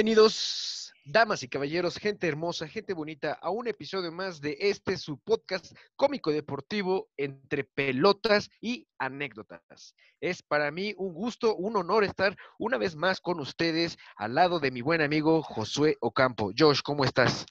Bienvenidos, 0.00 0.94
damas 1.04 1.42
y 1.42 1.48
caballeros, 1.48 1.98
gente 1.98 2.26
hermosa, 2.26 2.66
gente 2.66 2.94
bonita, 2.94 3.34
a 3.34 3.50
un 3.50 3.68
episodio 3.68 4.10
más 4.10 4.40
de 4.40 4.56
este 4.58 4.96
su 4.96 5.18
podcast 5.18 5.76
cómico 5.94 6.32
deportivo 6.32 7.10
entre 7.18 7.64
pelotas 7.64 8.48
y 8.62 8.88
anécdotas. 8.98 9.94
Es 10.18 10.42
para 10.42 10.70
mí 10.70 10.94
un 10.96 11.12
gusto, 11.12 11.54
un 11.54 11.76
honor 11.76 12.04
estar 12.04 12.34
una 12.58 12.78
vez 12.78 12.96
más 12.96 13.20
con 13.20 13.40
ustedes 13.40 13.98
al 14.16 14.36
lado 14.36 14.58
de 14.58 14.70
mi 14.70 14.80
buen 14.80 15.02
amigo 15.02 15.42
Josué 15.42 15.98
Ocampo. 16.00 16.50
Josh, 16.58 16.80
¿cómo 16.82 17.04
estás? 17.04 17.44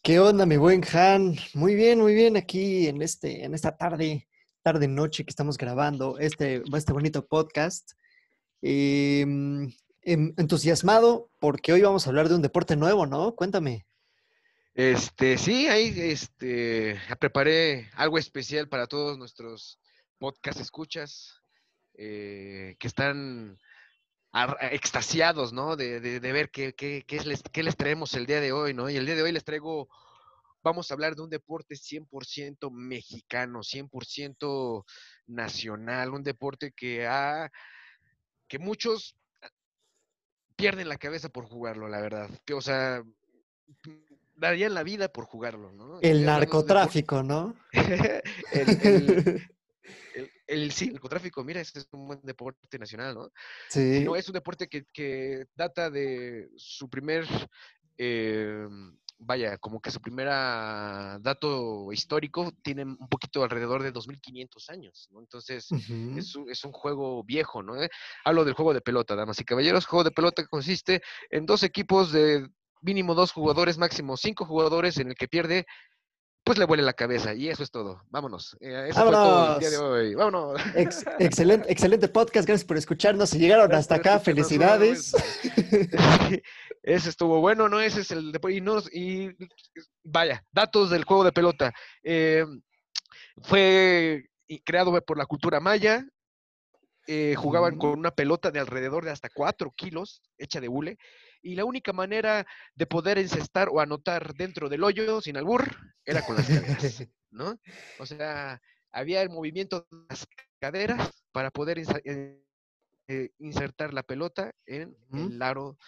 ¿Qué 0.00 0.20
onda, 0.20 0.46
mi 0.46 0.56
buen 0.56 0.84
Han? 0.92 1.34
Muy 1.52 1.74
bien, 1.74 1.98
muy 1.98 2.14
bien 2.14 2.36
aquí 2.36 2.86
en 2.86 3.02
este, 3.02 3.44
en 3.44 3.54
esta 3.54 3.76
tarde, 3.76 4.28
tarde 4.62 4.86
noche 4.86 5.24
que 5.24 5.30
estamos 5.30 5.58
grabando 5.58 6.16
este, 6.20 6.62
este 6.72 6.92
bonito 6.92 7.26
podcast. 7.26 7.90
Em, 8.62 9.72
entusiasmado 10.12 11.30
porque 11.38 11.72
hoy 11.72 11.82
vamos 11.82 12.06
a 12.06 12.10
hablar 12.10 12.28
de 12.28 12.34
un 12.36 12.42
deporte 12.42 12.76
nuevo, 12.76 13.06
¿no? 13.06 13.34
Cuéntame. 13.34 13.86
Este, 14.74 15.38
sí, 15.38 15.66
ahí 15.68 15.92
este, 15.96 16.98
preparé 17.18 17.90
algo 17.94 18.18
especial 18.18 18.68
para 18.68 18.86
todos 18.86 19.18
nuestros 19.18 19.80
podcast 20.18 20.60
escuchas 20.60 21.40
eh, 21.94 22.76
que 22.78 22.86
están 22.86 23.58
ar- 24.30 24.56
extasiados, 24.72 25.52
¿no? 25.52 25.74
De, 25.74 25.98
ver 26.20 26.50
qué, 26.50 26.74
qué- 26.74 27.04
qué 27.06 27.16
es 27.16 27.26
les, 27.26 27.42
qué 27.52 27.62
les 27.64 27.76
traemos 27.76 28.14
el 28.14 28.26
día 28.26 28.40
de 28.40 28.52
hoy, 28.52 28.72
¿no? 28.72 28.88
Y 28.88 28.96
el 28.96 29.04
día 29.06 29.16
de 29.16 29.22
hoy 29.22 29.32
les 29.32 29.44
traigo, 29.44 29.88
vamos 30.62 30.90
a 30.90 30.94
hablar 30.94 31.16
de 31.16 31.22
un 31.22 31.30
deporte 31.30 31.74
100% 31.74 32.70
mexicano, 32.70 33.60
100% 33.64 34.84
nacional, 35.26 36.14
un 36.14 36.22
deporte 36.22 36.70
que 36.70 37.04
ha, 37.06 37.50
que 38.46 38.60
muchos 38.60 39.16
pierden 40.58 40.88
la 40.88 40.98
cabeza 40.98 41.28
por 41.28 41.46
jugarlo, 41.46 41.88
la 41.88 42.00
verdad. 42.00 42.28
Que, 42.44 42.52
o 42.52 42.60
sea, 42.60 43.02
darían 44.34 44.74
la 44.74 44.82
vida 44.82 45.08
por 45.08 45.24
jugarlo, 45.24 45.70
¿no? 45.72 46.00
El 46.02 46.24
narcotráfico, 46.26 47.22
¿no? 47.22 47.54
el, 47.72 48.68
el- 48.82 49.48
el- 50.14 50.30
el- 50.48 50.72
sí, 50.72 50.86
el 50.86 50.92
narcotráfico, 50.94 51.44
mira, 51.44 51.60
este 51.60 51.78
es 51.78 51.88
un 51.92 52.08
buen 52.08 52.20
deporte 52.24 52.76
nacional, 52.76 53.14
¿no? 53.14 53.30
Sí. 53.68 54.02
No, 54.04 54.16
es 54.16 54.28
un 54.28 54.34
deporte 54.34 54.68
que, 54.68 54.84
que 54.92 55.46
data 55.54 55.90
de 55.90 56.48
su 56.56 56.90
primer, 56.90 57.24
eh, 57.96 58.66
vaya, 59.18 59.58
como 59.58 59.80
que 59.80 59.90
su 59.90 60.00
primera 60.00 61.18
dato 61.20 61.92
histórico 61.92 62.52
tiene 62.62 62.84
un 62.84 63.08
poquito 63.08 63.42
alrededor 63.42 63.82
de 63.82 63.92
2.500 63.92 64.70
años, 64.70 65.08
¿no? 65.10 65.20
Entonces, 65.20 65.68
es 66.16 66.36
un, 66.36 66.50
es 66.50 66.64
un 66.64 66.72
juego 66.72 67.24
viejo, 67.24 67.62
¿no? 67.62 67.80
Eh, 67.82 67.90
Hablo 68.24 68.44
del 68.44 68.54
juego 68.54 68.74
de 68.74 68.80
pelota, 68.80 69.16
damas 69.16 69.40
y 69.40 69.44
caballeros. 69.44 69.86
Juego 69.86 70.04
de 70.04 70.10
pelota 70.10 70.42
que 70.42 70.48
consiste 70.48 71.02
en 71.30 71.46
dos 71.46 71.62
equipos 71.62 72.12
de 72.12 72.48
mínimo 72.80 73.14
dos 73.14 73.32
jugadores, 73.32 73.78
máximo 73.78 74.16
cinco 74.16 74.44
jugadores, 74.44 74.98
en 74.98 75.08
el 75.08 75.14
que 75.14 75.28
pierde, 75.28 75.66
pues 76.48 76.58
le 76.58 76.64
vuele 76.64 76.82
la 76.82 76.94
cabeza. 76.94 77.34
Y 77.34 77.48
eso 77.48 77.62
es 77.62 77.70
todo. 77.70 78.02
Vámonos. 78.08 78.56
Eh, 78.60 78.86
eso 78.88 79.02
fue 79.02 79.12
todo 79.12 79.54
el 79.54 79.60
día 79.60 79.70
de 79.70 79.76
Vámonos. 79.76 79.98
hoy. 79.98 80.14
Vámonos. 80.14 80.60
Ex- 80.74 81.04
excelente, 81.18 81.70
excelente 81.70 82.08
podcast, 82.08 82.46
gracias 82.48 82.64
por 82.66 82.76
escucharnos. 82.78 83.28
Si 83.30 83.38
llegaron 83.38 83.72
hasta 83.74 83.96
acá, 83.96 84.18
felicidades. 84.18 85.12
Ese 86.82 87.10
estuvo 87.10 87.40
bueno, 87.40 87.68
¿no? 87.68 87.80
Ese 87.80 88.00
es 88.00 88.10
el 88.12 88.32
deporte. 88.32 88.56
Y, 88.56 88.60
no- 88.60 88.82
y 88.92 89.28
vaya, 90.04 90.42
datos 90.50 90.90
del 90.90 91.04
juego 91.04 91.22
de 91.24 91.32
pelota. 91.32 91.72
Eh, 92.02 92.44
fue 93.42 94.24
creado 94.64 94.98
por 95.04 95.18
la 95.18 95.26
cultura 95.26 95.60
maya. 95.60 96.04
eh, 97.06 97.34
jugaban 97.36 97.78
con 97.78 97.98
una 97.98 98.10
pelota 98.10 98.50
de 98.50 98.60
alrededor 98.60 99.04
de 99.04 99.10
hasta 99.10 99.28
4 99.34 99.72
kilos, 99.76 100.22
hecha 100.38 100.60
de 100.60 100.68
hule. 100.68 100.98
Y 101.42 101.54
la 101.54 101.64
única 101.64 101.92
manera 101.92 102.46
de 102.74 102.86
poder 102.86 103.18
encestar 103.18 103.68
o 103.70 103.80
anotar 103.80 104.34
dentro 104.34 104.68
del 104.68 104.82
hoyo, 104.84 105.20
sin 105.20 105.36
albur, 105.36 105.64
era 106.04 106.22
con 106.22 106.36
las 106.36 106.48
caderas, 106.48 107.04
¿no? 107.30 107.58
O 107.98 108.06
sea, 108.06 108.60
había 108.90 109.22
el 109.22 109.30
movimiento 109.30 109.86
de 109.90 109.98
las 110.08 110.26
caderas 110.60 111.24
para 111.32 111.50
poder 111.50 111.78
eh, 111.78 112.42
eh, 113.08 113.30
insertar 113.38 113.94
la 113.94 114.02
pelota 114.02 114.52
en 114.66 114.96
el 115.12 115.40
aro 115.42 115.78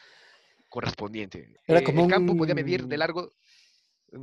correspondiente. 0.69 1.55
Era 1.67 1.81
Eh, 1.81 1.85
como 1.85 2.05
el 2.05 2.11
campo 2.11 2.37
podía 2.37 2.55
medir 2.55 2.87
de 2.87 2.97
largo 2.97 3.33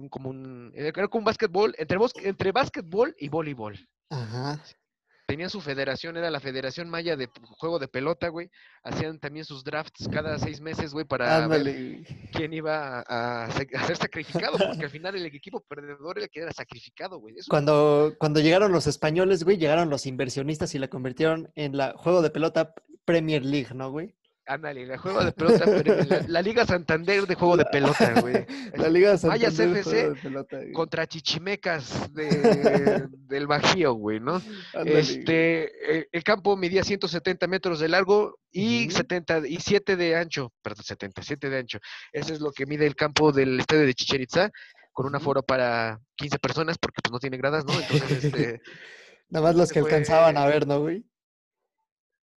como 0.10 0.30
un, 0.30 0.72
era 0.76 1.08
como 1.08 1.20
un 1.20 1.26
básquetbol, 1.26 1.74
entre, 1.78 1.98
entre 2.24 2.52
básquetbol 2.52 3.16
y 3.18 3.30
voleibol. 3.30 3.78
Ajá. 4.10 4.62
Tenían 5.28 5.50
su 5.50 5.60
federación, 5.60 6.16
era 6.16 6.32
la 6.32 6.40
Federación 6.40 6.90
Maya 6.90 7.18
de 7.18 7.30
Juego 7.58 7.80
de 7.80 7.90
Pelota, 7.90 8.30
güey. 8.30 8.50
Hacían 8.82 9.20
también 9.20 9.44
sus 9.44 9.62
drafts 9.66 10.08
cada 10.10 10.40
seis 10.40 10.62
meses, 10.62 10.94
güey, 10.94 11.04
para 11.06 11.46
ver 11.50 11.60
quién 12.32 12.54
iba 12.54 13.00
a, 13.02 13.44
a 13.44 13.52
se- 13.52 13.68
a 13.76 13.84
ser 13.86 13.98
sacrificado, 13.98 14.58
porque 14.58 14.86
al 14.86 14.90
final 14.90 15.18
el 15.18 15.26
equipo 15.26 15.60
perdedor 15.60 16.18
era 16.18 16.26
el 16.26 16.32
que 16.32 16.40
era 16.40 16.54
sacrificado, 16.54 17.20
güey. 17.20 17.36
Eso- 17.38 17.48
Cuando, 17.50 18.14
cuando 18.18 18.40
llegaron 18.40 18.72
los 18.72 18.88
españoles, 18.88 19.44
güey, 19.44 19.58
llegaron 19.58 19.90
los 19.90 20.06
inversionistas 20.06 20.74
y 20.76 20.80
la 20.80 20.88
convirtieron 20.88 21.52
en 21.56 21.76
la 21.76 21.94
juego 21.98 22.22
de 22.22 22.30
pelota 22.30 22.74
Premier 23.04 23.44
League, 23.44 23.74
¿no, 23.76 23.92
güey? 23.92 24.16
Ándale, 24.48 24.86
la 24.86 24.98
juego 24.98 25.24
de 25.26 25.32
pelota, 25.34 25.66
pero 25.66 25.96
la, 26.06 26.24
la 26.28 26.42
Liga 26.42 26.66
Santander 26.66 27.28
de 27.28 27.36
juego 27.36 27.58
de 27.58 27.66
pelota, 27.66 28.14
güey. 28.22 28.46
La 28.76 28.88
Liga 28.88 29.18
Mayas 29.24 29.54
Santander, 29.56 29.78
FC 29.80 29.92
juego 30.02 30.14
de 30.16 30.22
pelota, 30.22 30.58
güey. 30.58 30.72
Contra 30.72 31.06
Chichimecas 31.06 32.14
de- 32.14 33.08
del 33.28 33.48
Bajío, 33.48 33.94
güey, 33.94 34.20
¿no? 34.20 34.42
Ándale, 34.74 35.00
Este, 35.00 36.00
eh, 36.00 36.08
el 36.12 36.24
campo 36.24 36.56
medía 36.56 36.84
170 36.84 37.46
metros 37.48 37.80
de 37.80 37.90
largo 37.90 38.40
y 38.52 38.88
Ujú. 38.88 38.98
77 38.98 39.96
de 39.98 40.16
ancho, 40.16 40.54
perdón, 40.62 40.84
77 40.86 41.50
de 41.50 41.58
ancho. 41.60 41.80
Eso 42.14 42.34
es 42.34 42.40
lo 42.40 42.52
que 42.52 42.66
mide 42.66 42.86
el 42.88 42.96
campo 42.96 43.32
del 43.34 43.60
estadio 43.60 43.86
de 43.86 43.94
Chichen 43.94 44.22
Itza, 44.22 44.50
con 44.94 45.06
un 45.06 45.16
aforo 45.16 45.44
para 45.44 46.00
15 46.16 46.40
personas, 46.40 46.78
porque 46.78 47.02
pues 47.04 47.12
no 47.12 47.20
tiene 47.20 47.38
gradas, 47.38 47.66
¿no? 47.66 47.74
Entonces, 47.80 48.24
este, 48.24 48.62
Nada 49.30 49.46
más 49.48 49.56
los 49.56 49.66
ese 49.66 49.74
que 49.74 49.80
alcanzaban 49.86 50.38
a 50.38 50.46
ver, 50.46 50.66
¿no, 50.66 50.80
güey? 50.80 51.04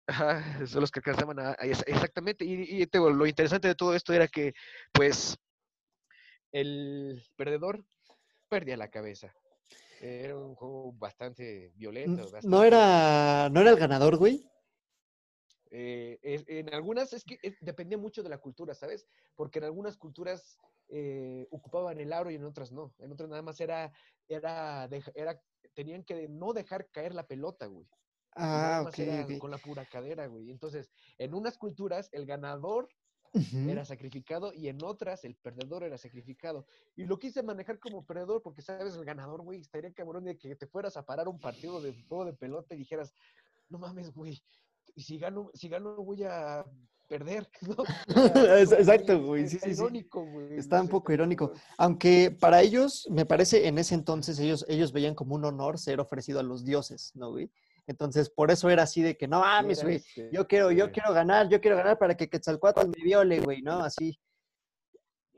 Ajá, 0.08 0.66
son 0.66 0.80
los 0.80 0.90
que 0.90 0.98
alcanzaban 1.00 1.38
a, 1.38 1.52
exactamente. 1.86 2.44
Y, 2.44 2.82
y 2.82 2.86
te 2.86 2.98
digo, 2.98 3.10
lo 3.10 3.26
interesante 3.26 3.68
de 3.68 3.74
todo 3.74 3.94
esto 3.94 4.12
era 4.12 4.26
que, 4.26 4.52
pues, 4.92 5.36
el 6.52 7.22
perdedor 7.36 7.84
perdía 8.48 8.76
la 8.76 8.88
cabeza. 8.90 9.32
Era 10.00 10.36
un 10.36 10.54
juego 10.54 10.92
bastante 10.92 11.72
violento. 11.76 12.22
Bastante- 12.22 12.48
No 12.48 12.64
era, 12.64 13.48
no 13.50 13.60
era 13.60 13.70
el 13.70 13.76
ganador, 13.76 14.16
güey. 14.16 14.44
Eh, 15.70 16.18
en 16.22 16.72
algunas 16.72 17.12
es 17.12 17.24
que 17.24 17.38
es- 17.42 17.58
dependía 17.60 17.98
mucho 17.98 18.22
de 18.22 18.30
la 18.30 18.38
cultura, 18.38 18.74
¿sabes? 18.74 19.06
Porque 19.34 19.58
en 19.58 19.66
algunas 19.66 19.96
culturas 19.96 20.56
eh, 20.88 21.46
ocupaban 21.50 22.00
el 22.00 22.14
aro 22.14 22.30
y 22.30 22.36
en 22.36 22.44
otras 22.44 22.72
no. 22.72 22.94
En 22.98 23.12
otras 23.12 23.28
nada 23.28 23.42
más 23.42 23.60
era, 23.60 23.92
era, 24.26 24.88
era, 25.14 25.38
tenían 25.74 26.02
que 26.04 26.26
no 26.28 26.54
dejar 26.54 26.88
caer 26.90 27.14
la 27.14 27.26
pelota, 27.26 27.66
güey. 27.66 27.86
Ah, 28.34 28.84
ok, 28.86 29.38
con 29.38 29.50
la 29.50 29.58
pura 29.58 29.84
cadera, 29.84 30.26
güey. 30.26 30.50
Entonces, 30.50 30.90
en 31.18 31.34
unas 31.34 31.58
culturas 31.58 32.08
el 32.12 32.26
ganador 32.26 32.88
era 33.32 33.84
sacrificado 33.84 34.52
y 34.54 34.68
en 34.68 34.82
otras 34.82 35.24
el 35.24 35.34
perdedor 35.34 35.84
era 35.84 35.98
sacrificado. 35.98 36.66
Y 36.96 37.04
lo 37.04 37.18
quise 37.18 37.42
manejar 37.42 37.78
como 37.78 38.04
perdedor 38.04 38.42
porque, 38.42 38.62
¿sabes? 38.62 38.94
El 38.94 39.04
ganador, 39.04 39.42
güey, 39.42 39.60
estaría 39.60 39.92
cabrón 39.92 40.24
de 40.24 40.38
que 40.38 40.56
te 40.56 40.66
fueras 40.66 40.96
a 40.96 41.04
parar 41.04 41.28
un 41.28 41.38
partido 41.38 41.80
de 41.80 41.94
juego 42.08 42.24
de 42.24 42.32
pelota 42.32 42.74
y 42.74 42.78
dijeras, 42.78 43.12
no 43.68 43.78
mames, 43.78 44.12
güey, 44.14 44.42
y 44.94 45.02
si 45.02 45.18
gano, 45.18 45.50
si 45.54 45.68
gano 45.68 45.96
voy 45.96 46.24
a 46.24 46.64
perder, 47.08 47.48
¿no? 47.62 47.76
Exacto, 48.58 49.22
güey, 49.22 49.44
está 49.44 49.66
sí, 49.66 49.74
sí, 49.74 49.80
irónico, 49.80 50.24
güey. 50.24 50.58
Está 50.58 50.80
un 50.80 50.88
poco 50.88 51.12
irónico. 51.12 51.52
Aunque 51.76 52.30
para 52.30 52.62
ellos, 52.62 53.06
me 53.10 53.26
parece, 53.26 53.66
en 53.66 53.78
ese 53.78 53.94
entonces 53.94 54.38
ellos, 54.38 54.64
ellos 54.68 54.92
veían 54.92 55.14
como 55.14 55.34
un 55.34 55.44
honor 55.44 55.78
ser 55.78 56.00
ofrecido 56.00 56.40
a 56.40 56.42
los 56.42 56.64
dioses, 56.64 57.12
¿no, 57.14 57.30
güey? 57.30 57.50
Entonces, 57.88 58.30
por 58.30 58.50
eso 58.50 58.68
era 58.70 58.84
así 58.84 59.02
de 59.02 59.16
que, 59.16 59.26
no 59.26 59.40
mames, 59.40 59.82
güey, 59.82 59.96
este, 59.96 60.28
yo 60.30 60.46
quiero, 60.46 60.70
yo 60.70 60.92
quiero 60.92 61.12
ganar, 61.12 61.48
yo 61.48 61.60
quiero 61.60 61.76
ganar 61.76 61.98
para 61.98 62.16
que 62.16 62.28
Quetzalcóatl 62.28 62.86
me 62.88 63.02
viole, 63.02 63.40
güey, 63.40 63.62
¿no? 63.62 63.80
Así. 63.80 64.20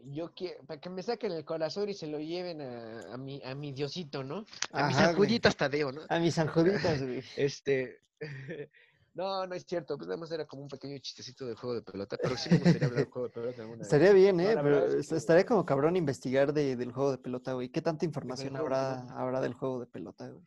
Yo 0.03 0.33
quiero, 0.35 0.65
para 0.65 0.81
que 0.81 0.89
me 0.91 1.03
saquen 1.03 1.33
el 1.33 1.45
corazón 1.45 1.89
y 1.89 1.95
se 1.95 2.07
lo 2.07 2.19
lleven 2.19 2.61
a, 2.63 3.13
a 3.13 3.17
mi, 3.19 3.41
a 3.45 3.55
mi 3.55 3.73
diosito, 3.73 4.25
¿no? 4.25 4.45
A 4.73 4.87
mis 4.89 4.97
Ajá, 4.97 5.11
acuditas 5.11 5.57
Tadeo, 5.57 5.93
¿no? 5.93 6.01
A 6.09 6.19
mis 6.19 6.35
sanjuditas, 6.35 7.03
güey. 7.03 7.23
Este. 7.37 7.99
No, 9.13 9.45
no 9.45 9.57
es 9.57 9.65
cierto. 9.67 9.97
Pues 9.99 10.07
nada 10.07 10.19
más 10.21 10.31
era 10.31 10.47
como 10.47 10.63
un 10.63 10.69
pequeño 10.69 10.97
chistecito 10.99 11.45
del 11.45 11.57
juego 11.57 11.75
de 11.75 11.83
pelota. 11.83 12.17
Pero 12.23 12.37
sí 12.37 12.49
me 12.49 12.59
gustaría 12.59 12.87
hablar 12.87 13.03
del 13.05 13.11
juego 13.13 13.27
de 13.27 13.35
pelota 13.35 13.63
alguna 13.63 13.79
vez. 13.79 13.87
Estaría 13.87 14.13
bien, 14.13 14.39
¿eh? 14.39 14.55
Pero 14.63 14.87
es 14.87 15.09
que- 15.09 15.17
estaría 15.17 15.45
como 15.45 15.67
cabrón 15.67 15.97
investigar 15.97 16.53
de- 16.53 16.77
del 16.77 16.93
juego 16.93 17.11
de 17.11 17.19
pelota, 17.19 17.53
güey. 17.55 17.71
¿Qué 17.71 17.83
tanta 17.83 18.05
información 18.05 18.53
de 18.55 18.61
habrá, 18.61 19.01
habrá 19.11 19.41
del 19.41 19.55
juego 19.55 19.81
de 19.81 19.87
pelota, 19.87 20.29
güey? 20.29 20.47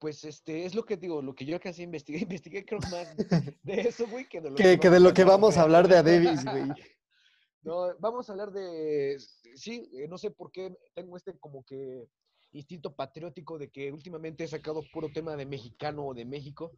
Pues 0.00 0.24
este, 0.24 0.64
es 0.64 0.74
lo 0.74 0.84
que 0.84 0.96
digo, 0.96 1.22
lo 1.22 1.34
que 1.34 1.44
yo 1.44 1.60
casi 1.60 1.82
investigué. 1.82 2.18
Investigué 2.22 2.64
creo 2.64 2.80
más 2.90 3.14
de 3.62 3.80
eso, 3.82 4.06
güey, 4.08 4.28
que 4.28 4.40
de 4.40 4.50
lo 4.50 4.56
Que, 4.56 4.80
que 4.80 4.90
de 4.90 4.98
lo 4.98 5.12
que 5.14 5.24
vamos 5.24 5.56
a 5.56 5.62
hablar 5.62 5.86
de 5.86 5.96
a 5.98 6.02
güey. 6.02 6.24
Davis, 6.24 6.44
güey. 6.44 6.64
No, 7.62 7.94
vamos 7.98 8.26
a 8.26 8.32
hablar 8.32 8.50
de. 8.52 9.18
Sí, 9.54 9.90
eh, 9.92 10.08
no 10.08 10.16
sé 10.16 10.30
por 10.30 10.50
qué 10.50 10.74
tengo 10.94 11.18
este 11.18 11.38
como 11.38 11.62
que 11.62 12.08
instinto 12.52 12.96
patriótico 12.96 13.58
de 13.58 13.68
que 13.70 13.92
últimamente 13.92 14.44
he 14.44 14.48
sacado 14.48 14.82
puro 14.90 15.10
tema 15.12 15.36
de 15.36 15.44
mexicano 15.44 16.06
o 16.06 16.14
de 16.14 16.24
México. 16.24 16.72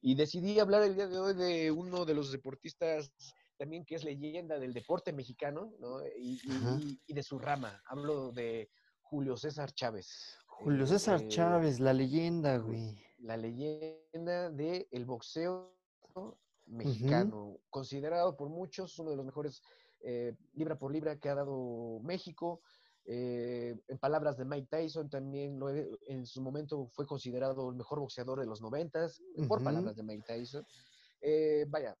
Y 0.00 0.14
decidí 0.14 0.60
hablar 0.60 0.84
el 0.84 0.94
día 0.94 1.08
de 1.08 1.18
hoy 1.18 1.34
de 1.34 1.72
uno 1.72 2.04
de 2.04 2.14
los 2.14 2.30
deportistas 2.30 3.12
también 3.56 3.84
que 3.84 3.96
es 3.96 4.04
leyenda 4.04 4.60
del 4.60 4.72
deporte 4.72 5.12
mexicano, 5.12 5.74
¿no? 5.80 6.00
Y, 6.16 6.38
y- 6.44 7.00
y 7.08 7.12
de 7.12 7.22
su 7.24 7.40
rama. 7.40 7.82
Hablo 7.86 8.30
de 8.30 8.70
Julio 9.02 9.36
César 9.36 9.72
Chávez. 9.72 10.38
Julio 10.58 10.86
César 10.86 11.22
eh, 11.22 11.28
Chávez, 11.28 11.78
la 11.78 11.92
leyenda, 11.92 12.58
güey. 12.58 12.98
la 13.20 13.36
leyenda 13.36 14.50
del 14.50 15.04
boxeo 15.04 15.72
mexicano, 16.66 17.58
considerado 17.70 18.36
por 18.36 18.48
muchos 18.48 18.98
uno 18.98 19.10
de 19.10 19.16
los 19.16 19.24
mejores 19.24 19.62
eh, 20.00 20.34
libra 20.54 20.76
por 20.78 20.92
libra 20.92 21.18
que 21.18 21.28
ha 21.28 21.34
dado 21.36 22.00
México. 22.02 22.60
Eh, 23.04 23.74
en 23.88 23.98
palabras 23.98 24.36
de 24.36 24.44
Mike 24.44 24.66
Tyson, 24.68 25.08
también 25.08 25.58
lo 25.58 25.70
en 25.70 26.26
su 26.26 26.42
momento 26.42 26.88
fue 26.92 27.06
considerado 27.06 27.70
el 27.70 27.76
mejor 27.76 28.00
boxeador 28.00 28.40
de 28.40 28.46
los 28.46 28.60
noventas, 28.60 29.22
por 29.48 29.58
Ujú. 29.58 29.64
palabras 29.64 29.96
de 29.96 30.02
Mike 30.02 30.24
Tyson. 30.26 30.66
Eh, 31.20 31.64
vaya, 31.68 31.96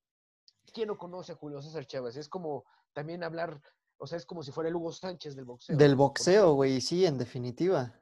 ¿quién 0.74 0.88
no 0.88 0.98
conoce 0.98 1.32
a 1.32 1.36
Julio 1.36 1.62
César 1.62 1.86
Chávez? 1.86 2.16
Es 2.16 2.28
como 2.28 2.64
también 2.92 3.22
hablar, 3.22 3.60
o 3.98 4.06
sea, 4.06 4.18
es 4.18 4.26
como 4.26 4.42
si 4.42 4.50
fuera 4.52 4.68
el 4.68 4.76
Hugo 4.76 4.92
Sánchez 4.92 5.34
del 5.34 5.44
boxeo. 5.46 5.76
Del 5.76 5.96
boxeo, 5.96 6.54
güey, 6.54 6.80
sí, 6.80 7.06
en 7.06 7.16
definitiva. 7.16 7.94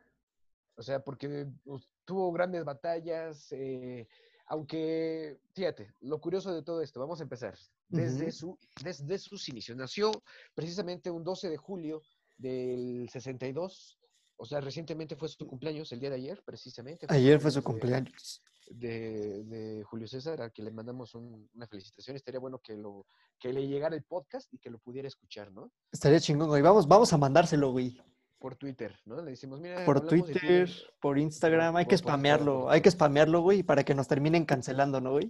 O 0.77 0.83
sea, 0.83 1.01
porque 1.03 1.47
pues, 1.65 1.89
tuvo 2.05 2.31
grandes 2.33 2.65
batallas, 2.65 3.49
eh, 3.53 4.07
aunque, 4.47 5.39
fíjate, 5.55 5.93
lo 6.01 6.21
curioso 6.21 6.55
de 6.55 6.63
todo 6.63 6.81
esto, 6.83 7.01
vamos 7.01 7.21
a 7.21 7.25
empezar. 7.25 7.57
Desde, 7.89 8.33
su, 8.33 8.59
desde 8.83 9.19
sus 9.19 9.49
inicios, 9.49 9.77
nació 9.77 10.11
precisamente 10.55 11.11
un 11.11 11.23
12 11.25 11.51
de 11.51 11.57
julio 11.57 12.03
del 12.37 13.09
62, 13.13 13.99
o 14.37 14.45
sea, 14.45 14.61
recientemente 14.61 15.17
fue 15.17 15.29
su 15.29 15.47
cumpleaños, 15.47 15.91
el 15.93 16.01
día 16.01 16.11
de 16.11 16.17
ayer, 16.17 16.43
precisamente. 16.45 17.07
Ayer 17.09 17.41
fue 17.41 17.51
su 17.51 17.63
cumpleaños. 17.63 18.43
De, 18.69 19.45
de 19.45 19.85
Julio 19.85 20.09
César, 20.09 20.43
a 20.43 20.51
quien 20.51 20.65
le 20.65 20.73
mandamos 20.73 21.15
un- 21.15 21.49
una 21.55 21.69
felicitación. 21.69 22.17
Estaría 22.17 22.41
bueno 22.41 22.59
que, 22.59 22.77
lo, 22.77 23.07
que 23.39 23.53
le 23.53 23.67
llegara 23.69 23.95
el 23.95 24.03
podcast 24.03 24.53
y 24.53 24.59
que 24.59 24.71
lo 24.71 24.79
pudiera 24.81 25.07
escuchar, 25.07 25.53
¿no? 25.53 25.71
Estaría 25.93 26.19
chingón, 26.19 26.49
güey. 26.49 26.63
Vamos, 26.63 26.89
vamos 26.89 27.13
a 27.13 27.17
mandárselo, 27.17 27.71
güey. 27.71 27.97
Por 28.39 28.55
Twitter, 28.57 28.95
¿no? 29.07 29.23
Le 29.23 29.31
decimos, 29.31 29.61
mira, 29.61 29.85
Por 29.85 30.07
Twitter, 30.07 30.69
por 31.01 31.19
Instagram. 31.19 31.75
Hay 31.77 31.87
que 31.87 31.91
por- 31.97 31.99
spamearlo. 31.99 32.61
por- 32.63 32.73
Hay 32.73 32.81
que 32.83 32.91
spamearlo, 32.91 33.41
güey, 33.41 33.63
para 33.63 33.83
que 33.85 33.95
nos 33.95 34.07
terminen 34.09 34.45
cancelando, 34.45 35.01
¿no, 35.01 35.13
güey? 35.13 35.29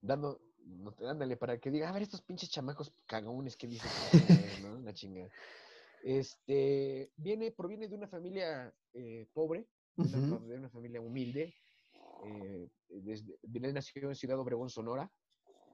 dando, 0.00 0.40
no, 0.64 0.94
ándale, 1.08 1.36
para 1.36 1.58
que 1.58 1.70
diga, 1.70 1.88
a 1.88 1.92
ver, 1.92 2.02
estos 2.02 2.22
pinches 2.22 2.48
chamacos 2.50 2.92
cagaones 3.06 3.56
que 3.56 3.66
dicen, 3.66 3.90
¿no? 4.62 4.78
La 4.80 4.92
chingada. 4.94 5.30
Este, 6.04 7.10
viene, 7.16 7.50
proviene 7.50 7.88
de 7.88 7.96
una 7.96 8.06
familia 8.06 8.72
eh, 8.94 9.26
pobre, 9.32 9.66
de 9.96 10.16
una, 10.16 10.36
Ujú. 10.36 10.46
de 10.46 10.56
una 10.58 10.68
familia 10.70 11.00
humilde. 11.00 11.54
eh, 12.24 12.68
desde, 12.88 13.72
nació 13.72 14.08
en 14.08 14.14
Ciudad 14.14 14.38
Obregón, 14.38 14.70
Sonora. 14.70 15.10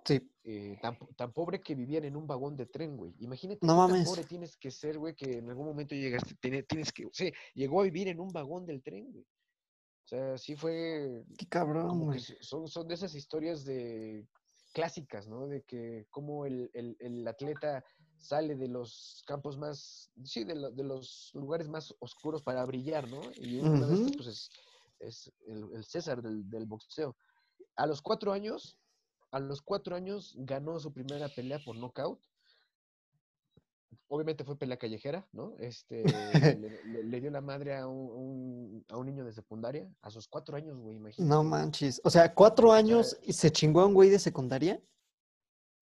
Sí. 0.05 0.21
eh, 0.45 0.77
tan, 0.83 0.99
tan 1.17 1.33
pobre 1.33 1.61
que 1.61 1.75
vivían 1.75 2.05
en 2.05 2.17
un 2.17 2.27
vagón 2.27 2.57
de 2.57 2.67
tren, 2.67 2.97
güey. 2.97 3.15
Imagínate 3.21 3.65
No 3.65 3.87
qué 3.87 3.93
tan 3.93 4.05
pobre 4.05 4.25
tienes 4.25 4.57
que 4.57 4.71
ser, 4.71 4.99
güey, 4.99 5.15
que 5.15 5.39
en 5.39 5.49
algún 5.49 5.67
momento 5.67 5.95
llegaste, 5.95 6.35
tiene- 6.41 6.65
tienes 6.65 6.93
que, 6.93 7.09
sí, 7.13 7.33
llegó 7.55 7.81
a 7.81 7.85
vivir 7.85 8.09
en 8.09 8.19
un 8.19 8.29
vagón 8.33 8.67
del 8.67 8.83
tren, 8.83 9.13
güey. 9.13 9.25
O 9.25 10.09
sea, 10.09 10.37
sí 10.37 10.57
fue 10.57 11.23
Qué 11.39 11.47
cabrón, 11.47 12.01
güey. 12.07 12.19
so- 12.19 12.35
son, 12.41 12.69
son 12.69 12.89
de 12.89 12.95
esas 12.95 13.15
historias 13.15 13.65
de 13.65 14.27
clásicas, 14.75 15.29
¿no? 15.29 15.47
De 15.47 15.63
que 15.63 16.07
cómo 16.11 16.45
el, 16.47 16.71
el- 16.75 16.97
el 16.99 17.29
atleta 17.29 17.85
sale 18.19 18.57
de 18.57 18.67
los 18.69 19.23
campos 19.27 19.57
más, 19.57 20.11
sí, 20.25 20.43
de, 20.45 20.57
lo- 20.57 20.71
de 20.73 20.83
los 20.83 21.31
lugares 21.35 21.69
más 21.69 21.95
oscuros 22.01 22.43
para 22.43 22.65
brillar, 22.65 23.09
¿no? 23.09 23.21
Y 23.37 23.59
uno 23.61 23.87
de 23.87 23.95
estos, 23.95 24.09
Ujú. 24.09 24.17
pues, 24.17 24.27
es, 24.29 24.51
es 24.99 25.33
el, 25.47 25.69
el 25.75 25.85
César 25.85 26.21
del, 26.23 26.49
del 26.51 26.67
boxeo. 26.67 27.17
A 27.77 27.87
los 27.87 28.03
cuatro 28.03 28.33
años, 28.33 28.77
a 29.33 29.41
los 29.41 29.61
cuatro 29.63 29.97
años 29.97 30.35
ganó 30.39 30.79
su 30.79 30.93
primera 30.93 31.29
pelea 31.29 31.59
por 31.65 31.75
nocaut. 31.77 32.21
Obviamente 34.09 34.45
fue 34.45 34.59
pelea 34.59 34.77
callejera, 34.79 35.27
¿no? 35.33 35.55
Este, 35.59 36.03
le, 36.61 36.85
le- 36.85 37.05
le 37.05 37.21
dio 37.21 37.31
la 37.31 37.41
madre 37.41 37.77
a 37.77 37.87
un, 37.87 38.11
un- 38.11 38.85
a 38.91 38.97
un 38.99 39.07
niño 39.07 39.25
de 39.25 39.33
secundaria 39.33 39.91
a 40.03 40.11
sus 40.11 40.29
cuatro 40.29 40.57
años, 40.57 40.79
güey, 40.81 40.97
imagínate. 40.97 41.29
No 41.29 41.43
manches. 41.43 42.01
O 42.05 42.11
sea, 42.11 42.35
cuatro 42.35 42.73
años 42.73 43.19
y 43.23 43.33
se 43.33 43.51
chingó 43.51 43.81
a 43.81 43.87
un 43.87 43.95
güey 43.95 44.11
de 44.11 44.19
secundaria. 44.19 44.81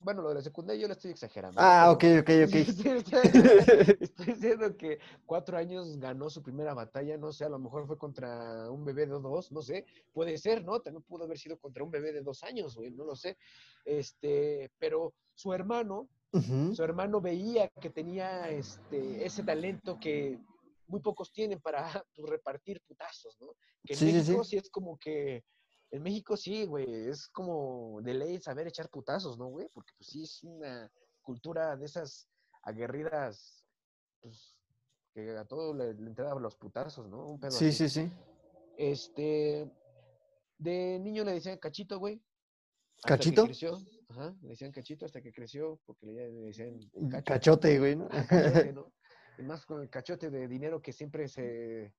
Bueno, 0.02 0.22
lo 0.22 0.30
de 0.30 0.36
la 0.36 0.42
secundaria 0.42 0.80
yo 0.80 0.88
lo 0.88 0.94
estoy 0.94 1.10
exagerando. 1.10 1.60
Ah, 1.60 1.90
ok, 1.90 2.04
ok, 2.20 2.30
ok. 2.46 2.54
Estoy, 4.00 4.26
diciendo 4.26 4.74
que 4.76 4.98
cuatro 5.26 5.58
años 5.58 5.98
ganó 5.98 6.30
su 6.30 6.42
primera 6.42 6.72
batalla, 6.72 7.18
no 7.18 7.32
sé, 7.32 7.44
a 7.44 7.50
lo 7.50 7.58
mejor 7.58 7.86
fue 7.86 7.98
contra 7.98 8.70
un 8.70 8.82
bebé 8.84 9.02
de 9.06 9.12
dos, 9.12 9.52
no 9.52 9.60
sé, 9.60 9.84
puede 10.14 10.38
ser, 10.38 10.64
¿no? 10.64 10.80
También 10.80 11.02
pudo 11.02 11.24
haber 11.24 11.38
sido 11.38 11.58
contra 11.58 11.84
un 11.84 11.90
bebé 11.90 12.12
de 12.12 12.22
dos 12.22 12.42
años, 12.42 12.76
güey, 12.76 12.90
no 12.90 13.04
lo 13.04 13.14
sé. 13.14 13.36
Este, 13.84 14.70
pero 14.78 15.12
su 15.34 15.52
hermano, 15.52 16.08
su 16.32 16.82
hermano 16.82 17.20
veía 17.20 17.68
que 17.68 17.90
tenía 17.90 18.48
este, 18.48 19.26
ese 19.26 19.42
talento 19.42 19.98
que 20.00 20.38
muy 20.86 21.00
pocos 21.00 21.30
tienen 21.32 21.60
para 21.60 21.84
pues, 22.14 22.28
repartir 22.28 22.80
putazos, 22.86 23.36
¿no? 23.40 23.48
Que 23.84 23.94
en 23.94 23.98
Sí, 23.98 24.06
sí, 24.06 24.12
México 24.12 24.44
sí. 24.44 24.50
sí 24.50 24.56
es 24.56 24.70
como 24.70 24.98
que, 24.98 25.44
en 25.90 26.02
México 26.02 26.36
sí, 26.36 26.64
güey, 26.66 27.08
es 27.08 27.28
como 27.28 28.00
de 28.02 28.14
ley 28.14 28.40
saber 28.40 28.66
echar 28.68 28.88
putazos, 28.90 29.38
¿no, 29.38 29.46
güey? 29.46 29.68
Porque 29.72 29.92
pues 29.96 30.08
sí 30.10 30.22
es 30.22 30.42
una 30.44 30.90
cultura 31.22 31.76
de 31.76 31.86
esas 31.86 32.28
aguerridas, 32.62 33.66
pues, 34.20 34.56
que 35.12 35.36
a 35.36 35.44
todo 35.44 35.74
le, 35.74 35.94
le 35.94 36.06
entraban 36.08 36.42
los 36.42 36.56
putazos, 36.56 37.08
¿no? 37.08 37.26
Un 37.28 37.40
pedo 37.40 37.50
Sí, 37.52 37.68
así. 37.68 37.88
sí, 37.88 37.88
sí. 37.88 38.12
Este, 38.76 39.70
de 40.58 40.98
niño 41.00 41.24
le 41.24 41.32
decían 41.32 41.58
cachito, 41.58 41.98
güey. 41.98 42.22
hasta 42.96 43.08
que 43.08 43.08
¿Cachito? 43.24 43.44
creció, 43.44 43.78
ajá, 44.08 44.34
le 44.42 44.48
decían 44.50 44.72
cachito 44.72 45.04
hasta 45.06 45.20
que 45.20 45.32
creció, 45.32 45.80
porque 45.86 46.06
le, 46.06 46.30
le 46.30 46.40
decían 46.46 46.78
el 46.94 47.08
cacho. 47.08 47.24
Cachote, 47.32 47.78
güey, 47.78 47.96
¿no? 47.96 48.08
Ah, 48.10 48.24
cachote, 48.28 48.72
¿no? 48.72 48.92
Y 49.38 49.42
más 49.42 49.64
con 49.66 49.80
el 49.82 49.90
cachote 49.90 50.30
de 50.30 50.46
dinero 50.48 50.80
que 50.82 50.92
siempre 50.92 51.26
se 51.28 51.94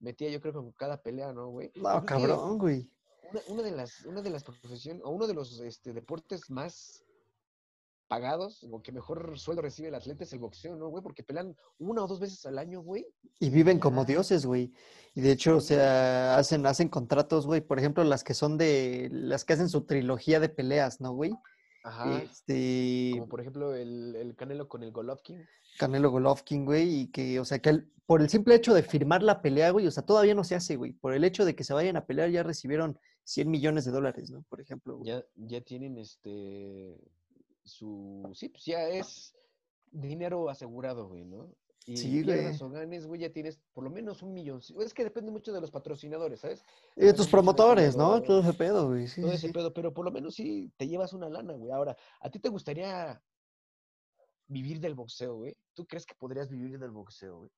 metía, 0.00 0.30
yo 0.30 0.40
creo, 0.40 0.54
con 0.54 0.72
cada 0.72 1.00
pelea, 1.02 1.32
¿no, 1.32 1.48
güey? 1.50 1.70
No, 1.76 2.04
cabrón, 2.04 2.58
güey. 2.58 2.90
Una, 3.32 3.40
una 3.48 3.62
de 3.62 3.70
las, 3.72 4.04
una 4.04 4.22
de 4.22 4.30
las 4.30 4.44
profesiones, 4.44 5.02
o 5.04 5.10
uno 5.10 5.26
de 5.26 5.34
los 5.34 5.58
este, 5.60 5.92
deportes 5.92 6.50
más 6.50 7.02
pagados, 8.08 8.66
o 8.70 8.82
que 8.82 8.92
mejor 8.92 9.38
sueldo 9.38 9.62
recibe 9.62 9.88
el 9.88 9.94
atleta 9.94 10.24
es 10.24 10.32
el 10.34 10.38
boxeo, 10.38 10.76
¿no, 10.76 10.88
güey? 10.88 11.02
Porque 11.02 11.22
pelean 11.22 11.56
una 11.78 12.04
o 12.04 12.06
dos 12.06 12.20
veces 12.20 12.44
al 12.44 12.58
año, 12.58 12.82
güey. 12.82 13.06
Y 13.40 13.48
viven 13.48 13.78
como 13.78 14.04
dioses, 14.04 14.44
güey. 14.44 14.70
Y 15.14 15.22
de 15.22 15.32
hecho, 15.32 15.56
o 15.56 15.60
sea, 15.60 16.36
hacen, 16.36 16.66
hacen 16.66 16.90
contratos, 16.90 17.46
güey. 17.46 17.62
Por 17.62 17.78
ejemplo, 17.78 18.04
las 18.04 18.22
que 18.22 18.34
son 18.34 18.58
de, 18.58 19.08
las 19.10 19.46
que 19.46 19.54
hacen 19.54 19.70
su 19.70 19.86
trilogía 19.86 20.40
de 20.40 20.50
peleas, 20.50 21.00
¿no, 21.00 21.12
güey? 21.14 21.32
Ajá. 21.84 22.20
Este, 22.22 23.12
Como 23.14 23.28
por 23.28 23.40
ejemplo 23.40 23.74
el, 23.74 24.14
el 24.14 24.36
Canelo 24.36 24.68
con 24.68 24.82
el 24.82 24.92
Golovkin. 24.92 25.44
Canelo 25.78 26.10
Golovkin, 26.10 26.66
güey, 26.66 27.00
y 27.00 27.06
que, 27.10 27.40
o 27.40 27.46
sea, 27.46 27.60
que 27.60 27.70
el- 27.70 27.92
por 28.04 28.20
el 28.20 28.28
simple 28.28 28.54
hecho 28.54 28.74
de 28.74 28.82
firmar 28.82 29.22
la 29.22 29.40
pelea, 29.40 29.70
güey, 29.70 29.86
o 29.86 29.90
sea, 29.90 30.04
todavía 30.04 30.34
no 30.34 30.44
se 30.44 30.54
hace, 30.54 30.76
güey. 30.76 30.92
Por 30.92 31.14
el 31.14 31.24
hecho 31.24 31.46
de 31.46 31.54
que 31.56 31.64
se 31.64 31.72
vayan 31.72 31.96
a 31.96 32.04
pelear 32.04 32.28
ya 32.28 32.42
recibieron 32.42 32.98
100 33.24 33.50
millones 33.50 33.84
de 33.84 33.90
dólares, 33.92 34.30
¿no? 34.30 34.42
Por 34.48 34.60
ejemplo, 34.60 34.96
güey. 34.96 35.08
Ya, 35.08 35.24
ya 35.36 35.60
tienen 35.60 35.98
este 35.98 36.98
su 37.64 38.28
sí, 38.34 38.48
pues 38.48 38.64
ya 38.64 38.88
es 38.88 39.34
dinero 39.90 40.48
asegurado, 40.48 41.08
güey, 41.08 41.24
¿no? 41.24 41.54
Y 41.86 41.96
Sí, 41.96 42.22
güey. 42.22 42.46
o 42.60 42.70
ganes, 42.70 43.06
güey, 43.06 43.20
ya 43.20 43.32
tienes 43.32 43.58
por 43.72 43.82
lo 43.84 43.90
menos 43.90 44.22
un 44.22 44.32
millón. 44.32 44.60
Es 44.78 44.94
que 44.94 45.04
depende 45.04 45.32
mucho 45.32 45.52
de 45.52 45.60
los 45.60 45.70
patrocinadores, 45.70 46.40
¿sabes? 46.40 46.64
Y 46.96 47.04
de 47.06 47.12
tus 47.12 47.28
promotores, 47.28 47.96
¿no? 47.96 48.22
Todo 48.22 48.40
ese 48.40 48.52
pedo, 48.52 48.88
güey. 48.88 49.08
Sí, 49.08 49.20
todo 49.20 49.32
ese 49.32 49.48
sí. 49.48 49.52
pedo, 49.52 49.72
pero 49.72 49.92
por 49.92 50.04
lo 50.04 50.12
menos 50.12 50.34
sí 50.34 50.72
te 50.76 50.86
llevas 50.86 51.12
una 51.12 51.28
lana, 51.28 51.54
güey. 51.54 51.72
Ahora, 51.72 51.96
¿a 52.20 52.30
ti 52.30 52.38
te 52.38 52.48
gustaría 52.50 53.20
vivir 54.46 54.80
del 54.80 54.94
boxeo, 54.94 55.36
güey? 55.36 55.56
¿Tú 55.74 55.86
crees 55.86 56.06
que 56.06 56.14
podrías 56.14 56.48
vivir 56.48 56.78
del 56.78 56.90
boxeo, 56.92 57.38
güey? 57.38 57.50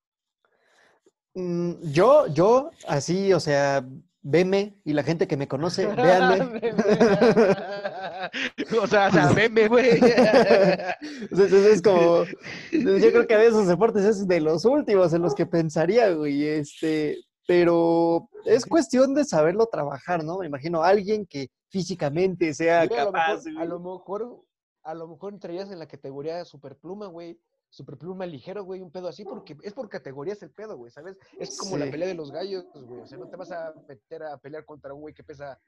Mm, 1.34 1.72
yo, 1.92 2.26
yo, 2.28 2.70
así, 2.86 3.32
o 3.32 3.40
sea, 3.40 3.84
veme 4.22 4.76
y 4.84 4.92
la 4.92 5.02
gente 5.02 5.28
que 5.28 5.36
me 5.36 5.48
conoce, 5.48 5.86
véanme. 5.86 6.40
o 8.80 8.86
sea, 8.86 9.08
o 9.08 9.12
sea, 9.12 9.32
veme, 9.34 9.68
güey. 9.68 9.90
Entonces 11.30 11.66
es 11.66 11.82
como, 11.82 12.24
yo 12.72 13.12
creo 13.12 13.26
que 13.26 13.36
de 13.36 13.46
esos 13.46 13.66
deportes 13.66 14.04
es 14.04 14.26
de 14.26 14.40
los 14.40 14.64
últimos 14.64 15.12
en 15.12 15.22
los 15.22 15.34
que 15.34 15.44
pensaría, 15.44 16.10
güey, 16.12 16.46
este, 16.46 17.18
pero 17.46 18.30
es 18.46 18.64
cuestión 18.64 19.14
de 19.14 19.24
saberlo 19.24 19.66
trabajar, 19.66 20.24
¿no? 20.24 20.38
Me 20.38 20.46
imagino 20.46 20.82
alguien 20.82 21.26
que 21.26 21.50
físicamente 21.68 22.54
sea 22.54 22.82
Mira, 22.82 23.02
a, 23.02 23.04
lo 23.06 23.12
capaz, 23.12 23.44
mejor, 23.44 23.62
a 23.62 23.64
lo 23.66 23.80
mejor, 23.80 24.44
a 24.84 24.94
lo 24.94 25.08
mejor 25.08 25.34
entrarías 25.34 25.70
en 25.70 25.78
la 25.78 25.88
categoría 25.88 26.44
superpluma, 26.44 27.08
güey. 27.08 27.38
Superpluma 27.74 28.24
ligero, 28.24 28.62
güey, 28.62 28.80
un 28.80 28.92
pedo 28.92 29.08
así, 29.08 29.24
porque 29.24 29.56
es 29.64 29.72
por 29.72 29.88
categorías 29.88 30.40
el 30.44 30.50
pedo, 30.50 30.76
güey, 30.76 30.92
¿sabes? 30.92 31.16
Es 31.40 31.58
como 31.58 31.76
la 31.76 31.90
pelea 31.90 32.06
de 32.06 32.14
los 32.14 32.30
gallos, 32.30 32.66
güey. 32.72 33.00
O 33.00 33.06
sea, 33.08 33.18
no 33.18 33.26
te 33.28 33.36
vas 33.36 33.50
a 33.50 33.74
meter 33.88 34.22
a 34.22 34.36
pelear 34.38 34.64
contra 34.64 34.94
un 34.94 35.00
güey 35.00 35.12
que 35.12 35.24
pesa 35.24 35.58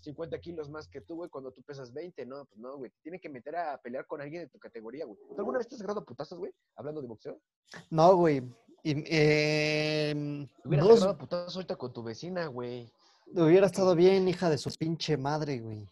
50 0.00 0.40
kilos 0.40 0.70
más 0.70 0.88
que 0.88 1.02
tú, 1.02 1.16
güey, 1.16 1.28
cuando 1.28 1.52
tú 1.52 1.62
pesas 1.62 1.92
20, 1.92 2.24
¿no? 2.24 2.46
Pues 2.46 2.58
no, 2.58 2.78
güey. 2.78 2.90
Te 2.90 2.96
tiene 3.02 3.20
que 3.20 3.28
meter 3.28 3.56
a 3.56 3.78
pelear 3.82 4.06
con 4.06 4.22
alguien 4.22 4.44
de 4.44 4.48
tu 4.48 4.58
categoría, 4.58 5.04
güey. 5.04 5.18
¿Tú 5.28 5.34
alguna 5.36 5.58
vez 5.58 5.68
te 5.68 5.74
has 5.74 5.82
agarrado 5.82 6.02
putazos, 6.02 6.38
güey? 6.38 6.52
Hablando 6.76 7.02
de 7.02 7.08
boxeo. 7.08 7.38
No, 7.90 8.16
güey. 8.16 8.42
Y, 8.82 8.94
Te 9.04 10.14
hubieras 10.64 10.88
dos- 10.88 10.96
agarrado 11.02 11.18
putazos 11.18 11.54
ahorita 11.56 11.76
con 11.76 11.92
tu 11.92 12.02
vecina, 12.02 12.46
güey. 12.46 12.90
hubiera 13.34 13.66
estado 13.66 13.94
bien, 13.94 14.26
hija 14.28 14.48
de 14.48 14.56
su 14.56 14.70
pinche 14.78 15.18
madre, 15.18 15.60
güey. 15.60 15.86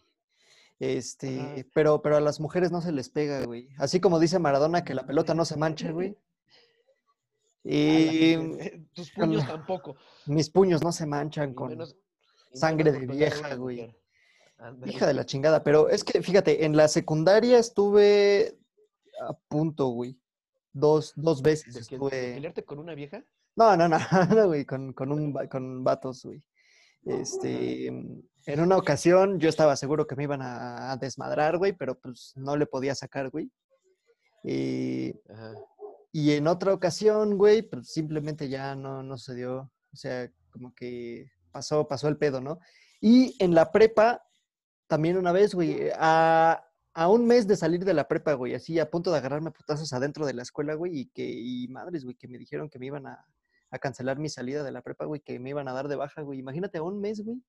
Este, 0.83 1.39
Ajá. 1.39 1.55
pero, 1.75 2.01
pero 2.01 2.17
a 2.17 2.21
las 2.21 2.39
mujeres 2.39 2.71
no 2.71 2.81
se 2.81 2.91
les 2.91 3.07
pega, 3.09 3.45
güey. 3.45 3.69
Así 3.77 3.99
como 3.99 4.19
dice 4.19 4.39
Maradona 4.39 4.83
que 4.83 4.95
la 4.95 5.05
pelota 5.05 5.35
no 5.35 5.45
se 5.45 5.55
mancha, 5.55 5.91
güey. 5.91 6.09
A 7.63 7.69
las 7.69 7.73
Y 7.75 8.37
mujeres, 8.37 8.81
Tus 8.93 9.11
puños 9.11 9.43
la- 9.43 9.47
tampoco. 9.53 9.95
mis 10.25 10.49
puños 10.49 10.81
no 10.83 10.91
se 10.91 11.05
manchan 11.05 11.53
con 11.53 11.69
menos- 11.69 11.95
sangre 12.53 12.91
menos 12.91 13.07
de 13.07 13.15
vieja, 13.15 13.53
güey. 13.55 13.95
hija 14.87 15.05
de 15.05 15.13
la 15.13 15.25
chingada. 15.25 15.63
Pero 15.63 15.87
es 15.89 16.03
que, 16.03 16.23
fíjate, 16.23 16.65
en 16.65 16.75
la 16.75 16.87
secundaria 16.87 17.59
estuve 17.59 18.57
a 19.21 19.33
punto, 19.33 19.87
güey. 19.89 20.17
Dos, 20.73 21.13
dos 21.15 21.41
veces 21.43 21.73
¿De, 21.73 21.73
de 21.73 21.79
estuve. 21.81 22.33
pelearte 22.33 22.63
con 22.65 22.79
una 22.79 22.95
vieja? 22.95 23.23
No, 23.55 23.77
no, 23.77 23.87
no, 23.89 23.99
no, 24.35 24.47
güey, 24.47 24.65
con, 24.65 24.93
con, 24.93 25.11
un, 25.11 25.31
con 25.47 25.83
vatos, 25.83 26.23
güey. 26.25 26.41
Este, 27.05 27.87
en 27.87 28.59
una 28.59 28.77
ocasión 28.77 29.39
yo 29.39 29.49
estaba 29.49 29.75
seguro 29.75 30.07
que 30.07 30.15
me 30.15 30.23
iban 30.23 30.41
a, 30.41 30.91
a 30.91 30.97
desmadrar, 30.97 31.57
güey, 31.57 31.73
pero 31.73 31.99
pues 31.99 32.33
no 32.35 32.55
le 32.57 32.65
podía 32.65 32.95
sacar, 32.95 33.29
güey. 33.29 33.51
Y, 34.43 35.13
Ajá. 35.29 35.53
y 36.11 36.31
en 36.31 36.47
otra 36.47 36.73
ocasión, 36.73 37.37
güey, 37.37 37.61
pues 37.61 37.91
simplemente 37.91 38.49
ya 38.49 38.75
no, 38.75 39.03
no 39.03 39.17
se 39.17 39.35
dio. 39.35 39.71
O 39.93 39.95
sea, 39.95 40.31
como 40.51 40.73
que 40.73 41.29
pasó, 41.51 41.87
pasó 41.87 42.07
el 42.07 42.17
pedo, 42.17 42.41
¿no? 42.41 42.59
Y 42.99 43.35
en 43.43 43.53
la 43.53 43.71
prepa, 43.71 44.23
también 44.87 45.17
una 45.17 45.31
vez, 45.31 45.53
güey, 45.53 45.89
a, 45.95 46.63
a 46.93 47.09
un 47.09 47.25
mes 47.25 47.47
de 47.47 47.55
salir 47.55 47.85
de 47.85 47.93
la 47.93 48.07
prepa, 48.07 48.33
güey, 48.33 48.55
así 48.55 48.79
a 48.79 48.89
punto 48.89 49.11
de 49.11 49.17
agarrarme 49.17 49.51
putazos 49.51 49.93
adentro 49.93 50.25
de 50.25 50.33
la 50.33 50.43
escuela, 50.43 50.75
güey, 50.75 50.99
y 50.99 51.05
que, 51.07 51.23
y 51.27 51.67
madres, 51.67 52.03
güey, 52.03 52.15
que 52.15 52.27
me 52.27 52.37
dijeron 52.37 52.69
que 52.69 52.79
me 52.79 52.87
iban 52.87 53.07
a, 53.07 53.25
a 53.71 53.79
cancelar 53.79 54.19
mi 54.19 54.29
salida 54.29 54.63
de 54.63 54.71
la 54.71 54.81
prepa, 54.81 55.05
güey, 55.05 55.21
que 55.21 55.39
me 55.39 55.49
iban 55.49 55.67
a 55.67 55.73
dar 55.73 55.87
de 55.87 55.95
baja, 55.95 56.21
güey. 56.21 56.39
Imagínate 56.39 56.77
a 56.77 56.83
un 56.83 56.99
mes, 56.99 57.21
güey. 57.23 57.41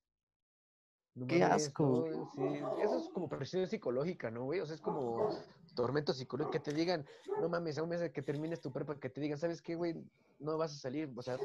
No 1.14 1.26
Qué 1.26 1.43
asco, 1.45 2.02
güey. 2.02 2.14
sí. 2.35 2.64
Eso 2.83 2.99
es 2.99 3.09
como 3.11 3.29
presión 3.29 3.67
psicológica, 3.67 4.31
¿no, 4.31 4.45
güey? 4.45 4.61
O 4.61 4.67
sea, 4.67 4.75
es 4.75 4.81
como 4.81 5.29
tormento 5.75 6.12
psicológico 6.12 6.52
que 6.52 6.61
te 6.61 6.73
digan, 6.73 7.05
no 7.41 7.49
mames, 7.49 7.76
a 7.76 7.83
un 7.83 7.91
mes 7.91 8.00
de 8.00 8.12
que 8.12 8.23
termines 8.23 8.61
tu 8.61 8.73
prepa, 8.73 8.99
que 8.99 9.11
te 9.11 9.21
digan, 9.21 9.38
¿sabes 9.38 9.61
qué, 9.61 9.75
güey? 9.75 9.95
No 10.38 10.57
vas 10.57 10.73
a 10.73 10.79
salir, 10.79 11.11
o 11.14 11.23
sea, 11.23 11.38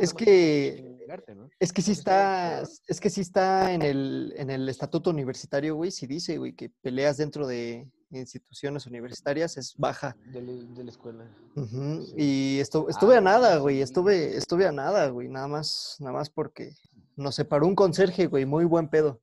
Es 0.00 0.12
que, 0.12 0.74
chingarte, 0.98 1.34
¿no? 1.34 1.48
es 1.58 1.72
que 1.72 1.82
sí 1.82 1.92
Eso 1.92 2.00
está 2.00 2.62
es 2.62 3.00
que 3.00 3.10
sí 3.10 3.20
está 3.20 3.72
en 3.72 3.82
el, 3.82 4.34
en 4.36 4.50
el 4.50 4.68
estatuto 4.68 5.10
universitario, 5.10 5.76
güey, 5.76 5.90
sí 5.90 6.06
dice, 6.06 6.38
güey, 6.38 6.54
que 6.54 6.70
peleas 6.82 7.16
dentro 7.16 7.46
de 7.46 7.88
instituciones 8.18 8.86
universitarias 8.86 9.56
es 9.56 9.74
baja. 9.76 10.16
De, 10.32 10.40
la- 10.42 10.52
de 10.74 10.84
la 10.84 10.90
escuela. 10.90 11.24
Sí. 11.54 12.14
Y 12.16 12.58
estu- 12.60 12.88
estuve 12.88 13.14
a 13.14 13.18
Ah, 13.18 13.22
nada, 13.22 13.56
güey, 13.58 13.80
estuve, 13.80 14.36
estuve 14.36 14.66
a 14.66 14.72
nada, 14.72 15.08
güey, 15.08 15.28
nada 15.28 15.48
más, 15.48 15.96
nada 16.00 16.12
más 16.12 16.30
porque 16.30 16.74
nos 17.16 17.34
separó 17.34 17.66
un 17.66 17.74
conserje, 17.74 18.26
güey, 18.26 18.46
muy 18.46 18.64
buen 18.64 18.88
pedo. 18.88 19.20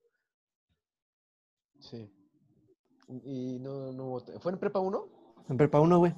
Sí. 1.79 2.11
Y 3.23 3.59
no, 3.59 3.91
no 3.91 4.19
¿Fue 4.39 4.51
en 4.51 4.59
prepa 4.59 4.79
1? 4.79 5.07
En 5.49 5.57
prepa 5.57 5.79
uno, 5.79 5.97
güey. 5.97 6.13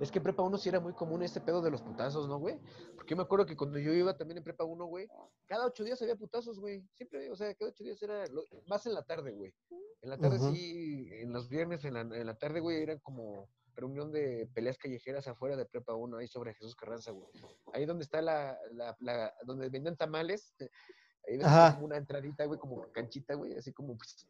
Es 0.00 0.10
que 0.10 0.18
en 0.18 0.22
prepa 0.24 0.42
1 0.42 0.56
sí 0.58 0.68
era 0.70 0.80
muy 0.80 0.94
común 0.94 1.22
este 1.22 1.40
pedo 1.40 1.60
de 1.60 1.70
los 1.70 1.82
putazos, 1.82 2.26
¿no, 2.26 2.38
güey? 2.38 2.58
Porque 2.96 3.10
yo 3.10 3.16
me 3.16 3.22
acuerdo 3.22 3.44
que 3.46 3.56
cuando 3.56 3.78
yo 3.78 3.92
iba 3.92 4.16
también 4.16 4.38
en 4.38 4.44
prepa 4.44 4.64
1, 4.64 4.86
güey, 4.86 5.06
cada 5.46 5.66
ocho 5.66 5.84
días 5.84 6.00
había 6.00 6.16
putazos, 6.16 6.58
güey. 6.58 6.82
Siempre, 6.94 7.30
o 7.30 7.36
sea, 7.36 7.54
cada 7.54 7.70
ocho 7.70 7.84
días 7.84 8.02
era 8.02 8.26
lo- 8.28 8.44
más 8.66 8.86
en 8.86 8.94
la 8.94 9.02
tarde, 9.02 9.32
güey. 9.32 9.52
En 10.02 10.08
la 10.10 10.16
tarde 10.16 10.38
sí, 10.54 11.08
en 11.12 11.32
los 11.32 11.48
viernes, 11.50 11.84
en 11.84 11.94
la, 11.94 12.00
en 12.00 12.26
la 12.26 12.38
tarde, 12.38 12.60
güey, 12.60 12.82
eran 12.82 12.98
como 13.00 13.50
reunión 13.74 14.10
de 14.10 14.48
peleas 14.54 14.78
callejeras 14.78 15.28
afuera 15.28 15.54
de 15.56 15.66
prepa 15.66 15.94
1, 15.94 16.16
ahí 16.16 16.26
sobre 16.28 16.54
Jesús 16.54 16.74
Carranza, 16.74 17.10
güey. 17.12 17.28
Ahí 17.74 17.84
donde 17.84 18.04
está 18.04 18.22
la, 18.22 18.58
la, 18.72 18.96
la- 19.00 19.34
donde 19.44 19.68
venden 19.68 19.96
tamales, 19.96 20.54
ahí 21.28 21.38
como 21.74 21.84
una 21.84 21.98
entradita, 21.98 22.46
güey, 22.46 22.58
como 22.58 22.90
canchita, 22.92 23.34
güey, 23.34 23.54
así 23.54 23.72
como, 23.74 23.96
pues, 23.98 24.26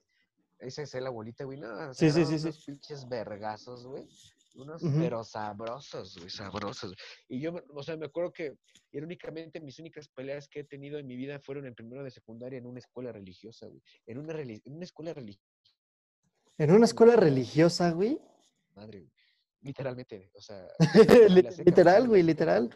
ahí 0.61 0.71
se 0.73 0.83
hace 0.83 1.01
la 1.01 1.11
bolita, 1.11 1.45
güey, 1.45 1.59
no, 1.61 1.95
Sí, 1.95 2.11
sí, 2.11 2.25
sí, 2.27 2.39
sí. 2.39 2.61
pinches 2.67 3.09
vergazos, 3.09 3.87
güey. 3.87 4.05
Unos, 4.55 4.83
pero 4.99 5.23
sabrosos, 5.25 6.17
güey, 6.19 6.29
sabrosos. 6.31 6.95
Y 7.29 7.41
yo, 7.41 7.53
me- 7.53 7.63
o 7.69 7.83
sea, 7.83 7.97
me 7.97 8.07
acuerdo 8.07 8.33
que 8.33 8.57
irónicamente 8.93 9.61
mis 9.61 9.79
únicas 9.79 10.09
peleas 10.09 10.49
que 10.49 10.61
he 10.61 10.65
tenido 10.65 10.99
en 10.99 11.07
mi 11.07 11.17
vida 11.17 11.39
fueron 11.41 11.67
en 11.67 11.75
primero 11.75 12.03
de 12.03 12.11
secundaria 12.11 12.59
en 12.59 12.67
una 12.67 12.79
escuela 12.81 13.13
religiosa, 13.13 13.67
güey. 13.67 13.81
En 14.07 14.19
una, 14.19 14.39
en 14.41 14.61
una 14.67 14.85
escuela 14.85 15.15
religiosa, 15.15 15.45
En 16.59 16.73
una 16.73 16.85
escuela 16.85 17.17
religiosa, 17.17 17.91
güey. 17.93 18.21
madre, 18.75 19.01
güey. 19.01 19.13
Literalmente, 19.63 20.31
o 20.35 20.41
sea. 20.41 20.67
Literal, 21.65 22.03
me 22.03 22.09
güey, 22.09 22.23
literal. 22.23 22.71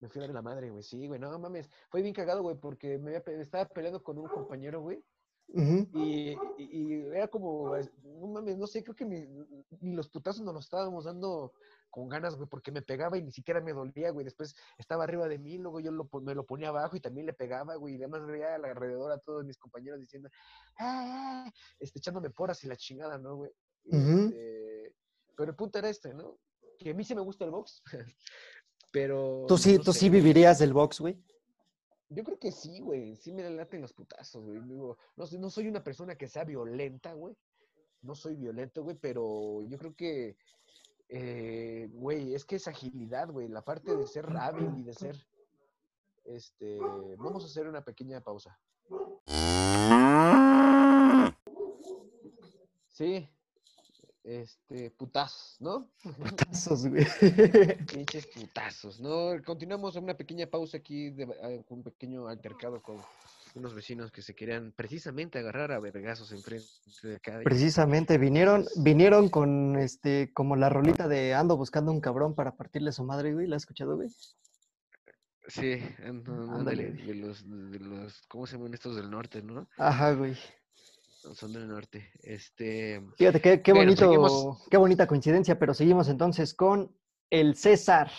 Me 0.00 0.08
fui 0.08 0.20
a 0.20 0.26
dar 0.26 0.34
la 0.34 0.42
madre, 0.42 0.70
güey. 0.70 0.82
Sí, 0.82 1.06
güey, 1.06 1.20
no 1.20 1.38
mames. 1.38 1.68
Fue 1.90 2.02
bien 2.02 2.14
cagado, 2.14 2.42
güey, 2.42 2.56
porque 2.56 2.98
me, 2.98 3.08
había 3.10 3.22
pe- 3.22 3.40
estaba 3.40 3.66
peleando 3.68 4.02
con 4.02 4.18
un 4.18 4.26
compañero, 4.26 4.80
güey. 4.80 5.02
Y, 5.94 6.30
y- 6.32 6.36
y 6.58 6.92
era 7.14 7.28
como, 7.28 7.74
no 8.02 8.26
mames, 8.26 8.58
no 8.58 8.66
sé, 8.66 8.82
creo 8.84 8.94
que 8.94 9.04
ni, 9.06 9.24
ni 9.80 9.94
los 9.94 10.08
putazos 10.10 10.42
nos 10.42 10.52
los 10.54 10.64
estábamos 10.64 11.04
dando 11.06 11.52
con 11.90 12.06
ganas, 12.08 12.36
güey, 12.36 12.46
porque 12.48 12.70
me 12.70 12.82
pegaba 12.82 13.16
y 13.16 13.22
ni 13.22 13.32
siquiera 13.32 13.62
me 13.62 13.72
dolía, 13.72 14.10
güey. 14.10 14.24
Después 14.24 14.54
estaba 14.76 15.04
arriba 15.04 15.26
de 15.26 15.38
mí, 15.38 15.56
luego 15.56 15.80
yo 15.80 15.90
lo, 15.90 16.06
me 16.20 16.34
lo 16.34 16.44
ponía 16.44 16.68
abajo 16.68 16.96
y 16.96 17.00
también 17.00 17.24
le 17.26 17.32
pegaba, 17.32 17.76
güey. 17.76 17.94
Y 17.94 17.96
además 17.98 18.26
veía 18.26 18.54
alrededor 18.56 19.10
a 19.10 19.18
todos 19.18 19.44
mis 19.46 19.56
compañeros 19.56 19.98
diciendo, 19.98 20.28
¡ah! 20.78 21.44
ah", 21.46 21.52
Este, 21.78 21.98
echándome 21.98 22.28
poras 22.30 22.62
y 22.64 22.66
la 22.68 22.76
chingada, 22.76 23.16
¿no, 23.16 23.36
güey? 23.36 23.50
Este, 24.26 24.94
pero 25.34 25.50
el 25.50 25.56
punto 25.56 25.78
era 25.78 25.88
este, 25.88 26.12
¿no? 26.12 26.38
Que 26.78 26.90
a 26.90 26.94
mí 26.94 27.04
sí 27.04 27.14
me 27.14 27.22
gusta 27.22 27.46
el 27.46 27.50
box, 27.50 27.82
pero... 28.92 29.46
Tú 29.48 29.56
sí, 29.56 29.78
no 29.78 29.84
tú 29.84 29.92
sé, 29.94 30.00
sí 30.00 30.10
vivirías 30.10 30.58
del 30.58 30.72
box, 30.74 31.00
güey. 31.00 31.18
Yo 32.10 32.24
creo 32.24 32.38
que 32.38 32.52
sí, 32.52 32.80
güey. 32.80 33.16
Sí 33.16 33.32
me 33.32 33.48
laten 33.50 33.82
los 33.82 33.92
putazos, 33.92 34.44
güey. 34.44 34.60
No, 34.60 34.96
no 35.16 35.50
soy 35.50 35.68
una 35.68 35.84
persona 35.84 36.16
que 36.16 36.28
sea 36.28 36.44
violenta, 36.44 37.12
güey. 37.12 37.36
No 38.02 38.14
soy 38.14 38.36
violento, 38.36 38.82
güey, 38.82 38.96
pero 38.96 39.62
yo 39.62 39.76
creo 39.76 39.94
que, 39.94 40.36
eh, 41.08 41.88
güey, 41.92 42.34
es 42.34 42.44
que 42.44 42.56
es 42.56 42.68
agilidad, 42.68 43.28
güey. 43.30 43.48
La 43.48 43.64
parte 43.64 43.96
de 43.96 44.06
ser 44.06 44.26
hábil 44.36 44.70
y 44.78 44.82
de 44.84 44.94
ser, 44.94 45.16
este, 46.24 46.78
vamos 47.18 47.42
a 47.42 47.46
hacer 47.46 47.66
una 47.66 47.84
pequeña 47.84 48.20
pausa. 48.20 48.58
Sí, 52.86 53.28
este, 54.28 54.90
putazos, 54.90 55.56
¿no? 55.60 55.88
Putazos, 56.18 56.86
güey. 56.86 57.06
Pinches 57.86 58.26
putazos, 58.26 59.00
¿no? 59.00 59.42
Continuamos 59.44 59.96
una 59.96 60.14
pequeña 60.14 60.46
pausa 60.46 60.76
aquí, 60.76 61.10
de, 61.10 61.24
eh, 61.24 61.64
un 61.68 61.82
pequeño 61.82 62.28
altercado 62.28 62.82
con 62.82 62.96
unos 63.54 63.74
vecinos 63.74 64.12
que 64.12 64.20
se 64.20 64.34
querían 64.34 64.72
precisamente 64.72 65.38
agarrar 65.38 65.72
a 65.72 65.80
vergazos 65.80 66.30
enfrente 66.32 66.66
de 67.02 67.16
acá. 67.16 67.40
y- 67.40 67.44
Precisamente 67.44 68.18
vinieron, 68.18 68.66
vinieron 68.76 69.30
con 69.30 69.76
este, 69.78 70.30
como 70.34 70.54
la 70.56 70.68
rolita 70.68 71.08
de 71.08 71.32
ando 71.34 71.56
buscando 71.56 71.90
un 71.90 72.00
cabrón 72.00 72.34
para 72.34 72.54
partirle 72.56 72.90
a 72.90 72.92
su 72.92 73.04
madre, 73.04 73.32
güey. 73.32 73.46
¿La 73.46 73.56
has 73.56 73.62
escuchado, 73.62 73.96
güey? 73.96 74.10
Sí, 75.46 75.80
Ándale, 76.26 76.92
de 76.92 77.14
los, 77.14 77.42
de 77.48 77.78
los, 77.78 78.20
¿cómo 78.28 78.46
se 78.46 78.56
llaman 78.58 78.74
estos 78.74 78.96
del 78.96 79.10
norte, 79.10 79.42
no? 79.42 79.66
Ajá, 79.78 80.12
güey. 80.12 80.36
Son 81.34 81.52
del 81.52 81.68
norte. 81.68 82.10
Este, 82.22 83.02
Fíjate 83.16 83.40
qué, 83.40 83.62
qué 83.62 83.72
bonito, 83.72 84.04
seguimos. 84.06 84.66
qué 84.70 84.76
bonita 84.76 85.06
coincidencia, 85.06 85.58
pero 85.58 85.74
seguimos 85.74 86.08
entonces 86.08 86.54
con 86.54 86.94
el 87.30 87.54
César. 87.54 88.10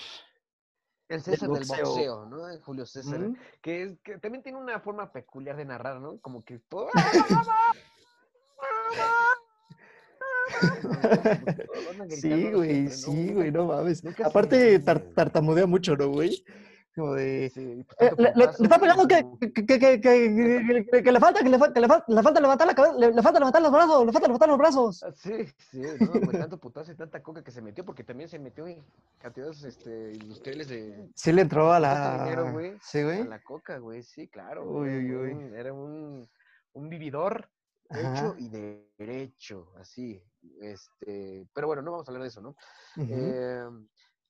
el 1.08 1.22
César 1.22 1.50
del 1.50 1.60
boxeo. 1.60 1.86
boxeo, 1.86 2.26
¿no? 2.26 2.62
Julio 2.62 2.86
César. 2.86 3.20
¿Mm? 3.20 3.36
Que, 3.62 3.84
es, 3.84 4.00
que 4.04 4.18
también 4.20 4.44
tiene 4.44 4.58
una 4.60 4.80
forma 4.80 5.12
peculiar 5.12 5.56
de 5.58 5.66
narrar, 5.66 6.00
¿no? 6.00 6.20
Como 6.20 6.44
que 6.44 6.60
todo... 6.60 6.90
Sí, 12.10 12.52
güey, 12.52 12.88
sí, 12.90 13.34
güey, 13.34 13.52
no 13.52 13.66
mames. 13.66 14.04
Aparte, 14.24 14.80
tar- 14.80 15.14
tartamudea 15.14 15.66
mucho, 15.68 15.96
¿no, 15.96 16.10
güey? 16.10 16.44
Como 17.00 17.14
de... 17.14 17.50
Sí, 17.54 17.86
pues, 17.98 18.12
"Eh, 18.12 18.16
le, 18.18 18.34
le- 18.36 18.44
está 18.52 18.78
pegando 18.80 19.08
que, 19.08 19.26
que, 19.54 19.54
que, 19.64 20.02
que, 20.02 21.02
que- 21.04 21.12
le 21.12 21.20
falta, 21.20 21.42
que 21.42 21.50
le, 21.50 21.58
fa- 21.58 21.70
le 21.70 21.88
fa- 21.88 22.04
le 22.08 22.22
falta 22.24 22.40
levantar 22.42 22.68
la 22.68 22.76
cabeza, 22.76 22.96
le, 22.98 23.22
falta 23.22 23.40
levantar 23.40 23.62
los 23.62 23.72
brazos, 23.72 24.06
le 24.06 24.12
falta 24.12 24.28
levantar 24.28 24.50
los 24.50 24.58
brazos. 24.58 25.04
Ah, 25.04 25.12
Sí, 25.16 25.46
sí, 25.72 25.82
no, 26.02 26.08
güey, 26.12 26.38
tanto 26.40 26.60
putazo 26.60 26.92
y 26.92 26.96
tanta 26.96 27.24
coca 27.24 27.44
que 27.44 27.52
se 27.52 27.62
metió, 27.62 27.86
porque 27.86 28.04
también 28.04 28.28
se 28.30 28.38
metió 28.40 28.68
en 28.68 28.84
cantidades 29.20 29.64
este, 29.64 30.14
industriales 30.14 30.68
de 30.68 31.10
Sí 31.16 31.32
le 31.32 31.42
entró 31.44 31.72
a 31.72 31.80
Tanto 31.80 32.24
dinero, 32.26 32.44
la... 32.46 32.52
güey, 32.52 32.78
Sí, 32.82 33.00
a 33.00 33.04
güey. 33.06 33.24
la 33.28 33.42
coca, 33.42 33.78
güey, 33.78 34.04
sí, 34.04 34.28
claro. 34.28 34.64
Uy, 34.70 34.90
uy, 34.90 35.06
era 35.10 35.20
uy. 35.22 35.32
un- 35.32 35.56
Era 35.56 35.74
un, 35.74 36.30
un 36.74 36.90
vividor 36.90 37.50
hecho 37.92 38.08
Ajá. 38.08 38.36
y 38.38 38.50
derecho, 38.98 39.72
así. 39.80 40.22
Este, 40.60 41.48
pero 41.54 41.68
bueno, 41.68 41.82
no 41.82 41.92
vamos 41.92 42.08
a 42.08 42.12
hablar 42.12 42.24
de 42.24 42.28
eso, 42.30 42.42
¿no? 42.42 42.50
ujú. 42.98 43.08
Eh, 43.10 43.66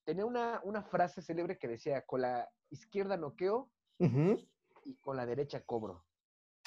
tenía 0.05 0.25
una, 0.25 0.59
una 0.63 0.81
frase 0.81 1.21
célebre 1.21 1.57
que 1.57 1.67
decía, 1.67 2.01
con 2.03 2.21
la 2.21 2.49
izquierda 2.69 3.17
noqueo 3.17 3.69
y 3.99 4.95
con 5.01 5.17
la 5.17 5.25
derecha 5.25 5.61
cobro. 5.65 6.05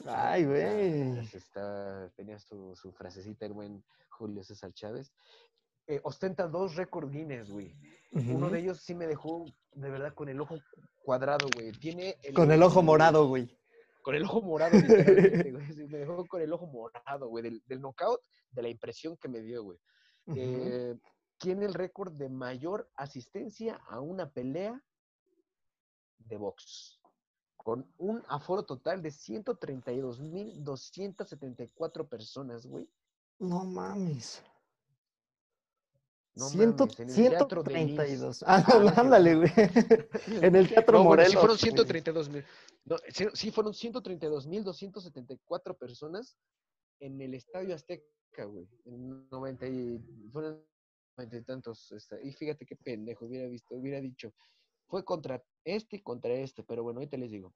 Ay, 0.07 0.45
güey. 0.45 1.29
tenía 2.17 2.39
su, 2.39 2.75
su 2.75 2.93
frasecita 2.93 3.47
el 3.47 3.53
buen 3.53 3.85
Julio 4.11 4.43
César 4.43 4.73
Chávez. 4.73 5.13
Eh, 5.87 6.01
ostenta 6.05 6.47
dos 6.47 6.77
récord 6.77 7.11
Guinness, 7.11 7.51
güey. 7.51 7.75
Uno 8.13 8.49
de 8.51 8.61
ellos 8.61 8.81
sí 8.81 8.95
me 8.95 9.07
dejó 9.07 9.45
de 9.73 9.91
verdad 9.91 10.15
con 10.15 10.29
el 10.29 10.41
ojo 10.41 10.57
cuadrado, 11.03 11.49
güey. 11.55 11.73
Tiene 11.73 12.17
Con 12.35 12.51
el 12.53 12.63
ojo 12.63 12.83
morado, 12.83 13.27
güey. 13.27 13.59
con 14.03 14.15
el 14.15 14.25
ojo 14.25 14.43
morado, 14.43 14.79
güey. 14.79 15.53
Me 15.89 15.99
dejó 15.99 16.25
con 16.27 16.41
el 16.41 16.53
ojo 16.53 16.67
morado, 16.67 17.29
güey, 17.29 17.43
del, 17.45 17.63
del 17.67 17.81
knockout, 17.81 18.21
de 18.51 18.63
la 18.63 18.69
impresión 18.69 19.17
que 19.17 19.29
me 19.29 19.41
dio, 19.41 19.65
güey. 19.65 19.79
Eh, 20.37 20.97
tiene 21.39 21.67
el 21.67 21.75
récord 21.75 22.13
de 22.13 22.29
mayor 22.29 22.89
asistencia 22.95 23.81
a 23.89 24.01
una 24.01 24.31
pelea 24.31 24.81
de 26.33 26.39
box, 26.39 26.99
con 27.57 27.87
un 27.99 28.23
aforo 28.29 28.65
total 28.65 29.03
de 29.03 29.11
132.274 29.11 32.09
personas, 32.09 32.67
güey. 32.67 32.89
No 33.39 33.65
mames. 33.65 34.43
No 36.35 36.49
Ciento- 36.49 36.87
mames, 36.87 37.01
en 37.01 37.11
el 37.25 37.31
teatro 37.31 37.63
de 37.63 37.75
Lins. 37.75 37.91
132. 37.91 38.45
Ah, 38.47 38.65
no 38.81 38.89
ándale, 38.97 39.35
güey. 39.37 39.51
En 40.51 40.57
el 40.57 40.67
Teatro 40.69 40.99
No, 40.99 41.05
bueno, 41.05 41.23
Morelos. 41.23 41.31
sí 41.33 41.37
fueron 41.37 41.57
güey. 41.57 41.61
132 41.61 42.29
mil. 42.31 42.45
No, 42.87 42.97
sí, 43.11 43.27
sí 43.35 43.51
fueron 43.51 43.75
132 43.75 44.47
mil 44.47 44.65
274 44.65 45.77
personas 45.77 46.39
en 47.01 47.21
el 47.21 47.35
Estadio 47.35 47.75
Azteca, 47.75 48.45
güey. 48.47 48.67
En 48.87 49.29
90 49.29 49.67
y, 49.67 49.99
fueron 50.33 50.65
90 51.19 51.37
y 51.37 51.43
tantos. 51.45 51.93
este, 51.93 52.27
y 52.27 52.33
fíjate 52.33 52.65
qué 52.65 52.77
pendejo, 52.77 53.27
hubiera 53.27 53.47
visto, 53.49 53.75
hubiera 53.75 54.01
dicho. 54.01 54.33
Fue 54.93 55.07
contra 55.07 55.43
este 55.65 55.97
y 55.97 56.01
contra 56.03 56.35
este, 56.35 56.63
pero 56.63 56.83
bueno, 56.83 56.99
ahorita 57.01 57.17
les 57.17 57.31
digo. 57.31 57.55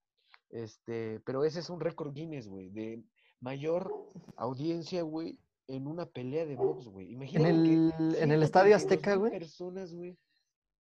Este, 0.48 1.20
pero 1.20 1.44
ese 1.44 1.60
es 1.60 1.68
un 1.68 1.80
récord 1.80 2.14
Guinness, 2.14 2.48
güey, 2.48 2.70
de 2.70 3.04
mayor 3.40 3.92
audiencia, 4.36 5.02
güey, 5.02 5.38
en 5.66 5.86
una 5.86 6.06
pelea 6.06 6.46
de 6.46 6.56
box, 6.56 6.86
güey. 6.88 7.08
En 7.08 7.12
Imagínate 7.12 7.50
el, 7.50 8.16
en 8.18 8.30
el 8.30 8.42
Estadio 8.42 8.74
Azteca, 8.74 9.16
güey. 9.16 9.32
personas, 9.32 9.92
güey. 9.92 10.16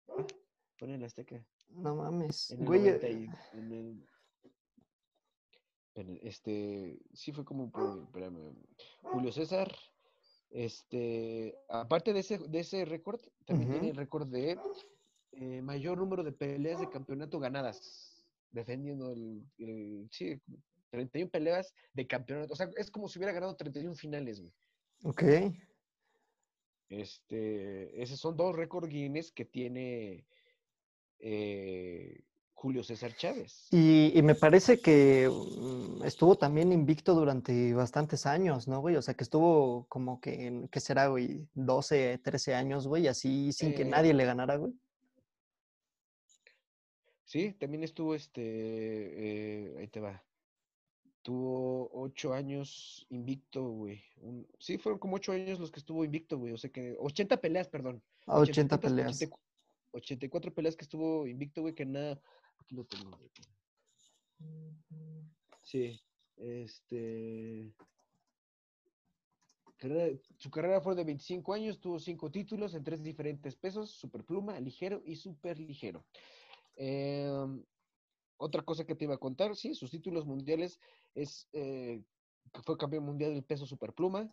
Ah, 0.08 0.26
en 0.80 0.92
el 0.92 1.04
Azteca. 1.04 1.46
No 1.72 1.96
mames. 1.98 2.52
En 2.52 2.62
el 2.62 2.66
Güey, 2.68 2.80
90 2.84 3.10
y- 3.10 3.28
en 3.52 3.72
el- 3.74 4.06
en 5.96 6.10
el- 6.12 6.20
este, 6.24 6.98
sí 7.14 7.34
fue 7.34 7.44
como 7.44 7.66
espérame, 8.06 8.56
Julio 9.02 9.34
César, 9.34 9.76
este, 10.52 11.54
aparte 11.68 12.14
de 12.14 12.22
ese, 12.22 12.38
de 12.38 12.60
ese 12.62 12.86
récord, 12.86 13.20
también 13.46 13.72
tiene 13.72 13.90
el 13.90 13.98
récord 13.98 14.30
de 14.30 14.58
eh, 15.36 15.62
mayor 15.62 15.98
número 15.98 16.24
de 16.24 16.32
peleas 16.32 16.80
de 16.80 16.90
campeonato 16.90 17.40
ganadas, 17.40 18.24
defendiendo 18.52 19.12
el, 19.12 19.44
el- 19.58 20.08
sí, 20.12 20.40
31 20.92 21.30
peleas 21.30 21.74
de 21.94 22.08
campeonato, 22.08 22.54
o 22.54 22.56
sea, 22.56 22.70
es 22.78 22.90
como 22.90 23.08
si 23.10 23.20
hubiera 23.20 23.34
ganado 23.34 23.56
31 23.56 23.96
finales, 23.96 24.40
güey. 24.42 24.54
ok. 25.04 25.24
Este, 26.90 28.02
esos 28.02 28.20
son 28.20 28.38
dos 28.38 28.56
récords 28.56 28.88
Guinness 28.90 29.32
que 29.32 29.44
tiene 29.46 30.26
eh, 31.20 32.22
Julio 32.54 32.84
César 32.84 33.16
Chávez. 33.16 33.68
Y, 33.72 34.12
y 34.18 34.22
me 34.22 34.36
parece 34.36 34.80
que 34.80 35.28
mm, 35.30 36.04
estuvo 36.06 36.38
también 36.38 36.72
invicto 36.72 37.16
durante 37.16 37.74
bastantes 37.74 38.26
años, 38.28 38.68
¿no, 38.68 38.80
güey? 38.82 38.96
O 38.96 39.02
sea, 39.02 39.16
que 39.16 39.24
estuvo 39.24 39.86
como 39.90 40.22
que, 40.22 40.46
en- 40.48 40.68
¿qué 40.68 40.80
será, 40.80 41.08
güey? 41.08 41.48
12, 41.56 42.20
13 42.20 42.54
años, 42.54 42.88
güey, 42.88 43.08
así 43.08 43.52
sin 43.52 43.74
que 43.74 43.82
Eh, 43.82 43.86
nadie 43.86 44.14
le 44.14 44.26
ganara, 44.26 44.56
güey. 44.58 44.74
Sí, 47.36 47.52
también 47.52 47.84
estuvo 47.84 48.16
este, 48.16 48.42
eh, 48.42 49.76
ahí 49.78 49.90
te 49.90 50.00
va. 50.00 50.24
Tuvo 51.22 51.90
ocho 51.92 52.34
años 52.34 53.06
invicto, 53.10 53.62
güey. 53.72 54.02
Un- 54.22 54.48
sí, 54.58 54.78
fueron 54.78 55.00
como 55.00 55.18
ocho 55.18 55.34
años 55.34 55.60
los 55.60 55.70
que 55.70 55.80
estuvo 55.82 56.06
invicto, 56.06 56.38
güey. 56.38 56.54
O 56.54 56.58
sea 56.58 56.70
que, 56.72 56.96
80 56.98 57.36
peleas, 57.42 57.68
perdón. 57.68 58.02
A 58.26 58.40
80 58.40 58.76
80 58.78 58.80
peleas. 58.80 59.08
84 59.18 59.44
84 59.92 60.54
peleas 60.54 60.78
que 60.78 60.86
estuvo 60.86 61.28
invicto, 61.28 61.62
güey, 61.62 61.76
que 61.76 61.86
nada. 61.86 62.22
Aquí 62.58 62.74
lo 62.74 62.86
tengo, 62.86 63.12
güey. 63.18 63.30
Sí, 65.62 66.00
este. 66.38 67.74
carrera- 69.78 70.18
su 70.38 70.50
carrera 70.50 70.80
fue 70.80 70.96
de 70.96 71.04
25 71.04 71.54
años, 71.54 71.82
tuvo 71.82 72.00
cinco 72.00 72.32
títulos 72.32 72.74
en 72.76 72.84
tres 72.86 73.04
diferentes 73.04 73.58
pesos: 73.58 73.92
superpluma, 73.92 74.58
ligero 74.62 75.02
y 75.06 75.18
super 75.18 75.60
ligero. 75.60 76.06
Em, 76.76 77.64
otra 78.38 78.64
cosa 78.64 78.86
que 78.86 78.96
te 78.96 79.06
iba 79.06 79.16
a 79.16 79.20
contar, 79.20 79.56
sí, 79.56 79.74
sus 79.74 79.92
títulos 79.92 80.26
mundiales 80.26 80.80
es 81.14 81.48
eh, 81.54 82.04
que 82.54 82.62
fue 82.62 82.78
campeón 82.78 83.06
mundial 83.06 83.34
del 83.34 83.44
peso 83.44 83.66
superpluma, 83.66 84.30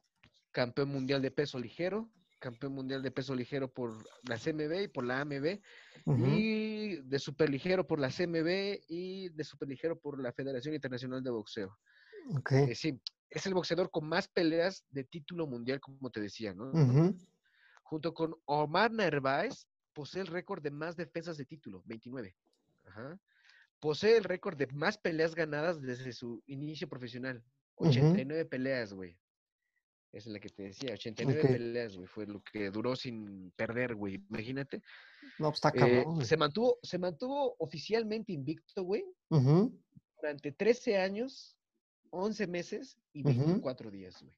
campeón 0.50 0.88
mundial 0.88 1.22
de 1.22 1.30
peso 1.30 1.58
ligero, 1.58 2.10
campeón 2.38 2.74
mundial 2.74 3.02
de 3.02 3.10
peso 3.12 3.34
ligero 3.34 3.72
por 3.72 3.92
la 4.28 4.36
CMB 4.36 4.82
y 4.82 4.88
por 4.88 5.04
la 5.04 5.20
AMB, 5.20 5.60
y 6.06 6.96
de 6.96 7.18
superligero 7.18 7.86
por 7.86 8.00
la 8.00 8.10
CMB 8.10 8.80
y 8.88 9.28
de 9.28 9.44
superligero 9.44 9.98
por 9.98 10.20
la 10.20 10.32
Federación 10.32 10.74
Internacional 10.74 11.22
de 11.22 11.30
Boxeo. 11.30 11.78
Ok. 12.36 12.52
Eh, 12.52 12.74
sí, 12.74 13.00
es 13.30 13.46
el 13.46 13.54
boxeador 13.54 13.90
con 13.90 14.08
más 14.08 14.28
peleas 14.28 14.84
de 14.90 15.04
título 15.04 15.46
mundial, 15.46 15.80
como 15.80 16.10
te 16.10 16.20
decía, 16.20 16.52
¿no? 16.52 16.72
Junto 17.84 18.12
con 18.12 18.34
Omar 18.46 18.90
Narváez, 18.90 19.66
posee 19.92 20.22
el 20.22 20.26
récord 20.28 20.62
de 20.62 20.70
más 20.70 20.96
defensas 20.96 21.36
de 21.36 21.44
título, 21.44 21.82
29. 21.86 22.36
Ajá. 22.84 23.20
Posee 23.80 24.16
el 24.16 24.24
récord 24.24 24.56
de 24.56 24.66
más 24.68 24.98
peleas 24.98 25.34
ganadas 25.34 25.80
desde 25.80 26.12
su 26.12 26.42
inicio 26.46 26.88
profesional, 26.88 27.42
Ujú. 27.76 27.90
89 27.90 28.44
peleas, 28.46 28.92
güey. 28.92 29.18
Esa 30.12 30.28
es 30.28 30.32
la 30.34 30.40
que 30.40 30.50
te 30.50 30.64
decía, 30.64 30.92
89 30.92 31.40
Ok. 31.42 31.46
peleas, 31.52 31.96
güey, 31.96 32.06
fue 32.06 32.26
lo 32.26 32.42
que 32.42 32.70
duró 32.70 32.94
sin 32.94 33.50
perder, 33.52 33.94
güey. 33.94 34.22
Imagínate. 34.28 34.82
No, 35.38 35.48
pues 35.50 35.56
está 35.64 35.70
Eh, 35.70 35.72
cabrón, 36.04 36.24
se 36.24 36.36
mantuvo, 36.36 36.78
se 36.82 36.98
mantuvo 36.98 37.56
oficialmente 37.58 38.32
invicto, 38.32 38.82
güey, 38.84 39.04
Ujú. 39.30 39.80
durante 40.20 40.52
13 40.52 40.98
años, 40.98 41.56
11 42.10 42.46
meses 42.46 42.98
y 43.12 43.22
Ujú. 43.22 43.30
24 43.38 43.90
días, 43.90 44.22
güey. 44.22 44.34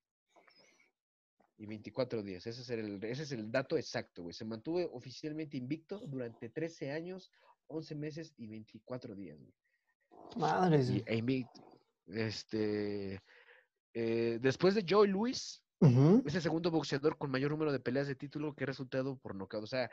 Y 1.57 1.67
24 1.67 2.23
días, 2.23 2.47
ese 2.47 2.63
es 2.63 2.71
el, 2.71 3.03
ese 3.05 3.23
es 3.23 3.33
el 3.33 3.51
dato 3.51 3.77
exacto, 3.77 4.23
güey. 4.23 4.35
Se 4.35 4.45
mantuvo 4.45 4.81
oficialmente 4.93 5.57
invicto 5.57 6.01
durante 6.07 6.49
13 6.49 6.91
años, 6.91 7.31
11 7.69 7.95
meses 7.95 8.35
y 8.37 8.49
24 8.49 9.15
días, 9.15 9.39
güey. 9.39 9.55
Madres, 10.37 10.91
Y, 10.91 11.03
e 11.07 11.17
invicto. 11.17 11.63
Este, 12.07 13.21
eh, 13.95 14.39
después 14.43 14.75
de 14.75 14.85
Joe 14.89 15.07
Louis, 15.07 15.63
Ujú. 15.81 16.23
es 16.27 16.35
el 16.35 16.43
segundo 16.43 16.71
boxeador 16.71 17.17
con 17.17 17.31
mayor 17.31 17.53
número 17.53 17.73
de 17.73 17.81
peleas 17.81 18.09
de 18.09 18.17
título 18.17 18.55
que 18.55 18.65
ha 18.65 18.67
resultado 18.67 19.17
por 19.17 19.35
nocaut. 19.35 19.63
O 19.63 19.69
sea, 19.69 19.91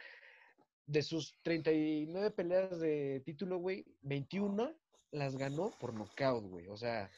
de 0.88 1.02
sus 1.04 1.38
39 1.44 2.32
peleas 2.32 2.80
de 2.80 3.22
título, 3.24 3.60
güey, 3.60 3.86
21 4.02 4.74
las 5.12 5.36
ganó 5.38 5.70
por 5.80 5.94
nocaut, 5.94 6.44
güey. 6.46 6.68
O 6.70 6.78
sea, 6.78 7.10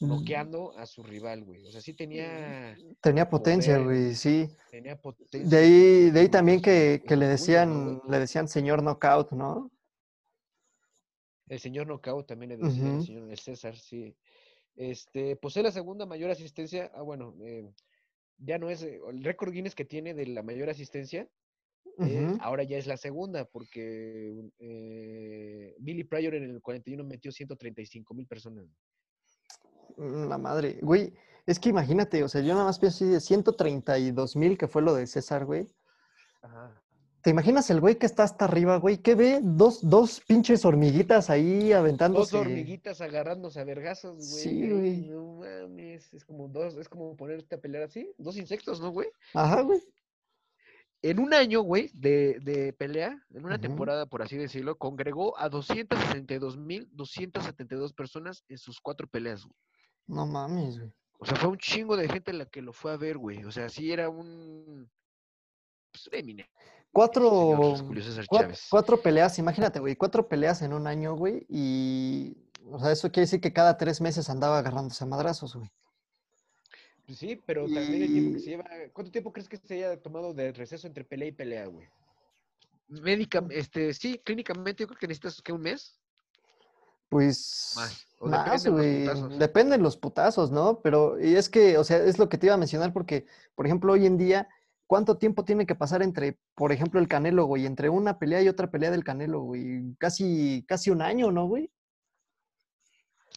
Mm, 0.00 0.08
noqueando 0.08 0.76
a 0.76 0.86
su 0.86 1.02
rival, 1.02 1.44
güey. 1.44 1.66
O 1.66 1.70
sea, 1.70 1.80
sí 1.80 1.94
tenía, 1.94 2.76
Tenía 3.00 3.28
potencia, 3.28 3.78
güey, 3.78 4.14
sí. 4.14 4.48
tenía 4.70 5.00
potencia. 5.00 5.40
De 5.40 5.56
ahí, 5.56 6.10
de 6.10 6.20
ahí 6.20 6.28
también 6.28 6.60
que, 6.60 7.02
que 7.06 7.16
le 7.16 7.36
sus 7.36 7.46
puños, 7.46 7.66
¿no, 7.66 8.00
decían, 8.00 8.02
le 8.08 8.18
decían 8.18 8.48
señor 8.48 8.82
knockout, 8.82 9.32
¿no? 9.32 9.70
El 11.48 11.60
señor 11.60 11.86
Nocaut 11.86 12.26
también 12.26 12.50
le 12.50 12.56
decía, 12.56 12.92
el 12.92 13.02
señor 13.02 13.30
el 13.30 13.38
César, 13.38 13.76
sí. 13.76 14.16
Este, 14.74 15.36
posee 15.36 15.62
la 15.62 15.70
segunda 15.70 16.04
mayor 16.04 16.30
asistencia. 16.30 16.90
Ah, 16.94 17.02
bueno, 17.02 17.36
eh, 17.40 17.72
ya 18.38 18.58
no 18.58 18.68
es 18.68 18.82
eh, 18.82 18.98
el 19.08 19.22
récord 19.22 19.52
Guinness 19.52 19.74
que 19.74 19.84
tiene 19.84 20.12
de 20.12 20.26
la 20.26 20.42
mayor 20.42 20.68
asistencia. 20.68 21.28
eh, 22.00 22.36
ahora 22.40 22.64
ya 22.64 22.76
es 22.76 22.86
la 22.86 22.96
segunda, 22.96 23.44
porque 23.46 24.34
eh, 24.58 25.74
Billy 25.78 26.04
Pryor 26.04 26.34
en 26.34 26.42
el 26.44 26.60
41 26.60 27.04
metió 27.04 27.30
135 27.30 28.12
mil 28.12 28.26
personas. 28.26 28.66
Mm, 29.96 30.28
La 30.28 30.38
madre. 30.38 30.78
Güey, 30.82 31.12
es 31.46 31.58
que 31.58 31.68
imagínate, 31.68 32.22
o 32.24 32.28
sea, 32.28 32.40
yo 32.42 32.54
nada 32.54 32.66
más 32.66 32.78
pienso 32.78 33.04
así 33.04 33.12
de 33.12 33.20
132 33.20 34.36
mil 34.36 34.56
que 34.58 34.68
fue 34.68 34.82
lo 34.82 34.94
de 34.94 35.06
César, 35.06 35.44
güey. 35.44 35.66
Ajá. 36.42 36.82
¿Te 37.22 37.30
imaginas 37.30 37.68
el 37.70 37.80
güey 37.80 37.96
que 37.96 38.06
está 38.06 38.22
hasta 38.22 38.44
arriba, 38.44 38.76
güey? 38.76 38.98
¿Qué 38.98 39.16
ve? 39.16 39.40
Dos, 39.42 39.80
dos 39.82 40.20
pinches 40.20 40.64
hormiguitas 40.64 41.28
ahí 41.28 41.70
Dos 41.70 41.78
aventándose. 41.78 42.36
hormiguitas 42.36 43.00
agarrándose 43.00 43.58
a 43.58 43.64
vergazos, 43.64 44.14
güey. 44.16 44.28
Sí, 44.28 44.70
güey. 44.70 45.06
No 45.08 45.40
mames, 45.40 46.14
es 46.14 46.24
como 46.24 46.46
dos, 46.46 46.76
es 46.76 46.88
como 46.88 47.16
ponerte 47.16 47.56
a 47.56 47.60
pelear 47.60 47.82
así, 47.82 48.12
dos 48.16 48.36
insectos, 48.36 48.80
¿no, 48.80 48.90
güey? 48.90 49.08
Ajá, 49.34 49.62
güey. 49.62 49.82
En 51.02 51.18
un 51.18 51.34
año, 51.34 51.62
güey, 51.62 51.90
de, 51.94 52.38
de 52.42 52.72
pelea, 52.72 53.20
en 53.34 53.44
una 53.44 53.60
temporada, 53.60 54.06
por 54.06 54.22
así 54.22 54.36
decirlo, 54.36 54.78
congregó 54.78 55.36
a 55.36 55.50
262.272 55.50 57.92
personas 57.94 58.44
en 58.48 58.58
sus 58.58 58.80
cuatro 58.80 59.08
peleas, 59.08 59.42
güey. 59.44 59.56
No 60.06 60.26
mames, 60.26 60.78
güey. 60.78 60.92
O 61.18 61.26
sea, 61.26 61.36
fue 61.36 61.48
un 61.48 61.58
chingo 61.58 61.96
de 61.96 62.08
gente 62.08 62.32
la 62.32 62.46
que 62.46 62.62
lo 62.62 62.72
fue 62.72 62.92
a 62.92 62.96
ver, 62.96 63.16
güey. 63.18 63.44
O 63.44 63.50
sea, 63.50 63.68
sí 63.68 63.90
era 63.90 64.08
un... 64.08 64.88
Pues, 65.90 66.08
Eminem, 66.12 66.46
Cuatro, 66.92 67.30
señor 67.30 67.78
Julio 67.86 68.02
César 68.02 68.26
cua- 68.26 68.40
Chávez. 68.40 68.66
cuatro 68.70 69.00
peleas, 69.00 69.38
imagínate, 69.38 69.80
güey, 69.80 69.96
cuatro 69.96 70.26
peleas 70.28 70.62
en 70.62 70.72
un 70.72 70.86
año, 70.86 71.14
güey, 71.14 71.44
y, 71.48 72.36
o 72.70 72.78
sea, 72.78 72.92
eso 72.92 73.10
quiere 73.10 73.26
decir 73.26 73.40
que 73.40 73.52
cada 73.52 73.76
tres 73.76 74.00
meses 74.00 74.30
andaba 74.30 74.58
agarrándose 74.58 75.04
a 75.04 75.06
madrazos, 75.06 75.56
güey. 75.56 75.70
Pues 77.04 77.18
sí, 77.18 77.40
pero 77.44 77.64
también 77.64 78.02
el 78.02 78.12
tiempo 78.12 78.32
que 78.34 78.40
se 78.40 78.50
lleva... 78.50 78.64
¿Cuánto 78.92 79.12
tiempo 79.12 79.32
crees 79.32 79.48
que 79.48 79.58
se 79.58 79.74
haya 79.74 80.00
tomado 80.00 80.32
de 80.32 80.52
receso 80.52 80.86
entre 80.86 81.04
pelea 81.04 81.28
y 81.28 81.32
pelea, 81.32 81.66
güey? 81.66 81.86
Médica, 82.88 83.44
este, 83.50 83.92
sí, 83.92 84.18
clínicamente 84.24 84.82
yo 84.82 84.88
creo 84.88 84.98
que 84.98 85.06
necesitas, 85.08 85.42
¿qué, 85.42 85.52
un 85.52 85.62
mes? 85.62 86.00
Pues 87.08 87.72
Más. 87.76 88.06
O 88.18 88.28
más, 88.28 88.62
dependen 88.62 88.72
los 88.72 88.72
güey. 88.72 89.04
putazos. 89.04 89.38
Dependen 89.38 89.82
los 89.82 89.96
putazos, 89.96 90.50
¿no? 90.50 90.80
Pero 90.80 91.20
y 91.20 91.36
es 91.36 91.48
que, 91.48 91.76
o 91.78 91.84
sea, 91.84 91.98
es 91.98 92.18
lo 92.18 92.28
que 92.28 92.38
te 92.38 92.46
iba 92.46 92.54
a 92.54 92.58
mencionar 92.58 92.92
porque, 92.92 93.26
por 93.54 93.66
ejemplo, 93.66 93.92
hoy 93.92 94.06
en 94.06 94.16
día, 94.16 94.48
¿cuánto 94.86 95.18
tiempo 95.18 95.44
tiene 95.44 95.66
que 95.66 95.74
pasar 95.74 96.02
entre, 96.02 96.38
por 96.54 96.72
ejemplo, 96.72 96.98
el 96.98 97.08
Canelo, 97.08 97.44
güey, 97.44 97.66
entre 97.66 97.88
una 97.90 98.18
pelea 98.18 98.42
y 98.42 98.48
otra 98.48 98.70
pelea 98.70 98.90
del 98.90 99.04
Canelo, 99.04 99.42
güey? 99.42 99.94
Casi, 99.98 100.64
casi 100.66 100.90
un 100.90 101.02
año, 101.02 101.30
¿no, 101.30 101.46
güey? 101.46 101.70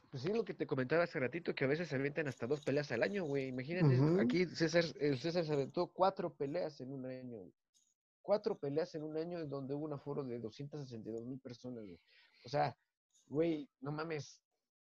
Pues 0.10 0.24
sí, 0.24 0.34
lo 0.34 0.44
que 0.44 0.54
te 0.56 0.66
comentaba 0.66 1.04
hace 1.04 1.20
ratito, 1.20 1.54
que 1.54 1.66
a 1.66 1.68
veces 1.68 1.88
se 1.88 1.96
avientan 1.96 2.28
hasta 2.28 2.48
dos 2.48 2.62
peleas 2.62 2.92
al 2.92 3.04
año, 3.04 3.26
güey. 3.26 3.48
Imagínate, 3.48 4.00
aquí 4.22 4.46
César, 4.48 4.86
el 5.00 5.20
César 5.20 5.46
se 5.46 5.54
aventó 5.54 5.88
cuatro 5.88 6.34
peleas 6.34 6.82
en 6.82 6.92
un 6.92 7.06
año. 7.06 7.38
güey. 7.38 7.54
Cuatro 8.22 8.58
peleas 8.58 8.96
en 8.96 9.04
un 9.04 9.18
año 9.18 9.40
en 9.40 9.50
donde 9.50 9.74
hubo 9.76 9.86
un 9.86 9.94
aforo 9.94 10.24
de 10.24 10.40
262 10.40 11.26
mil 11.26 11.40
personas, 11.40 11.86
güey. 11.86 12.00
O 12.44 12.50
sea, 12.50 12.76
güey, 13.30 13.70
no 13.82 13.92
mames, 13.92 14.42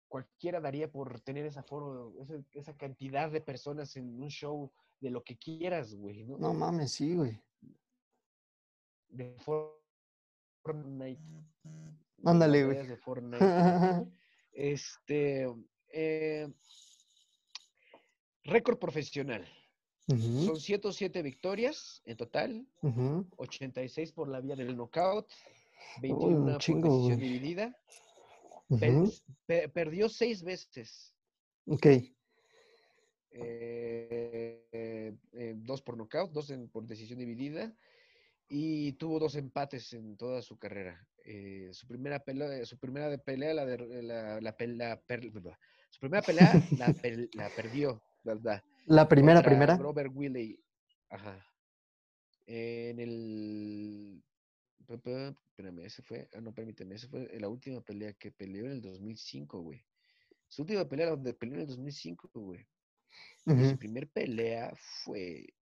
cualquiera 0.08 0.60
daría 0.60 0.92
por 0.92 1.22
tener 1.22 1.46
ese 1.46 1.60
aforo, 1.60 2.14
esa, 2.20 2.34
esa 2.54 2.76
cantidad 2.76 3.32
de 3.32 3.40
personas 3.42 3.96
en 3.96 4.22
un 4.22 4.30
show 4.30 4.72
de 5.00 5.10
lo 5.10 5.24
que 5.24 5.38
quieras, 5.38 5.96
güey, 5.96 6.24
¿no? 6.26 6.38
No 6.38 6.54
mames, 6.54 6.92
sí, 6.92 7.16
güey. 7.16 7.40
De 9.08 9.36
Fortnite. 9.40 11.22
Ándale, 12.26 12.66
güey. 12.66 12.88
De 12.88 12.98
Fortnite. 12.98 13.38
Este, 14.54 15.48
eh, 15.94 16.54
récord 18.44 18.78
profesional. 18.78 19.48
Ujú, 20.08 20.46
Son 20.46 20.60
107 20.60 21.22
victorias 21.22 22.02
en 22.04 22.18
total, 22.18 22.68
ujú. 22.82 23.26
86 23.38 24.12
por 24.12 24.28
la 24.28 24.42
vía 24.42 24.58
del 24.58 24.76
knockout, 24.76 25.26
un 25.96 26.02
21 26.02 26.52
por 26.52 26.58
chingo, 26.58 26.90
decisión 26.90 27.18
güey. 27.20 27.30
dividida. 27.30 27.78
Per- 29.46 29.72
perdió 29.72 30.08
seis 30.10 30.44
veces, 30.44 31.14
Ok. 31.66 31.86
eh, 31.86 32.14
eh, 34.72 35.16
eh, 35.34 35.54
dos 35.58 35.82
por 35.82 35.96
knockout, 35.98 36.32
dos 36.32 36.50
en- 36.50 36.70
por 36.70 36.86
decisión 36.86 37.20
dividida, 37.20 37.74
y 38.50 38.94
tuvo 38.94 39.20
dos 39.20 39.36
empates 39.36 39.94
en 39.94 40.18
toda 40.18 40.42
su 40.42 40.58
carrera. 40.58 41.08
Eh, 41.24 41.70
su 41.72 41.88
primera 41.88 42.20
pelea, 42.20 42.66
su 42.66 42.78
primera 42.78 43.10
de 43.10 43.18
pelea, 43.18 43.54
la, 43.54 43.66
de, 43.66 44.02
la, 44.04 44.42
la 44.42 44.56
su 45.90 46.00
primera 46.00 46.22
pelea 46.22 46.62
la, 46.78 46.94
per- 47.02 47.30
la 47.36 47.50
perdió, 47.50 48.02
¿verdad? 48.24 48.64
La 48.86 49.08
primera, 49.08 49.38
contra 49.40 49.52
primera. 49.52 49.78
Robert 49.78 50.12
Willey. 50.14 50.60
Ajá. 51.10 51.46
En 52.48 53.00
el. 53.00 54.24
Espérame, 54.96 55.86
ese 55.86 56.02
fue. 56.02 56.30
Ah, 56.34 56.42
no, 56.42 56.54
permíteme. 56.54 56.96
Esa 56.96 57.08
fue 57.08 57.30
la 57.40 57.48
última 57.48 57.82
pelea 57.82 58.14
que 58.14 58.32
peleó 58.32 58.66
en 58.66 58.74
el 58.74 58.82
2005, 58.82 59.62
güey. 59.62 59.84
Su 60.48 60.64
última 60.64 60.88
pelea 60.88 61.10
donde 61.10 61.34
peleó 61.34 61.56
en 61.56 61.62
el 61.62 61.68
2005, 61.68 62.30
güey. 62.34 62.66
Su 63.46 63.78
primer 63.78 64.08
pelea 64.10 64.72
fue 65.04 65.54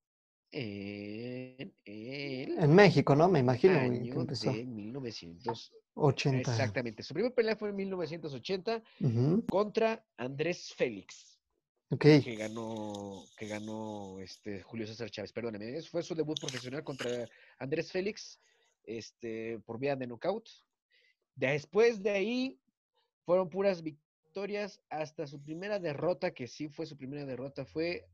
en 0.52 1.74
el 1.86 2.58
En 2.60 2.76
México, 2.76 3.16
¿no? 3.16 3.30
Me 3.30 3.40
imagino, 3.40 3.74
que 3.74 3.80
año 3.80 4.22
empezó. 4.22 4.52
de 4.52 4.66
1900. 4.66 5.74
80. 5.96 6.40
Exactamente. 6.40 7.04
Su 7.04 7.14
primera 7.14 7.34
pelea 7.34 7.56
fue 7.56 7.70
en 7.70 7.76
1980 7.76 8.84
Ujú, 9.02 9.46
contra 9.48 10.06
Andrés 10.18 10.74
Félix. 10.76 11.40
Ok. 11.92 12.02
que 12.02 12.36
ganó, 12.36 13.24
que 13.36 13.48
ganó 13.48 14.20
este 14.20 14.62
Julio 14.62 14.86
César 14.86 15.10
Chávez, 15.10 15.34
perdóname, 15.34 15.76
ese 15.76 15.90
fue 15.90 16.04
su 16.04 16.14
debut 16.14 16.40
profesional 16.40 16.84
contra 16.84 17.28
Andrés 17.58 17.92
Félix, 17.92 18.40
este, 18.84 19.60
por 19.66 19.80
vía 19.80 19.96
de 19.96 20.08
knockout. 20.08 20.48
Después 21.36 22.02
de 22.04 22.10
ahí 22.12 22.60
fueron 23.26 23.50
puras 23.50 23.82
victorias 23.82 24.82
hasta 24.90 25.26
su 25.28 25.42
primera 25.42 25.80
derrota, 25.80 26.32
que 26.32 26.48
sí 26.48 26.68
fue 26.70 26.86
su 26.86 26.98
primera 26.98 27.26
derrota, 27.26 27.66
fue, 27.66 28.06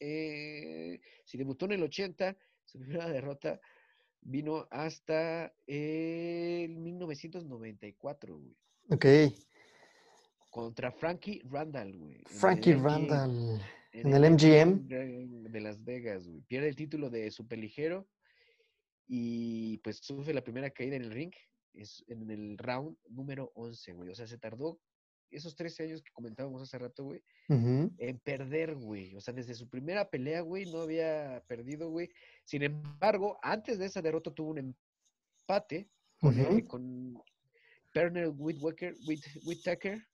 eh, 0.00 1.00
si 1.24 1.38
debutó 1.38 1.66
en 1.66 1.72
el 1.72 1.82
80, 1.82 2.36
su 2.64 2.78
primera 2.78 3.08
derrota 3.08 3.60
vino 4.20 4.66
hasta 4.70 5.52
el 5.66 6.76
1994, 6.76 8.38
güey, 8.38 8.56
Ok. 8.90 9.06
contra 10.50 10.90
Frankie 10.92 11.42
Randall, 11.44 11.96
güey. 11.96 12.22
Frankie. 12.26 12.74
Randall. 12.74 13.60
En, 13.92 14.06
En 14.08 14.14
el 14.14 14.32
MGM. 14.32 14.88
De 14.88 15.60
Las 15.60 15.82
Vegas, 15.84 16.26
güey. 16.26 16.40
Pierde 16.42 16.68
el 16.68 16.76
título 16.76 17.10
de 17.10 17.30
superligero 17.30 18.08
y 19.06 19.78
pues 19.78 19.98
sufre 19.98 20.32
la 20.34 20.42
primera 20.44 20.70
caída 20.70 20.96
en 20.96 21.02
el 21.04 21.10
ring 21.10 21.32
es 21.72 22.04
en 22.06 22.30
el 22.30 22.56
round 22.58 22.96
número 23.08 23.50
11, 23.54 23.92
güey. 23.94 24.10
O 24.10 24.14
sea, 24.14 24.26
se 24.26 24.38
tardó 24.38 24.80
esos 25.30 25.56
13 25.56 25.82
años 25.84 26.02
que 26.02 26.12
comentábamos 26.12 26.62
hace 26.62 26.78
rato, 26.78 27.04
güey, 27.04 27.22
en 27.98 28.18
perder, 28.20 28.76
güey. 28.76 29.14
O 29.16 29.20
sea, 29.20 29.34
desde 29.34 29.54
su 29.54 29.68
primera 29.68 30.08
pelea, 30.08 30.42
güey, 30.42 30.70
no 30.70 30.82
había 30.82 31.42
perdido, 31.48 31.90
güey. 31.90 32.08
Sin 32.44 32.62
embargo, 32.62 33.38
antes 33.42 33.78
de 33.78 33.86
esa 33.86 34.00
derrota 34.00 34.32
tuvo 34.32 34.50
un 34.50 34.58
empate 35.48 35.90
con, 36.20 36.38
eh, 36.38 36.46
Ujú. 36.48 36.66
con 36.68 37.22
Whitaker, 39.44 40.06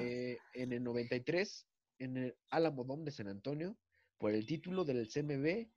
eh, 0.00 0.38
en 0.54 0.72
el 0.72 0.82
93 0.82 1.66
en 1.98 2.16
el 2.16 2.36
Alamo 2.50 2.84
Dome 2.84 3.04
de 3.04 3.10
San 3.12 3.28
Antonio 3.28 3.76
por 4.18 4.32
el 4.32 4.46
título 4.46 4.84
del 4.84 5.08
CMB 5.08 5.68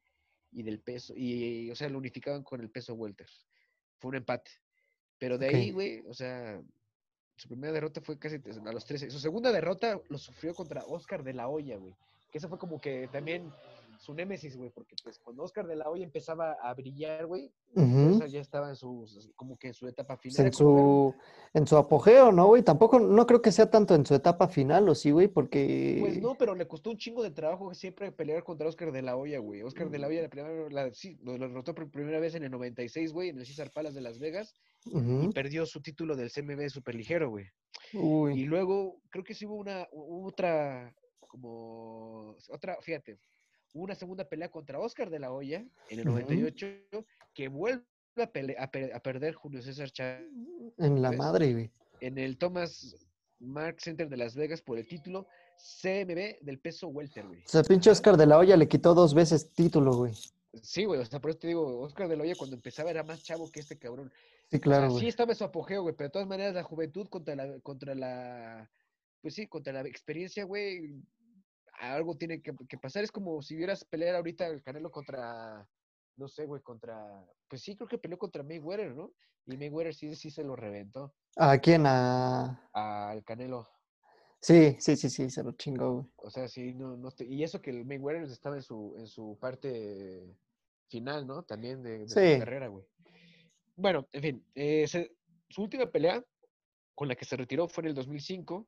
y 0.52 0.64
del 0.64 0.80
peso, 0.80 1.14
y, 1.16 1.70
o 1.72 1.76
sea, 1.76 1.90
lo 1.90 1.98
unificaban 1.98 2.44
con 2.44 2.62
el 2.62 2.70
peso 2.70 2.94
welter. 2.94 3.28
Fue 3.98 4.10
un 4.10 4.16
empate. 4.16 4.52
Pero 5.18 5.38
de 5.38 5.48
ahí, 5.48 5.72
güey, 5.72 6.04
o 6.08 6.14
sea, 6.14 6.62
su 7.36 7.48
primera 7.48 7.74
derrota 7.74 8.02
fue 8.02 8.20
casi 8.20 8.36
a 8.36 8.72
los 8.72 8.86
13. 8.86 9.10
Su 9.10 9.20
segunda 9.20 9.52
derrota 9.52 10.00
lo 10.10 10.18
sufrió 10.18 10.54
contra 10.54 10.86
Oscar 10.86 11.24
de 11.24 11.34
la 11.34 11.48
Hoya, 11.48 11.78
güey. 11.78 11.96
Que 12.32 12.38
eso 12.38 12.50
fue 12.50 12.58
como 12.58 12.80
que 12.80 13.08
también 13.12 13.52
su 13.98 14.14
némesis, 14.14 14.56
güey, 14.56 14.70
porque 14.70 14.96
pues 15.04 15.20
cuando 15.20 15.44
Oscar 15.44 15.68
de 15.68 15.76
la 15.76 15.90
Hoya 15.90 16.04
empezaba 16.04 16.54
a 16.62 16.74
brillar, 16.74 17.26
güey, 17.26 17.52
Ujú. 17.76 18.16
esa 18.16 18.28
ya 18.28 18.40
estaba 18.40 18.70
en 18.70 18.76
su, 18.76 19.06
como 19.36 19.58
que 19.58 19.68
en 19.68 19.74
su 19.74 19.88
etapa 19.88 20.16
Pues 20.18 20.36
final. 20.36 20.48
en 20.48 20.54
su, 20.54 21.16
en 21.54 21.68
su 21.68 21.78
apogeo, 21.78 22.32
¿no, 22.32 22.48
güey? 22.48 22.64
Tampoco, 22.64 23.00
no 23.00 23.26
creo 23.26 23.42
que 23.42 23.52
sea 23.52 23.70
tanto 23.70 23.96
en 23.96 24.06
su 24.06 24.16
etapa 24.16 24.48
final, 24.48 24.88
¿o 24.90 24.96
sí, 24.96 25.12
güey? 25.12 25.28
Porque... 25.28 25.98
Pues 26.00 26.22
no, 26.22 26.36
pero 26.36 26.56
le 26.56 26.68
costó 26.68 26.90
un 26.92 26.98
chingo 26.98 27.24
de 27.24 27.32
trabajo 27.32 27.74
siempre 27.74 28.12
pelear 28.12 28.44
contra 28.44 28.68
Oscar 28.68 28.92
de 28.92 29.02
la 29.02 29.16
Hoya, 29.18 29.40
güey. 29.40 29.64
Oscar 29.64 29.90
de 29.90 30.00
la. 30.00 30.08
Hoya 30.08 30.22
la 30.22 30.30
primera, 30.30 30.70
la, 30.70 30.94
sí, 30.94 31.18
lo 31.22 31.34
derrotó 31.38 31.74
por 31.76 31.90
primera 31.92 32.20
vez 32.20 32.36
en 32.36 32.44
el 32.44 32.52
96, 32.52 33.12
güey, 33.14 33.30
en 33.30 33.40
el 33.40 33.46
César 33.46 33.72
Palace 33.72 33.96
de 33.96 34.02
Las 34.02 34.20
Vegas, 34.20 34.54
y 34.86 35.28
perdió 35.34 35.66
su 35.66 35.82
título 35.82 36.16
del 36.16 36.32
CMB 36.32 36.70
superligero, 36.70 37.30
güey. 37.30 37.46
Y 37.94 38.46
luego, 38.46 39.02
creo 39.10 39.24
que 39.24 39.34
sí 39.34 39.46
hubo 39.46 39.56
una, 39.56 39.88
hubo 39.92 40.28
otra, 40.28 40.94
como, 41.28 42.36
otra, 42.50 42.78
fíjate, 42.82 43.18
una 43.74 43.96
segunda 43.96 44.24
pelea 44.28 44.50
contra 44.50 44.80
Oscar 44.80 45.10
de 45.10 45.20
la 45.20 45.32
Hoya 45.32 45.66
en 45.90 46.00
el 46.00 46.08
Ujú. 46.08 46.20
98, 46.20 46.68
que 47.34 47.48
vuelve 47.48 47.84
a, 48.18 48.22
a 48.24 48.96
a 48.96 49.00
perder 49.02 49.34
Julio 49.36 49.62
César 49.62 49.92
Chávez 49.92 50.28
En 50.78 51.02
la 51.02 51.12
madre, 51.12 51.54
güey. 51.54 51.72
en 52.02 52.18
el 52.18 52.38
Thomas 52.38 52.96
Mark 53.40 53.80
Center 53.80 54.10
de 54.10 54.18
Las 54.18 54.36
Vegas 54.36 54.62
por 54.62 54.80
el 54.80 54.88
título 54.88 55.28
CMB 55.82 56.40
del 56.42 56.60
peso 56.60 56.88
welter, 56.88 57.28
güey. 57.28 57.44
O 57.46 57.48
sea, 57.48 57.64
pinche. 57.64 57.90
Oscar 57.92 58.18
de 58.18 58.26
la 58.26 58.38
Hoya 58.38 58.58
le 58.58 58.68
quitó 58.68 58.94
dos 58.94 59.14
veces 59.14 59.52
título, 59.54 59.94
güey. 59.96 60.14
Sí, 60.64 60.86
güey, 60.86 61.00
o 61.00 61.06
sea, 61.06 61.20
por 61.20 61.30
eso 61.32 61.40
te 61.40 61.48
digo, 61.48 61.80
Oscar 61.82 62.08
de 62.08 62.18
la 62.18 62.24
Hoya 62.24 62.34
cuando 62.36 62.56
empezaba 62.56 62.90
era 62.90 63.04
más 63.04 63.22
chavo 63.22 63.52
que 63.52 63.60
este 63.60 63.78
cabrón. 63.78 64.12
Sí, 64.50 64.58
O 64.58 64.62
claro, 64.62 64.90
sea, 64.92 65.00
sí 65.00 65.08
estaba 65.08 65.34
en 65.34 65.38
su 65.38 65.44
apogeo, 65.44 65.84
güey, 65.84 65.94
pero 65.96 66.08
de 66.08 66.14
todas 66.14 66.28
maneras 66.28 66.56
la 66.56 66.64
juventud 66.64 67.08
contra 67.10 67.36
la, 67.36 67.60
contra 67.60 67.94
la, 67.94 68.70
pues 69.22 69.36
sí, 69.36 69.46
contra 69.46 69.74
la 69.74 69.82
experiencia, 69.82 70.46
güey, 70.46 70.96
algo 71.78 72.16
tiene 72.16 72.42
que, 72.42 72.54
que 72.68 72.78
pasar. 72.78 73.04
Es 73.04 73.12
como 73.12 73.42
si 73.42 73.56
vieras 73.56 73.86
pelear 73.86 74.16
ahorita 74.16 74.48
el 74.48 74.62
Canelo 74.64 74.92
contra, 74.92 75.68
no 76.18 76.28
sé, 76.28 76.46
güey, 76.46 76.62
contra, 76.62 77.26
pues 77.48 77.62
sí, 77.62 77.76
creo 77.76 77.88
que 77.88 77.98
peleó 77.98 78.18
contra 78.18 78.44
Mayweather, 78.44 78.96
¿no? 78.96 79.14
Y 79.46 79.58
Mayweather 79.58 79.94
sí, 79.94 80.16
sí 80.16 80.30
se 80.30 80.44
lo 80.44 80.56
reventó 80.56 81.14
¿A 81.38 81.58
quién? 81.60 81.86
A... 81.86 82.60
al 82.74 83.24
Canelo. 83.24 83.68
Sí, 84.42 84.76
sí, 84.80 84.96
sí, 84.96 85.10
sí, 85.10 85.30
se 85.30 85.44
lo 85.44 85.52
chingó, 85.54 85.94
güey. 85.94 86.06
O 86.18 86.30
sea, 86.30 86.48
sí, 86.48 86.74
no, 86.74 86.96
no 86.98 87.08
estoy- 87.10 87.28
y 87.34 87.44
eso 87.44 87.62
que 87.62 87.72
el 87.72 87.86
Mayweather 87.86 88.24
estaba 88.24 88.56
en 88.56 88.62
su, 88.62 88.94
en 88.98 89.08
su 89.08 89.38
parte 89.40 90.36
final, 90.90 91.26
¿no? 91.26 91.44
También 91.44 91.82
de, 91.84 92.00
de 92.00 92.08
Sí. 92.08 92.34
su 92.34 92.40
carrera, 92.40 92.68
güey. 92.68 92.86
Bueno, 93.76 94.08
en 94.12 94.22
fin, 94.22 94.46
eh, 94.56 94.88
se- 94.88 95.16
su 95.50 95.64
última 95.64 95.86
pelea 95.90 96.24
con 96.96 97.08
la 97.08 97.16
que 97.16 97.26
se 97.26 97.36
retiró 97.38 97.68
fue 97.68 97.84
en 97.84 97.90
el 97.90 97.96
2005, 97.96 98.68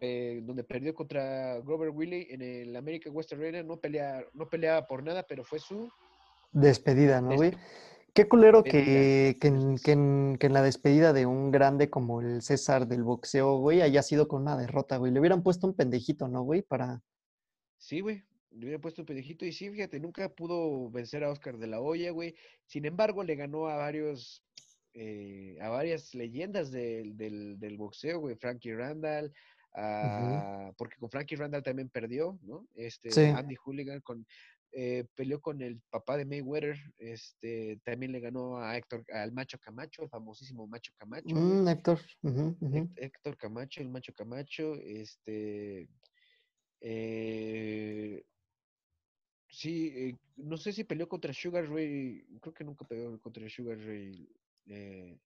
eh, 0.00 0.40
donde 0.42 0.64
perdió 0.64 0.94
contra 0.94 1.58
Grover 1.60 1.90
Willey 1.90 2.28
en 2.30 2.42
el 2.42 2.76
American 2.76 3.14
West 3.14 3.32
Arena. 3.32 3.62
No 3.62 3.78
pelea, 3.78 4.24
no 4.32 4.48
peleaba 4.48 4.86
por 4.86 5.02
nada, 5.02 5.24
pero 5.28 5.44
fue 5.44 5.58
su 5.58 5.90
Despedida, 6.52 7.20
¿no, 7.20 7.34
güey? 7.36 7.52
Qué 8.14 8.28
culero 8.28 8.62
que, 8.62 9.38
que, 9.40 9.48
en, 9.48 9.78
que 9.78 9.92
en- 9.92 10.36
que 10.38 10.46
en 10.46 10.52
la 10.52 10.60
despedida 10.62 11.14
de 11.14 11.24
un 11.24 11.50
grande 11.50 11.88
como 11.88 12.20
el 12.20 12.42
César 12.42 12.86
del 12.86 13.02
boxeo, 13.04 13.56
güey, 13.58 13.80
haya 13.80 14.02
sido 14.02 14.28
con 14.28 14.42
una 14.42 14.56
derrota, 14.56 14.98
güey. 14.98 15.12
Le 15.12 15.20
hubieran 15.20 15.42
puesto 15.42 15.66
un 15.66 15.74
pendejito, 15.74 16.28
¿no, 16.28 16.42
güey? 16.42 16.60
Para... 16.60 17.00
Sí, 17.78 18.00
güey. 18.00 18.22
Le 18.50 18.66
hubiera 18.66 18.82
puesto 18.82 19.00
un 19.00 19.06
pedejito 19.06 19.46
y 19.46 19.52
sí, 19.52 19.70
fíjate, 19.70 19.98
nunca 19.98 20.28
pudo 20.28 20.90
vencer 20.90 21.24
a 21.24 21.30
Oscar 21.30 21.56
de 21.56 21.68
la 21.68 21.80
Hoya, 21.80 22.10
güey. 22.10 22.34
Sin 22.66 22.84
embargo, 22.84 23.24
le 23.24 23.34
ganó 23.34 23.66
a 23.68 23.76
varios 23.76 24.44
eh, 24.92 25.56
a 25.62 25.70
varias 25.70 26.14
leyendas 26.14 26.70
del, 26.70 27.16
del, 27.16 27.58
del 27.58 27.78
boxeo, 27.78 28.20
güey, 28.20 28.36
Frankie 28.36 28.74
Randall, 28.74 29.32
ah, 29.74 30.72
porque 30.76 30.96
con 30.98 31.10
Frankie 31.10 31.36
Randall 31.36 31.62
también 31.62 31.88
perdió, 31.88 32.38
¿no? 32.42 32.66
Este, 32.74 33.10
Sí. 33.10 33.20
Andy 33.22 33.56
Hooligan 33.56 34.00
con, 34.00 34.26
eh, 34.72 35.04
peleó 35.14 35.40
con 35.40 35.60
el 35.60 35.80
papá 35.90 36.16
de 36.16 36.24
Mayweather, 36.24 36.78
este, 36.98 37.78
también 37.84 38.12
le 38.12 38.20
ganó 38.20 38.58
a 38.58 38.76
Héctor, 38.76 39.04
al 39.12 39.32
Macho 39.32 39.58
Camacho, 39.58 40.02
el 40.02 40.08
famosísimo 40.08 40.66
Macho 40.66 40.92
Camacho. 40.96 41.34
Mm, 41.34 41.68
Héctor. 41.68 42.00
Héctor 42.96 43.36
Camacho, 43.36 43.80
el 43.82 43.90
Macho 43.90 44.14
Camacho, 44.14 44.74
este, 44.76 45.88
eh, 46.80 48.24
sí, 49.48 49.92
eh, 49.94 50.16
no 50.36 50.56
sé 50.56 50.72
si 50.72 50.84
peleó 50.84 51.08
contra 51.08 51.32
Sugar 51.32 51.68
Ray, 51.68 52.24
creo 52.40 52.54
que 52.54 52.64
nunca 52.64 52.86
peleó 52.86 53.20
contra 53.20 53.48
Sugar 53.48 53.78
Ray, 53.78 54.28
eh, 54.66 55.18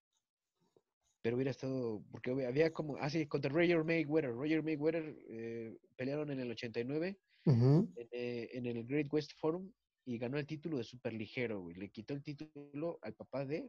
pero 1.26 1.34
hubiera 1.34 1.50
estado, 1.50 2.04
porque 2.12 2.30
había 2.46 2.72
como, 2.72 2.98
ah, 2.98 3.10
sí, 3.10 3.26
contra 3.26 3.50
Roger 3.50 3.82
Mayweather, 3.82 4.30
Roger 4.30 4.62
Mayweather 4.62 5.18
eh, 5.28 5.76
pelearon 5.96 6.30
en 6.30 6.38
el 6.38 6.52
89 6.52 7.18
Ujú. 7.46 7.90
en, 7.96 8.08
eh, 8.12 8.48
en 8.52 8.64
el 8.66 8.86
Great 8.86 9.12
West 9.12 9.32
Forum 9.36 9.72
y 10.04 10.18
ganó 10.18 10.38
el 10.38 10.46
título 10.46 10.76
de 10.78 10.84
superligero, 10.84 11.62
güey, 11.62 11.74
le 11.74 11.88
quitó 11.90 12.14
el 12.14 12.22
título 12.22 13.00
al 13.02 13.14
papá 13.14 13.44
de 13.44 13.68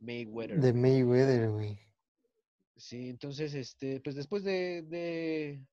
Mayweather. 0.00 0.60
De. 0.60 0.74
Mayweather, 0.74 1.48
güey. 1.48 1.78
Sí, 2.76 3.08
entonces, 3.08 3.54
este, 3.54 4.02
pues 4.02 4.14
después 4.14 4.44
de, 4.44 4.82
de 4.82 5.64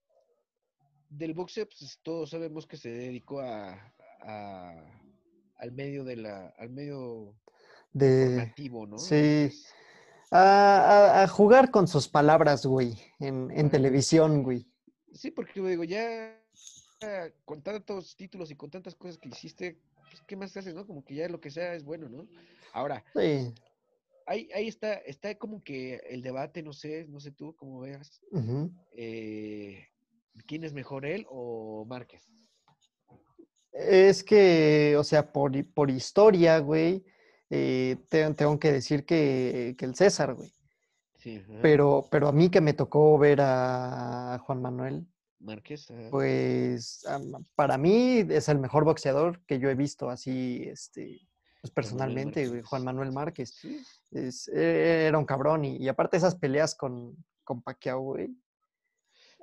del 1.09 1.33
boxeo, 1.33 1.65
pues 1.67 1.99
todos 2.01 2.29
sabemos 2.29 2.65
que 2.65 2.77
se 2.77 2.87
dedicó 2.91 3.41
a, 3.41 3.93
a- 4.21 5.01
al 5.57 5.71
medio 5.73 6.05
de 6.05 6.15
la, 6.15 6.47
al 6.57 6.69
medio 6.69 7.35
De, 7.91 8.21
informativo, 8.23 8.87
¿no? 8.87 8.97
sí. 8.97 9.15
Entonces, 9.15 9.73
a, 10.35 11.19
a- 11.19 11.23
a 11.23 11.27
jugar 11.27 11.69
con 11.71 11.87
sus 11.87 12.07
palabras, 12.07 12.65
güey, 12.65 12.95
en, 13.19 13.69
televisión, 13.69 14.43
güey. 14.43 14.65
sí, 15.13 15.29
porque 15.31 15.61
digo, 15.61 15.83
ya 15.83 16.39
con 17.45 17.61
tantos 17.61 18.15
títulos 18.15 18.49
y 18.49 18.55
con 18.55 18.69
tantas 18.71 18.95
cosas 18.95 19.17
que 19.17 19.29
hiciste, 19.29 19.77
pues, 20.09 20.21
¿qué 20.27 20.35
más 20.35 20.55
haces, 20.57 20.73
no? 20.73 20.87
Como 20.87 21.03
que 21.03 21.15
ya 21.15 21.27
lo 21.29 21.39
que 21.41 21.51
sea 21.51 21.75
es 21.75 21.83
bueno, 21.83 22.07
¿no? 22.09 22.27
Ahora, 22.71 23.03
Sí. 23.13 23.53
ahí, 24.25 24.49
ahí 24.55 24.67
está, 24.69 24.93
está 24.93 25.35
como 25.35 25.61
que 25.63 25.95
el 26.09 26.21
debate, 26.21 26.63
no 26.63 26.71
sé, 26.73 27.05
no 27.09 27.19
sé 27.19 27.31
tú 27.31 27.55
cómo 27.57 27.81
veas, 27.81 28.21
eh, 28.95 29.85
¿quién 30.47 30.63
es 30.63 30.73
mejor 30.73 31.05
él 31.05 31.25
o 31.29 31.85
Márquez? 31.85 32.27
Es 33.73 34.23
que, 34.23 34.95
o 34.97 35.03
sea, 35.03 35.31
por, 35.33 35.51
por 35.73 35.89
historia, 35.89 36.59
güey, 36.59 37.03
eh, 37.55 37.97
te- 38.09 38.33
tengo 38.33 38.57
que 38.59 38.71
decir 38.71 39.05
que, 39.05 39.75
que 39.77 39.85
el 39.85 39.95
César, 39.95 40.33
güey. 40.33 40.51
Sí. 41.17 41.41
Pero, 41.61 42.07
pero 42.11 42.27
a 42.27 42.31
mí 42.31 42.49
que 42.49 42.59
me 42.61 42.73
tocó 42.73 43.17
ver 43.17 43.39
a 43.41 44.39
Juan 44.43 44.61
Manuel, 44.61 45.07
Márquez, 45.39 45.87
pues 46.09 47.05
para 47.55 47.77
mí 47.77 48.25
es 48.29 48.49
el 48.49 48.59
mejor 48.59 48.83
boxeador 48.85 49.41
que 49.45 49.59
yo 49.59 49.69
he 49.69 49.75
visto 49.75 50.09
así, 50.09 50.63
este, 50.67 51.01
pues 51.61 51.71
Manuel 51.71 51.73
personalmente, 51.75 52.47
güey, 52.47 52.61
Juan. 52.63 52.83
Manuel 52.83 53.11
Márquez. 53.11 53.53
Sí, 53.55 53.81
Es, 54.11 54.47
e- 54.49 55.05
era 55.07 55.17
un 55.17 55.25
cabrón 55.25 55.63
y, 55.65 55.77
y 55.77 55.87
aparte 55.87 56.17
esas 56.17 56.35
peleas 56.35 56.75
con, 56.75 57.15
con 57.43 57.61
Pacquiao, 57.61 58.01
güey. 58.01 58.35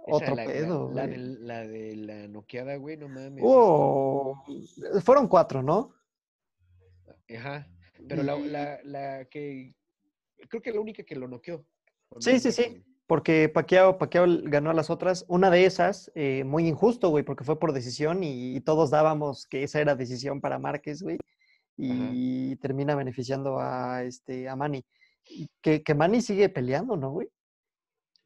Otro 0.07 0.35
la, 0.35 0.45
pedo, 0.47 0.91
la, 0.93 1.07
la 1.07 1.67
de 1.67 1.95
la 1.97 2.27
noqueada, 2.29 2.77
güey, 2.77 2.97
no 2.97 3.09
mames. 3.09 3.37
este, 3.37 3.43
Oh, 3.45 4.43
fueron 5.05 5.29
cuatro, 5.29 5.63
¿no? 5.63 5.95
Ajá. 7.37 7.69
Pero 8.09 8.23
la, 8.23 8.39
la, 8.39 8.81
la 8.85 9.25
que. 9.27 9.75
Creo 10.49 10.63
que 10.63 10.73
la 10.73 10.81
única 10.81 11.03
que 11.03 11.17
lo 11.17 11.29
noqueó. 11.29 11.65
Sí, 12.19 12.41
sí, 12.41 12.53
sí. 12.53 12.83
Porque 13.07 13.49
Pacquiao, 13.49 13.99
Pacquiao 13.99 14.27
ganó 14.45 14.71
a 14.71 14.75
las 14.75 14.89
otras. 14.89 15.25
Una 15.29 15.51
de 15.51 15.65
esas, 15.65 16.13
eh, 16.15 16.45
muy 16.45 16.69
injusto, 16.69 17.09
güey, 17.11 17.25
porque 17.25 17.45
fue 17.45 17.59
por 17.59 17.73
decisión 17.73 18.23
y, 18.23 18.55
y 18.57 18.61
todos 18.61 18.91
dábamos 18.91 19.47
que 19.47 19.65
esa 19.65 19.81
era 19.81 19.97
decisión 19.97 20.41
para 20.41 20.59
Márquez, 20.59 21.03
güey. 21.03 21.19
Y 21.77 22.57
termina 22.57 22.95
beneficiando 22.95 23.59
a, 23.59 24.05
este, 24.05 24.49
a 24.49 24.55
Manny. 24.57 24.85
Que, 25.63 25.83
que 25.83 25.95
Manny 25.95 26.21
sigue 26.21 26.49
peleando, 26.51 26.97
¿no, 26.97 27.11
güey? 27.11 27.29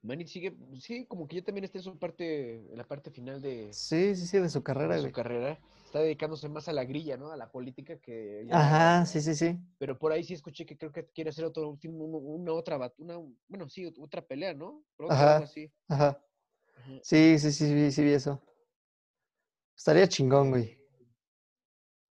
Manny 0.02 0.26
sigue, 0.26 0.54
sí, 0.80 1.06
como 1.06 1.26
que 1.26 1.36
ya 1.36 1.42
también 1.44 1.64
está 1.64 1.78
en 1.78 1.84
su 1.84 1.98
parte, 1.98 2.56
en 2.56 2.76
la 2.76 2.84
parte 2.84 3.10
final 3.10 3.40
de, 3.40 3.72
Sí, 3.72 4.14
sí, 4.16 4.26
sí, 4.26 4.38
de 4.38 4.50
su 4.50 4.58
de 4.58 4.64
carrera, 4.64 4.96
su 4.96 5.02
güey. 5.02 5.12
carrera. 5.12 5.58
Está 5.94 6.02
dedicándose 6.02 6.48
más 6.48 6.66
a 6.66 6.72
la 6.72 6.84
grilla, 6.84 7.16
¿no? 7.16 7.30
A 7.30 7.36
la 7.36 7.52
política 7.52 7.96
que 8.00 8.44
Ajá, 8.50 9.06
sí, 9.06 9.20
sí, 9.20 9.32
sí. 9.32 9.56
Pero 9.78 9.96
por 9.96 10.10
ahí 10.10 10.24
sí 10.24 10.34
escuché 10.34 10.66
que 10.66 10.76
creo 10.76 10.90
que 10.90 11.06
quiere 11.06 11.30
hacer 11.30 11.44
otro 11.44 11.68
último, 11.68 12.04
una 12.04 12.52
otra, 12.52 12.92
una, 12.98 13.20
bueno, 13.46 13.68
sí, 13.68 13.86
otra 14.00 14.20
pelea, 14.20 14.54
¿no? 14.54 14.82
Pronto, 14.96 15.14
Ajá. 15.14 15.34
algo 15.34 15.44
así. 15.44 15.70
Ajá. 15.86 16.20
Ajá. 16.78 16.98
Sí, 17.00 17.38
sí, 17.38 17.52
sí, 17.52 17.68
sí, 17.68 17.92
sí, 17.92 18.02
vi 18.02 18.10
eso. 18.10 18.42
Estaría 19.76 20.08
chingón, 20.08 20.50
güey. 20.50 20.76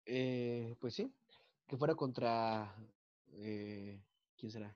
Eh, 0.07 0.75
pues 0.81 0.95
sí, 0.95 1.13
que 1.69 1.77
fuera 1.77 1.95
contra. 1.95 2.75
eh, 3.35 4.01
¿Quién 4.39 4.53
será? 4.53 4.75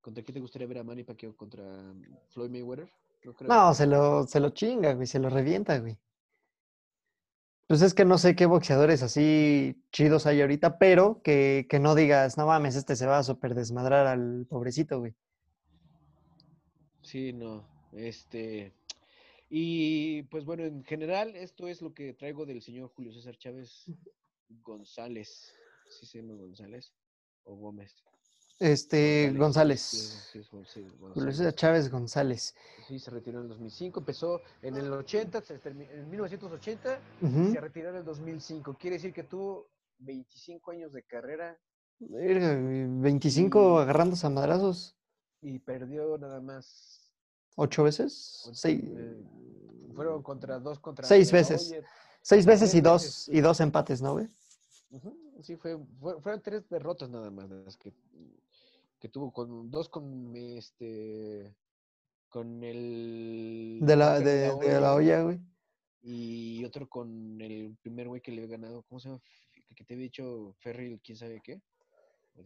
¿Contra 0.00 0.22
quién 0.22 0.34
te 0.34 0.40
gustaría 0.40 0.68
ver 0.68 0.78
a 0.78 0.84
Manny 0.84 1.02
Pacquiao? 1.02 1.36
¿Contra 1.36 1.64
Floyd 2.28 2.50
Mayweather? 2.50 2.88
No 3.24 3.34
creo. 3.34 3.50
No, 3.50 3.74
se 3.74 3.84
lo, 3.88 4.28
se 4.28 4.38
lo 4.38 4.50
chinga, 4.50 4.94
güey, 4.94 5.08
se 5.08 5.18
lo 5.18 5.28
revienta, 5.28 5.80
güey. 5.80 5.98
Pues 7.66 7.82
es 7.82 7.94
que 7.94 8.04
no 8.04 8.16
sé 8.16 8.36
qué 8.36 8.46
boxeadores 8.46 9.02
así 9.02 9.82
chidos 9.90 10.26
hay 10.26 10.40
ahorita, 10.40 10.78
pero 10.78 11.20
que, 11.22 11.66
que 11.68 11.80
no 11.80 11.96
digas, 11.96 12.38
no 12.38 12.46
mames, 12.46 12.76
este 12.76 12.94
se 12.94 13.06
va 13.06 13.18
a 13.18 13.24
super 13.24 13.54
desmadrar 13.54 14.06
al 14.06 14.46
pobrecito, 14.48 15.00
güey. 15.00 15.14
Sí, 17.02 17.32
no. 17.32 17.68
Este. 17.92 18.72
Y 19.48 20.22
pues 20.24 20.44
bueno, 20.44 20.64
en 20.64 20.84
general, 20.84 21.34
esto 21.36 21.68
es 21.68 21.82
lo 21.82 21.94
que 21.94 22.14
traigo 22.14 22.46
del 22.46 22.62
señor 22.62 22.88
Julio 22.94 23.12
César 23.12 23.36
Chávez 23.36 23.86
González. 24.62 25.52
¿Sí 25.88 26.06
se 26.06 26.20
llama 26.20 26.34
González? 26.34 26.92
¿O 27.44 27.54
Gómez? 27.54 28.04
Este, 28.58 29.32
González. 29.36 30.30
César 30.32 31.54
Chávez 31.54 31.90
González. 31.90 32.54
Sí, 32.88 32.98
se 32.98 33.10
retiró 33.10 33.38
en 33.40 33.44
el 33.44 33.48
2005, 33.50 34.00
empezó 34.00 34.40
en 34.62 34.76
el 34.76 34.90
80, 34.92 35.42
se 35.42 35.60
en 35.64 36.10
1980 36.10 36.98
Ujú. 37.20 37.52
se 37.52 37.60
retiró 37.60 37.90
en 37.90 37.96
el 37.96 38.04
2005. 38.04 38.74
Quiere 38.78 38.96
decir 38.96 39.12
que 39.12 39.24
tuvo 39.24 39.68
25 39.98 40.70
años 40.70 40.92
de 40.92 41.02
carrera 41.02 41.58
Verga, 41.98 42.54
güey, 42.60 42.86
25 43.00 43.78
Y- 43.78 43.82
agarrándose 43.82 44.26
a 44.26 44.30
madrazos. 44.30 44.96
y 45.42 45.58
perdió 45.58 46.16
nada 46.18 46.40
más. 46.40 47.10
¿Ocho 47.56 47.84
veces? 47.84 48.42
ocho- 48.46 48.54
Seis, 48.54 48.82
eh, 48.84 49.16
fueron 49.94 50.22
contra 50.22 50.58
dos 50.58 50.78
contra 50.78 51.06
Seis 51.06 51.32
La 51.32 51.38
veces. 51.38 51.70
Hoya. 51.72 51.82
seis 52.20 52.44
veces 52.44 52.74
y 52.74 52.80
dos, 52.82 53.02
veces. 53.02 53.28
y 53.34 53.40
dos 53.40 53.60
empates, 53.60 54.02
¿no, 54.02 54.12
güey? 54.14 54.28
Ujú, 54.90 55.16
Sí, 55.42 55.56
fue, 55.56 55.78
fue- 56.00 56.20
fueron 56.20 56.40
tres 56.42 56.68
derrotas 56.68 57.08
nada 57.10 57.30
más 57.30 57.48
las 57.50 57.76
que, 57.78 57.92
que 59.06 59.12
tuvo 59.12 59.30
con 59.32 59.70
dos 59.70 59.88
con 59.88 60.34
este 60.34 61.54
con 62.28 62.62
el 62.64 63.78
De 63.82 63.94
la, 63.96 64.18
de, 64.18 64.52
de 64.56 64.80
la 64.80 64.94
olla, 64.94 65.22
güey. 65.22 65.38
y 66.02 66.64
otro 66.64 66.88
con 66.88 67.40
el 67.40 67.76
primer 67.80 68.08
güey 68.08 68.20
que 68.20 68.32
le 68.32 68.42
había 68.42 68.56
ganado, 68.58 68.82
¿cómo 68.82 68.98
se 68.98 69.08
llama? 69.08 69.22
Que 69.76 69.84
te 69.84 69.94
había 69.94 70.04
dicho 70.04 70.54
Ferry, 70.58 70.98
quién 71.04 71.16
sabe 71.16 71.40
qué. 71.42 71.60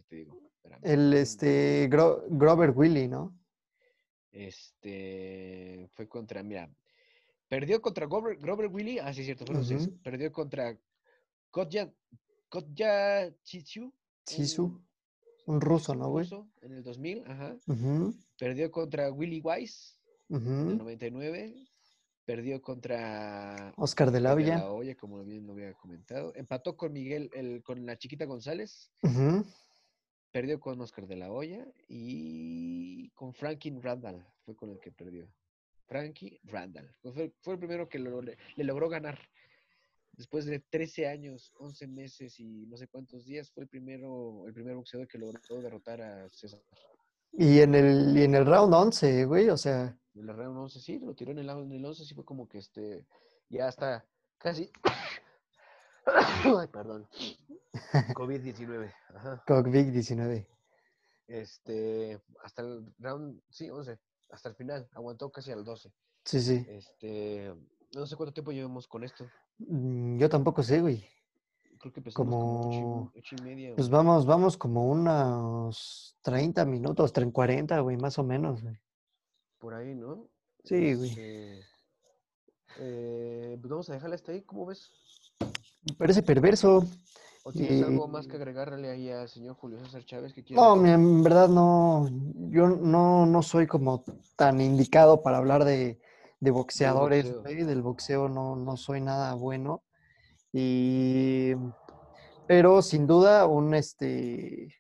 Te 0.09 0.17
digo. 0.17 0.39
El, 0.83 1.15
este, 1.15 1.89
Gro- 1.89 2.25
Grover 2.29 2.71
Willy, 2.77 3.09
¿no? 3.09 3.35
Este 4.33 5.89
fue 5.93 6.09
contra, 6.09 6.43
mira, 6.43 6.71
perdió 7.49 7.81
contra 7.81 8.07
Grover, 8.07 8.37
Grover 8.37 8.67
Willy, 8.69 8.99
ah, 8.99 9.13
sí, 9.15 9.25
cierto, 9.25 9.45
seis. 9.65 9.89
Perdió 10.03 10.31
contra 10.31 10.79
Kotya, 11.51 11.93
Kotya 12.49 13.35
Chichu. 13.43 13.93
Un- 15.51 15.61
ruso, 15.61 15.95
¿no, 15.95 16.09
güey? 16.09 16.25
ruso, 16.25 16.49
en 16.63 16.73
el 16.75 16.83
2000, 16.83 17.25
ajá. 17.27 17.57
Perdió 18.39 18.71
contra 18.71 19.11
Willy 19.11 19.41
Wise, 19.43 19.95
en 20.29 20.37
el 20.37 20.43
ujú. 20.73 20.75
99. 20.79 21.55
Perdió 22.25 22.63
contra 22.63 23.73
Oscar 23.77 24.11
de 24.13 24.21
la 24.21 24.35
Hoya. 24.35 24.71
Hoya, 24.71 24.95
como 24.95 25.25
bien 25.25 25.47
lo 25.47 25.53
había 25.55 25.75
comentado. 25.75 26.33
Empató 26.37 26.77
con 26.77 26.93
Miguel, 26.93 27.29
el, 27.35 27.63
con 27.63 27.85
la 27.85 27.97
chiquita 27.99 28.25
González. 28.25 28.91
Ujú. 29.03 29.45
Perdió 30.31 30.61
con 30.61 30.81
Oscar 30.81 31.09
de 31.09 31.17
la 31.17 31.33
Hoya 31.33 31.67
y 31.89 33.11
con 33.11 33.35
Frankie 33.35 33.77
Randall 33.81 34.25
fue 34.45 34.55
con 34.55 34.71
el 34.71 34.79
que 34.79 34.93
perdió. 34.93 35.27
Frankie 35.87 36.39
Randall. 36.45 36.95
Fue, 37.03 37.13
fue- 37.13 37.33
fue 37.41 37.55
el 37.55 37.59
primero 37.59 37.89
que 37.89 37.99
lo- 37.99 38.23
le, 38.23 38.39
le 38.55 38.65
logró 38.65 38.89
ganar. 38.89 39.19
Después 40.21 40.45
de 40.45 40.61
13 40.61 41.09
años, 41.09 41.51
11 41.57 41.87
meses 41.87 42.39
y 42.41 42.67
no 42.67 42.77
sé 42.77 42.89
cuántos 42.89 43.25
días, 43.25 43.51
fue 43.51 43.63
el 43.63 43.71
primero, 43.71 44.47
el 44.47 44.53
primer 44.53 44.75
boxeador 44.77 45.09
que 45.09 45.17
logró 45.17 45.63
derrotar 45.63 46.03
a 46.03 46.29
César. 46.29 46.61
Y 47.33 47.61
en 47.61 47.75
el, 47.75 48.15
y 48.19 48.25
en 48.25 48.35
el 48.35 48.45
round 48.45 48.75
11, 48.75 49.25
güey, 49.25 49.49
o 49.49 49.57
sea, 49.57 49.99
En 50.15 50.27
la 50.27 50.35
round 50.35 50.59
11, 50.59 50.79
sí, 50.79 50.99
lo 50.99 51.15
tiró 51.15 51.31
en 51.31 51.39
el, 51.39 51.49
en 51.49 51.73
el 51.73 51.83
11, 51.83 52.05
sí 52.05 52.15
fue 52.15 52.27
como 52.27 52.47
que 52.47 52.59
este, 52.59 53.07
ya 53.49 53.67
está 53.71 54.07
casi. 54.37 54.71
Ay, 56.05 56.69
perdón. 56.71 57.09
COVID-19. 58.15 58.93
Ajá. 59.15 59.43
Cockvic 59.47 59.87
19. 59.87 60.47
Este, 61.29 62.21
hasta 62.45 62.61
el 62.61 62.93
round, 62.99 63.41
sí, 63.49 63.71
11, 63.71 63.99
hasta 64.29 64.51
el 64.51 64.55
final, 64.55 64.87
aguantó 64.93 65.33
casi 65.33 65.51
al 65.51 65.65
12. 65.65 65.91
Sí, 66.27 66.41
sí. 66.43 66.67
Este, 66.69 67.55
no 67.95 68.05
sé 68.05 68.17
cuánto 68.17 68.35
tiempo 68.35 68.53
llevamos 68.53 68.87
con 68.87 69.03
esto. 69.03 69.27
Mm, 69.69 70.19
Yo 70.19 70.29
tampoco 70.29 70.63
sé, 70.63 70.81
güey. 70.81 71.05
Creo 71.79 71.93
que 71.93 72.01
empezamos 72.01 72.15
como, 72.29 72.61
Como- 72.63 73.13
ocho 73.17 73.37
y 73.39 73.43
media. 73.43 73.75
Pues 73.75 73.89
güey. 73.89 73.97
vamos, 73.97 74.27
vamos 74.27 74.57
como 74.59 74.87
unos 74.91 76.17
30 76.23 76.65
minutos, 76.67 77.13
30, 77.13 77.33
40, 77.33 77.81
güey, 77.81 77.97
más 77.97 78.19
o 78.19 78.23
menos, 78.25 78.63
güey. 78.63 78.77
Por 79.59 79.75
ahí, 79.75 79.95
¿no? 79.95 80.27
Sí, 80.65 80.95
güey. 80.95 81.09
Este, 81.11 81.61
eh, 82.79 83.57
pues 83.61 83.71
vamos 83.71 83.89
a 83.91 83.95
dejarla 83.95 84.15
hasta 84.17 84.33
ahí, 84.33 84.43
¿cómo 84.43 84.67
ves? 84.67 84.91
Me 85.89 85.95
parece 85.97 86.23
perverso. 86.23 86.85
¿O 87.43 87.53
tienes 87.53 87.83
algo 87.83 88.07
Y- 88.07 88.11
más 88.11 88.27
que 88.27 88.37
agregarle 88.37 88.91
ahí 88.91 89.09
al 89.11 89.29
señor 89.29 89.57
Julio 89.57 89.79
César 89.81 90.05
Chávez 90.05 90.35
que 90.35 90.45
quiera? 90.45 90.61
No, 90.61 90.85
en 90.87 91.23
verdad 91.23 91.49
no, 91.49 92.07
yo 92.51 92.69
no, 92.69 93.25
no 93.25 93.43
soy 93.43 93.67
como 93.67 94.05
tan 94.37 94.61
indicado 94.61 95.23
para 95.23 95.39
hablar 95.39 95.65
de, 95.65 95.99
de 96.41 96.51
boxeadores, 96.51 97.33
boxeo. 97.33 97.67
del 97.67 97.83
boxeo 97.83 98.29
no, 98.29 98.57
no 98.57 98.77
soy 98.77 99.01
nada 99.01 99.35
bueno. 99.35 99.85
Y, 100.53 101.53
pero 102.47 102.83
sin 102.83 103.07
duda 103.07 103.47
un, 103.47 103.75
este, 103.75 104.75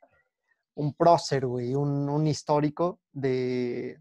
un 0.74 0.94
prócer, 0.94 1.46
güey, 1.46 1.74
un, 1.74 2.08
un 2.08 2.26
histórico 2.26 2.98
de, 3.12 4.00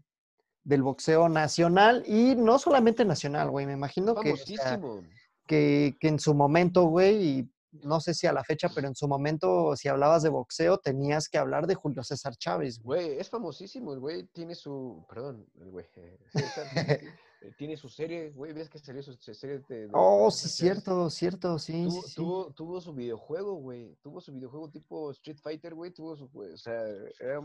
del 0.64 0.82
boxeo 0.82 1.28
nacional 1.28 2.02
y 2.06 2.34
no 2.34 2.58
solamente 2.58 3.04
nacional, 3.04 3.50
güey, 3.50 3.66
me 3.66 3.74
imagino 3.74 4.14
que, 4.14 4.32
o 4.32 4.36
sea, 4.36 4.56
Famosísimo. 4.56 5.02
que, 5.46 5.96
que 6.00 6.08
en 6.08 6.18
su 6.18 6.34
momento, 6.34 6.84
güey, 6.84 7.22
y 7.22 7.50
no 7.72 8.00
sé 8.00 8.14
si 8.14 8.26
a 8.26 8.32
la 8.32 8.42
fecha, 8.42 8.68
pero 8.74 8.88
en 8.88 8.96
su 8.96 9.06
momento, 9.06 9.76
si 9.76 9.88
hablabas 9.88 10.22
de 10.22 10.28
boxeo, 10.28 10.78
tenías 10.78 11.28
que 11.28 11.38
hablar 11.38 11.66
de 11.66 11.74
Julio 11.74 12.02
César 12.02 12.34
Chávez, 12.36 12.80
güey. 12.82 13.18
Es 13.18 13.30
famosísimo, 13.30 13.92
el 13.92 14.00
güey 14.00 14.26
tiene 14.32 14.54
su, 14.54 15.04
perdón, 15.08 15.46
el 15.60 15.70
güey, 15.70 15.86
César, 16.32 16.66
tiene 17.56 17.76
su 17.76 17.88
serie, 17.88 18.30
güey, 18.30 18.52
ves 18.52 18.68
que 18.68 18.78
salió 18.78 19.02
su 19.02 19.14
su 19.14 19.34
serie 19.34 19.60
de... 19.68 19.86
de 19.86 19.90
Oh, 19.92 20.30
sí, 20.30 20.48
cierto, 20.48 21.08
cierto, 21.10 21.58
sí, 21.58 21.84
Tuvo, 21.84 22.02
sí, 22.02 22.08
sí. 22.08 22.14
tuvo, 22.54 22.80
su 22.80 22.94
videojuego, 22.94 23.54
güey. 23.54 23.96
Tuvo 24.02 24.20
su 24.20 24.32
videojuego 24.32 24.70
tipo 24.70 25.10
Street 25.12 25.38
Fighter, 25.42 25.74
güey. 25.74 25.90
Tuvo 25.90 26.16
su, 26.16 26.28
güey, 26.28 26.52
o 26.52 26.58
sea, 26.58 26.80
era, 27.18 27.40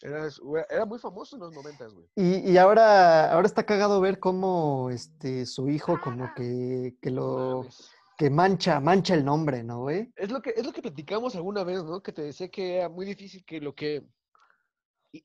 era, 0.00 0.28
era 0.68 0.84
muy 0.84 0.98
famoso 0.98 1.36
en 1.36 1.42
los 1.42 1.54
noventas, 1.54 1.94
güey. 1.94 2.06
Y, 2.16 2.50
y 2.50 2.58
ahora, 2.58 3.32
ahora 3.32 3.46
está 3.46 3.64
cagado 3.64 4.00
ver 4.00 4.18
cómo 4.18 4.90
este, 4.90 5.46
su 5.46 5.68
hijo 5.68 6.00
como 6.00 6.28
que, 6.34 6.96
que 7.00 7.10
No 7.10 7.62
lo 7.62 7.68
que 8.22 8.30
mancha, 8.30 8.78
mancha 8.80 9.14
el 9.14 9.24
nombre, 9.24 9.64
¿no, 9.64 9.80
güey? 9.80 10.12
Es 10.16 10.30
lo 10.30 10.40
que, 10.40 10.50
es 10.50 10.64
lo 10.64 10.72
que 10.72 10.82
platicamos 10.82 11.34
alguna 11.34 11.64
vez, 11.64 11.82
¿no? 11.82 12.02
Que 12.02 12.12
te 12.12 12.22
decía 12.22 12.48
que 12.48 12.76
era 12.76 12.88
muy 12.88 13.06
difícil 13.06 13.44
que 13.44 13.60
lo 13.60 13.74
que, 13.74 14.04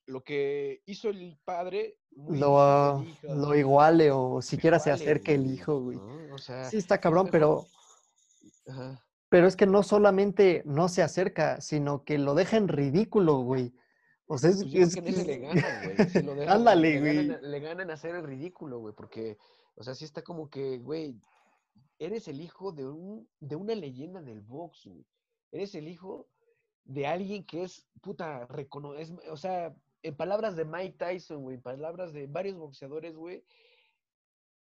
lo 0.05 0.21
que 0.23 0.81
hizo 0.85 1.09
el 1.09 1.37
padre, 1.45 1.97
Lo, 2.11 3.03
lo 3.23 3.55
iguale 3.55 4.11
o 4.11 4.41
siquiera 4.41 4.79
se 4.79 4.91
acerque 4.91 5.33
el 5.35 5.49
hijo, 5.51 5.79
güey. 5.81 5.97
¿no? 5.97 6.35
O 6.35 6.37
sea, 6.37 6.65
Sí, 6.65 6.77
está 6.77 6.95
es 6.95 7.01
cabrón, 7.01 7.29
pero, 7.31 7.65
ajá. 8.67 9.05
pero 9.29 9.47
es 9.47 9.55
que 9.55 9.65
no 9.65 9.83
solamente 9.83 10.61
no 10.65 10.89
se 10.89 11.01
acerca, 11.03 11.61
sino 11.61 12.03
que 12.03 12.17
lo 12.17 12.33
deja 12.35 12.57
en 12.57 12.67
ridículo, 12.67 13.37
güey. 13.39 13.73
O 14.27 14.37
sea, 14.37 14.49
es, 14.49 14.63
Pues 14.63 14.73
es 14.75 14.95
que 14.95 15.01
le 15.11 15.37
ganan, 15.37 15.83
güey. 15.95 16.09
sí 16.09 16.21
lo 16.21 16.35
dejan, 16.35 16.57
Ándale, 16.57 16.89
le 16.95 16.99
güey. 16.99 17.27
ganan 17.27 17.51
Le 17.51 17.59
ganan 17.61 17.89
a 17.91 17.93
hacer 17.93 18.15
el 18.15 18.23
ridículo, 18.23 18.79
güey, 18.79 18.93
porque, 18.93 19.37
o 19.75 19.83
sea, 19.83 19.95
sí 19.95 20.03
está 20.03 20.21
como 20.21 20.49
que, 20.49 20.79
güey, 20.79 21.17
eres 21.97 22.27
el 22.27 22.41
hijo 22.41 22.73
de 22.73 22.85
un, 22.87 23.29
de 23.39 23.55
una 23.55 23.73
leyenda 23.73 24.21
del 24.21 24.41
box, 24.41 24.85
güey. 24.85 25.05
Eres 25.51 25.75
el 25.75 25.87
hijo 25.87 26.27
de 26.87 27.05
alguien 27.05 27.45
que 27.45 27.63
es, 27.63 27.85
puta, 28.01 28.45
recono 28.47 28.95
es, 28.95 29.13
o 29.29 29.37
sea, 29.37 29.75
en 30.01 30.15
palabras 30.15 30.55
de 30.55 30.65
Mike 30.65 30.95
Tyson, 30.97 31.43
güey, 31.43 31.57
en 31.57 31.61
palabras 31.61 32.13
de 32.13 32.27
varios 32.27 32.57
boxeadores, 32.57 33.15
güey, 33.15 33.43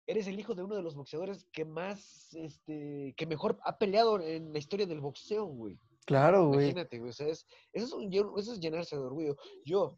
eres 0.06 0.28
el 0.28 0.40
hijo 0.40 0.54
de 0.56 0.64
uno 0.64 0.76
de 0.76 0.84
los 0.84 0.96
boxeadores 0.96 1.46
que 1.52 1.66
más, 1.66 2.34
este, 2.34 3.14
que 3.18 3.26
mejor 3.26 3.60
ha 3.64 3.78
peleado 3.78 4.20
en 4.20 4.54
la 4.54 4.60
historia 4.60 4.86
del 4.86 5.00
boxeo, 5.02 5.46
güey. 5.46 5.80
Claro, 6.06 6.48
güey. 6.48 6.66
Imagínate, 6.70 7.00
güey, 7.00 7.10
o 7.10 7.14
sea, 7.14 7.28
es- 7.28 7.48
eso, 7.74 7.86
es 7.86 7.94
un 7.94 8.14
eso 8.38 8.54
es 8.54 8.60
llenarse 8.60 8.96
de 8.96 9.02
orgullo. 9.04 9.38
Yo, 9.64 9.98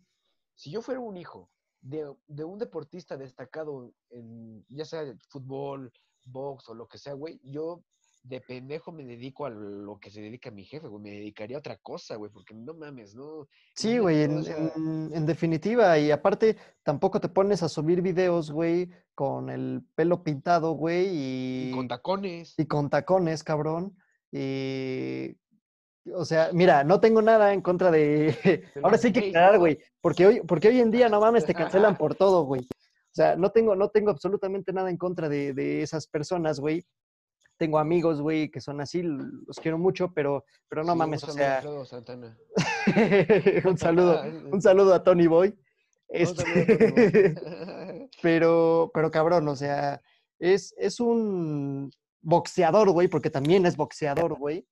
si 0.56 0.72
yo 0.72 0.82
fuera 0.82 1.00
un 1.00 1.18
hijo 1.18 1.50
de, 1.82 2.14
de 2.28 2.44
un 2.44 2.60
deportista 2.60 3.18
destacado 3.18 3.94
en, 4.10 4.66
ya 4.70 4.86
sea 4.86 5.16
fútbol, 5.30 5.92
box 6.26 6.70
o 6.70 6.74
lo 6.74 6.88
que 6.88 6.98
sea, 6.98 7.14
güey, 7.14 7.40
yo 7.44 7.84
de 8.24 8.40
pendejo 8.40 8.92
me 8.94 9.04
dedico 9.04 9.46
a 9.46 9.50
lo 9.50 10.00
que 10.00 10.10
se 10.10 10.22
dedica 10.22 10.50
mi 10.50 10.64
jefe, 10.64 10.88
güey, 10.88 11.02
me 11.04 11.10
dedicaría 11.12 11.58
a 11.58 11.60
otra 11.60 11.78
cosa, 11.78 12.16
güey, 12.16 12.32
porque 12.32 12.54
no 12.56 12.74
mames, 12.74 13.14
¿no? 13.16 13.48
Sí, 13.76 13.98
güey, 13.98 14.24
en, 14.24 14.40
esa- 14.40 14.58
en- 14.76 15.12
en 15.14 15.26
definitiva, 15.26 16.00
y 16.00 16.10
aparte 16.10 16.56
tampoco 16.84 17.20
te 17.20 17.28
pones 17.30 17.64
a 17.64 17.70
subir 17.70 18.02
videos, 18.02 18.50
güey, 18.50 18.90
con 19.14 19.50
el 19.50 19.82
pelo 19.96 20.24
pintado, 20.24 20.72
güey, 20.72 21.08
Y 21.10 21.70
y, 21.70 21.72
con 21.72 21.88
tacones. 21.90 22.54
y 22.58 22.66
con 22.66 22.90
tacones, 22.90 23.44
cabrón. 23.44 23.98
Y, 24.32 25.38
o 26.14 26.26
sea, 26.26 26.50
mira, 26.54 26.84
no 26.84 27.00
tengo 27.00 27.22
nada 27.22 27.54
en 27.54 27.62
contra 27.62 27.92
de... 27.92 28.36
Ahora 28.84 28.98
sí 28.98 29.08
hay 29.08 29.14
que 29.14 29.28
aclarar, 29.30 29.60
güey, 29.60 29.80
porque 30.02 30.26
hoy, 30.26 30.42
porque 30.48 30.70
hoy 30.70 30.80
en 30.80 30.92
día, 30.92 31.10
no 31.10 31.20
mames, 31.20 31.46
te 31.46 31.54
cancelan 31.54 31.98
por 31.98 32.16
todo, 32.16 32.44
güey. 32.46 32.62
O 32.62 33.16
sea, 33.16 33.36
no 33.36 33.52
tengo, 33.52 33.76
no 33.76 33.90
tengo 33.90 34.10
absolutamente 34.12 34.74
nada 34.74 34.90
en 34.90 34.98
contra 34.98 35.30
de, 35.30 35.54
de 35.54 35.82
esas 35.84 36.08
personas, 36.08 36.60
güey. 36.60 36.84
Tengo 37.58 37.80
amigos, 37.80 38.22
güey, 38.22 38.50
que 38.50 38.60
son 38.60 38.82
así, 38.82 39.02
los 39.04 39.58
quiero 39.62 39.78
mucho, 39.78 40.12
pero, 40.14 40.46
pero 40.68 40.84
no 40.84 40.94
Sí, 40.94 40.98
mames, 40.98 41.24
o 41.24 41.28
saludo 41.28 41.38
sea, 41.38 41.56
Alfredo 41.58 41.86
Santana. 41.86 42.38
un 43.66 43.78
saludo, 43.78 44.22
un 44.52 44.62
saludo 44.62 44.94
a 44.94 45.04
Tony 45.04 45.28
Boy. 45.28 45.50
Un 46.10 46.36
saludo 46.36 46.54
a 46.54 46.66
Tony 46.66 46.80
Este, 46.88 47.34
Boy. 47.34 48.10
pero, 48.22 48.92
pero 48.94 49.12
cabrón, 49.12 49.48
o 49.48 49.56
sea, 49.56 50.02
es, 50.40 50.74
es 50.78 51.00
un 51.00 51.92
boxeador, 52.22 52.90
güey, 52.92 53.08
porque 53.08 53.30
también 53.30 53.66
es 53.66 53.78
boxeador, 53.78 54.34
güey. 54.38 54.68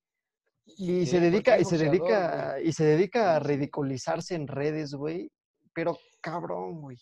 Y 0.65 1.05
Sí, 1.05 1.07
se 1.07 1.19
dedica, 1.19 1.59
y 1.59 1.65
se 1.65 1.77
dedica, 1.77 2.59
y 2.61 2.71
se 2.73 2.83
dedica 2.85 3.35
a 3.35 3.39
ridiculizarse 3.39 4.35
en 4.35 4.47
redes, 4.47 4.93
güey. 4.93 5.31
Pero 5.73 5.97
cabrón, 6.21 6.81
güey. 6.81 6.97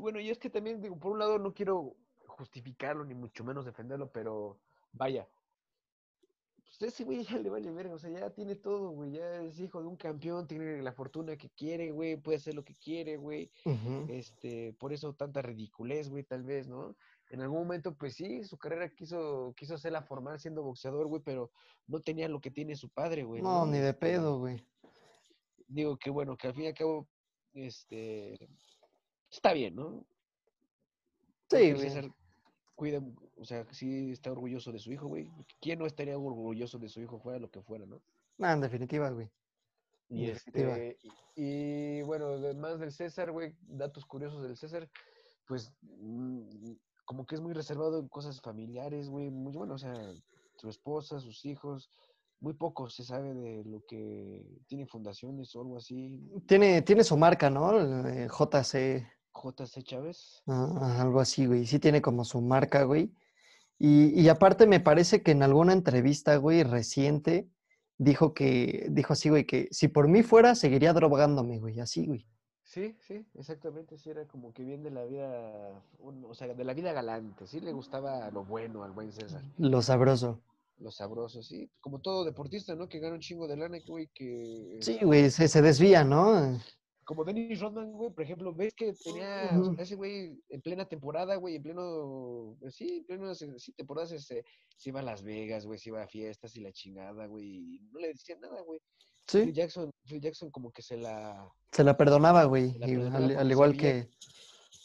Bueno, 0.00 0.20
y 0.20 0.30
es 0.30 0.38
que 0.38 0.50
también, 0.50 0.80
digo, 0.80 0.98
por 0.98 1.12
un 1.12 1.18
lado 1.18 1.38
no 1.38 1.52
quiero 1.52 1.96
justificarlo 2.26 3.04
ni 3.04 3.14
mucho 3.14 3.44
menos 3.44 3.64
defenderlo, 3.64 4.10
pero 4.10 4.58
vaya. 4.92 5.28
Pues 6.78 6.94
ese 6.94 7.04
güey 7.04 7.24
ya 7.24 7.36
le 7.36 7.50
vale 7.50 7.70
verga, 7.70 7.94
o 7.94 7.98
sea, 7.98 8.10
ya 8.10 8.30
tiene 8.30 8.54
todo, 8.54 8.90
güey, 8.90 9.12
ya 9.12 9.42
es 9.42 9.60
hijo 9.60 9.82
de 9.82 9.88
un 9.88 9.96
campeón, 9.96 10.46
tiene 10.46 10.80
la 10.82 10.92
fortuna 10.92 11.36
que 11.36 11.50
quiere, 11.50 11.90
güey, 11.90 12.16
puede 12.16 12.38
hacer 12.38 12.54
lo 12.54 12.64
que 12.64 12.74
quiere, 12.76 13.16
güey. 13.16 13.50
Este, 14.08 14.72
por 14.78 14.92
eso 14.92 15.12
tanta 15.14 15.42
ridiculez, 15.42 16.08
güey, 16.08 16.24
tal 16.24 16.42
vez, 16.42 16.68
¿no? 16.68 16.96
En 17.30 17.42
algún 17.42 17.58
momento, 17.58 17.94
pues 17.94 18.14
sí, 18.14 18.44
su 18.44 18.56
carrera 18.56 18.88
quiso, 18.88 19.52
quiso 19.56 19.74
hacerla 19.74 20.02
formal 20.02 20.40
siendo 20.40 20.62
boxeador, 20.62 21.06
güey, 21.06 21.22
pero 21.22 21.52
no 21.86 22.00
tenía 22.00 22.28
lo 22.28 22.40
que 22.40 22.50
tiene 22.50 22.74
su 22.74 22.88
padre, 22.88 23.24
güey. 23.24 23.42
No, 23.42 23.66
ni 23.66 23.78
de 23.78 23.94
pedo, 23.94 24.38
güey. 24.38 24.64
digo 25.68 25.96
que 25.96 26.10
bueno, 26.10 26.36
que 26.36 26.48
al 26.48 26.54
fin 26.54 26.64
y 26.64 26.68
al 26.68 26.74
cabo, 26.74 27.08
este, 27.52 28.48
está 29.30 29.52
bien, 29.52 29.76
¿no? 29.76 30.06
Sí, 31.50 31.72
güey. 31.72 32.12
Cuida, 32.80 33.02
o 33.36 33.44
sea, 33.44 33.66
sí 33.72 34.10
está 34.10 34.32
orgulloso 34.32 34.72
de 34.72 34.78
su 34.78 34.90
hijo, 34.90 35.06
güey. 35.06 35.28
¿Quién 35.60 35.78
no 35.78 35.84
estaría 35.84 36.16
orgulloso 36.16 36.78
de 36.78 36.88
su 36.88 37.02
hijo, 37.02 37.18
fuera 37.18 37.38
lo 37.38 37.50
que 37.50 37.60
fuera, 37.60 37.84
no? 37.84 38.00
No, 38.38 38.50
en 38.50 38.62
definitiva, 38.62 39.10
güey. 39.10 39.28
Y 40.08 40.24
En 40.24 40.32
definitiva. 40.32 40.78
este, 40.78 40.98
y, 41.36 41.98
y, 41.98 42.02
bueno, 42.04 42.28
además 42.28 42.80
del 42.80 42.90
César, 42.90 43.32
güey, 43.32 43.54
datos 43.60 44.06
curiosos 44.06 44.42
del 44.42 44.56
César, 44.56 44.88
pues 45.46 45.74
mm, 45.82 46.72
como 47.04 47.26
que 47.26 47.34
es 47.34 47.42
muy 47.42 47.52
reservado 47.52 47.98
en 47.98 48.08
cosas 48.08 48.40
familiares, 48.40 49.10
güey, 49.10 49.28
muy 49.28 49.52
bueno, 49.52 49.74
o 49.74 49.78
sea, 49.78 49.94
su 50.56 50.70
esposa, 50.70 51.20
sus 51.20 51.44
hijos, 51.44 51.90
muy 52.40 52.54
poco 52.54 52.88
se 52.88 53.04
sabe 53.04 53.34
de 53.34 53.62
lo 53.66 53.84
que 53.86 54.42
tiene 54.68 54.86
fundaciones 54.86 55.54
o 55.54 55.60
algo 55.60 55.76
así. 55.76 56.18
Tiene, 56.46 56.80
tiene 56.80 57.04
su 57.04 57.18
marca, 57.18 57.50
¿no? 57.50 57.78
El, 57.78 58.06
eh, 58.06 58.26
JC. 58.26 59.06
JC 59.34 59.82
Chávez. 59.82 60.42
Ah, 60.46 60.98
algo 61.00 61.20
así, 61.20 61.46
güey. 61.46 61.66
Sí 61.66 61.78
tiene 61.78 62.02
como 62.02 62.24
su 62.24 62.40
marca, 62.40 62.84
güey. 62.84 63.12
Y, 63.78 64.20
y 64.20 64.28
aparte 64.28 64.66
me 64.66 64.80
parece 64.80 65.22
que 65.22 65.30
en 65.30 65.42
alguna 65.42 65.72
entrevista, 65.72 66.36
güey, 66.36 66.62
reciente, 66.62 67.48
dijo 67.98 68.34
que, 68.34 68.86
dijo 68.90 69.12
así, 69.14 69.30
güey, 69.30 69.46
que 69.46 69.68
si 69.70 69.88
por 69.88 70.08
mí 70.08 70.22
fuera, 70.22 70.54
seguiría 70.54 70.92
drogándome, 70.92 71.58
güey. 71.58 71.80
Así, 71.80 72.06
güey. 72.06 72.26
Sí, 72.62 72.96
sí, 73.00 73.26
exactamente, 73.34 73.98
sí 73.98 74.10
era 74.10 74.28
como 74.28 74.52
que 74.52 74.62
bien 74.62 74.84
de 74.84 74.90
la 74.92 75.04
vida, 75.04 75.82
un- 75.98 76.24
o 76.24 76.34
sea, 76.34 76.46
de 76.54 76.64
la 76.64 76.72
vida 76.72 76.92
galante, 76.92 77.48
sí 77.48 77.58
le 77.58 77.72
gustaba 77.72 78.30
lo 78.30 78.44
bueno 78.44 78.84
al 78.84 78.92
buen 78.92 79.10
César, 79.10 79.42
Lo 79.58 79.82
sabroso. 79.82 80.40
lo 80.78 80.92
sabroso, 80.92 81.42
sí, 81.42 81.68
como 81.80 82.00
todo 82.00 82.24
deportista, 82.24 82.76
¿no? 82.76 82.88
Que 82.88 83.00
gana 83.00 83.14
un 83.14 83.20
chingo 83.20 83.48
de 83.48 83.56
lana, 83.56 83.78
güey, 83.88 84.08
que... 84.14 84.78
Sí, 84.82 84.98
güey, 85.02 85.30
se, 85.30 85.48
se 85.48 85.62
desvía, 85.62 86.04
¿no? 86.04 86.60
Como 87.10 87.24
Dennis 87.24 87.58
Rodman, 87.58 87.90
güey, 87.90 88.10
por 88.12 88.22
ejemplo, 88.22 88.54
ves 88.54 88.72
que 88.72 88.92
tenía, 88.92 89.50
o 89.60 89.74
sea, 89.74 89.82
ese 89.82 89.96
güey 89.96 90.40
en 90.48 90.60
plena 90.60 90.84
temporada, 90.84 91.34
güey, 91.34 91.56
en 91.56 91.62
pleno, 91.64 92.56
pues 92.60 92.76
sí, 92.76 92.98
en 92.98 93.04
pleno, 93.04 93.34
sí, 93.34 93.72
temporada 93.72 94.06
se, 94.06 94.20
se, 94.20 94.44
se 94.76 94.88
iba 94.90 95.00
a 95.00 95.02
Las 95.02 95.24
Vegas, 95.24 95.66
güey, 95.66 95.76
se 95.76 95.88
iba 95.88 96.04
a 96.04 96.06
fiestas 96.06 96.54
y 96.56 96.60
la 96.60 96.70
chingada, 96.70 97.26
güey, 97.26 97.46
y 97.46 97.80
no 97.90 97.98
le 97.98 98.12
decían 98.12 98.40
nada, 98.40 98.60
güey. 98.60 98.80
Phil 99.26 99.46
Sí. 99.46 99.52
Jackson 99.52 99.90
Phil 100.04 100.20
Jackson 100.20 100.52
como 100.52 100.70
que 100.70 100.82
se 100.82 100.98
la, 100.98 101.52
Se 101.72 101.82
la 101.82 101.96
perdonaba, 101.96 102.44
güey. 102.44 102.78
la 102.78 102.86
perdonaba 102.86 103.40
al, 103.40 103.50
igual 103.50 103.76
que 103.76 104.08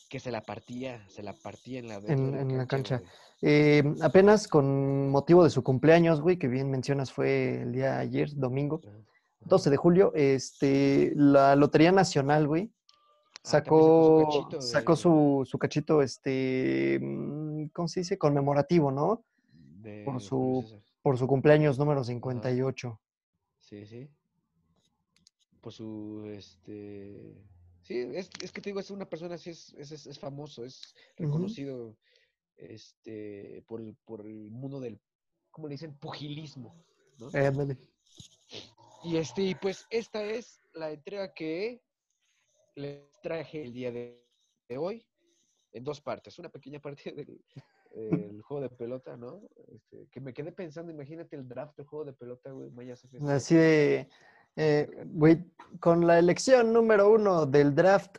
que 0.10 0.20
se 0.20 0.32
la 0.32 0.42
partía, 0.42 1.08
se 1.08 1.22
la 1.22 1.34
partía 1.34 1.78
en 1.78 1.90
la, 1.90 1.98
en, 1.98 2.58
la 2.58 2.66
cancha. 2.66 3.04
Eh, 3.44 3.84
apenas 4.02 4.48
con 4.48 5.10
motivo 5.10 5.44
de 5.44 5.52
su 5.52 5.62
cumpleaños, 5.62 6.22
güey, 6.22 6.40
que 6.40 6.48
bien 6.48 6.72
mencionas 6.72 7.14
fue 7.14 7.62
el 7.62 7.72
día 7.72 8.00
ayer, 8.00 8.30
domingo. 8.34 8.82
12 9.46 9.70
de 9.70 9.78
julio, 9.78 10.12
este, 10.16 11.14
la 11.16 11.56
Lotería 11.56 11.92
Nacional, 11.92 12.48
güey, 12.48 12.72
Ah, 13.48 13.62
también 13.62 13.76
sacó 13.76 13.80
su 13.80 14.20
sacó, 14.20 14.26
cachito 14.26 14.62
sacó 14.62 14.96
su, 14.96 15.44
su 15.46 15.58
cachito, 15.60 16.02
este, 16.02 17.00
mm, 17.00 17.68
¿cómo 17.68 17.88
se 17.88 18.00
dice? 18.00 18.18
Conmemorativo, 18.18 18.92
¿no? 18.92 19.24
de 19.82 20.04
por 20.04 20.20
su-. 20.20 20.82
Por 21.04 21.20
su 21.20 21.28
cumpleaños 21.28 21.78
número 21.78 22.04
58. 22.04 23.00
Sí, 23.60 23.86
sí. 23.86 24.10
Por 25.62 25.72
su, 25.72 26.24
este... 26.28 27.36
Sí, 27.84 28.00
es, 28.00 28.32
es 28.42 28.52
que 28.52 28.62
te 28.62 28.72
digo, 28.72 28.80
es 28.80 28.90
una 28.90 29.08
persona 29.08 29.36
así, 29.36 29.52
es, 29.52 29.76
es, 29.78 30.08
es- 30.08 30.18
famoso, 30.20 30.66
es 30.66 30.96
reconocido 31.16 31.96
este, 32.58 33.64
por, 33.68 33.80
el, 33.82 33.96
por 34.06 34.22
el 34.26 34.50
mundo 34.50 34.80
del, 34.80 35.00
¿cómo 35.52 35.68
le 35.68 35.74
dicen? 35.76 35.94
Pugilismo, 35.96 36.84
¿no? 37.20 37.28
Eh. 37.30 37.78
Y 39.06 39.18
este, 39.18 39.56
pues 39.62 39.86
esta 39.92 40.24
es 40.24 40.60
la 40.74 40.92
entrega 40.92 41.34
que 41.34 41.82
les 42.76 43.04
traje 43.22 43.62
el 43.62 43.72
día 43.72 43.92
de, 43.92 44.26
de 44.68 44.78
hoy 44.78 45.06
en 45.74 45.84
dos 45.84 46.02
partes. 46.02 46.40
Una 46.40 46.50
pequeña 46.50 46.80
parte 46.80 47.12
del 47.12 47.40
el 47.96 48.42
juego 48.42 48.64
de 48.64 48.70
pelota, 48.70 49.16
¿no? 49.16 49.48
Este, 49.68 50.08
que 50.12 50.20
me 50.20 50.34
quedé 50.34 50.52
pensando, 50.52 50.92
imagínate 50.92 51.38
el 51.38 51.48
draft 51.48 51.78
del 51.78 51.86
juego 51.86 52.04
de 52.06 52.14
pelota, 52.14 52.50
güey, 52.52 52.72
Mayas 52.72 53.06
FC. 53.06 53.32
Así 53.32 53.54
de, 53.56 54.10
eh, 54.56 54.90
güey, 55.06 55.46
con 55.80 56.06
la 56.06 56.20
elección 56.20 56.74
número 56.74 57.10
uno 57.10 57.46
del 57.46 57.74
draft 57.74 58.18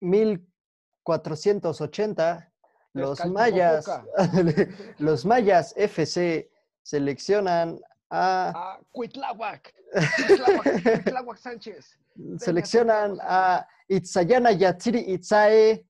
1480, 0.00 2.50
los 2.94 3.26
mayas, 3.26 3.84
los 4.98 5.26
mayas 5.26 5.74
FC 5.76 6.50
seleccionan 6.82 7.78
a, 8.12 8.74
A 8.74 8.80
Cuitláhuac. 8.92 9.72
Cuitláhuac, 10.26 10.82
Cuitláhuac 11.04 11.38
Sánchez. 11.38 11.98
seleccionan 12.38 13.16
a 13.22 13.66
Itzayana 13.88 14.52
Yatsiri 14.52 15.00
Itzae 15.12 15.86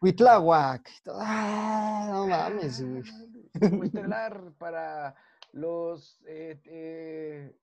Huitláhuac. 0.00 0.88
Ah, 1.08 2.06
no 2.10 2.26
mames, 2.26 2.80
güey. 2.82 3.02
Como 3.58 3.84
estelar 3.84 4.52
para 4.58 5.14
los 5.52 6.20
eh, 6.28 6.60
eh, 6.66 7.56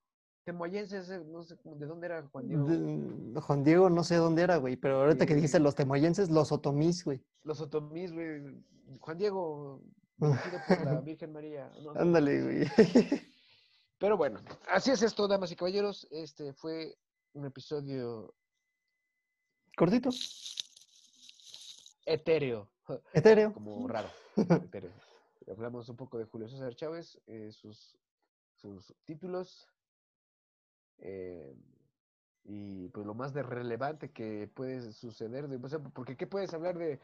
temoyenses, 0.44 1.10
eh, 1.10 1.24
no 1.26 1.44
sé 1.44 1.56
de 1.64 1.86
dónde 1.86 2.08
era 2.08 2.24
Juan 2.32 2.48
Diego. 2.48 2.66
De- 2.66 3.42
Juan 3.42 3.64
Diego, 3.64 3.90
no 3.90 4.04
sé 4.04 4.16
dónde 4.16 4.42
era, 4.44 4.58
güey, 4.58 4.76
pero 4.76 5.02
ahorita 5.02 5.26
que 5.26 5.36
dijiste 5.36 5.60
los 5.60 5.76
temoyenses, 5.76 6.30
los 6.30 6.52
otomís, 6.52 7.06
güey. 7.06 7.22
Los 7.44 7.62
otomís, 7.62 8.12
güey. 8.12 8.42
Juan 9.00 9.18
Diego, 9.18 9.82
por 10.20 10.86
la 10.86 11.00
Virgen 11.02 11.32
María. 11.34 11.72
No, 11.84 11.94
no, 11.94 12.00
Ándale, 12.02 12.42
güey. 12.44 12.68
Pero 14.00 14.16
bueno, 14.18 14.40
así 14.70 14.92
es 14.92 15.02
esto, 15.02 15.28
damas 15.28 15.52
y 15.52 15.56
caballeros. 15.56 16.08
Este 16.12 16.54
fue 16.54 16.96
un 17.34 17.46
episodio 17.46 18.34
Cortito, 19.76 20.10
etéreo, 22.06 22.70
etéreo. 23.14 23.54
como 23.54 23.88
raro. 23.88 24.10
etéreo. 24.36 24.92
Hablamos 25.50 25.88
un 25.90 25.96
poco 25.96 26.18
de 26.18 26.26
Julio 26.26 26.50
César 26.50 26.76
Chávez, 26.76 27.20
eh, 27.28 27.52
sus, 27.52 27.98
sus 28.54 28.94
títulos. 29.06 29.68
eh, 31.00 31.56
y 32.50 32.88
pues 32.90 33.06
lo 33.06 33.14
más 33.14 33.34
de 33.34 33.44
relevante 33.44 34.12
que 34.12 34.48
puede 34.54 34.94
suceder, 34.94 35.50
de, 35.50 35.58
o 35.58 35.68
sea, 35.70 35.80
porque 35.80 36.16
¿qué 36.16 36.28
puedes 36.28 36.54
hablar 36.54 36.78
de, 36.78 36.98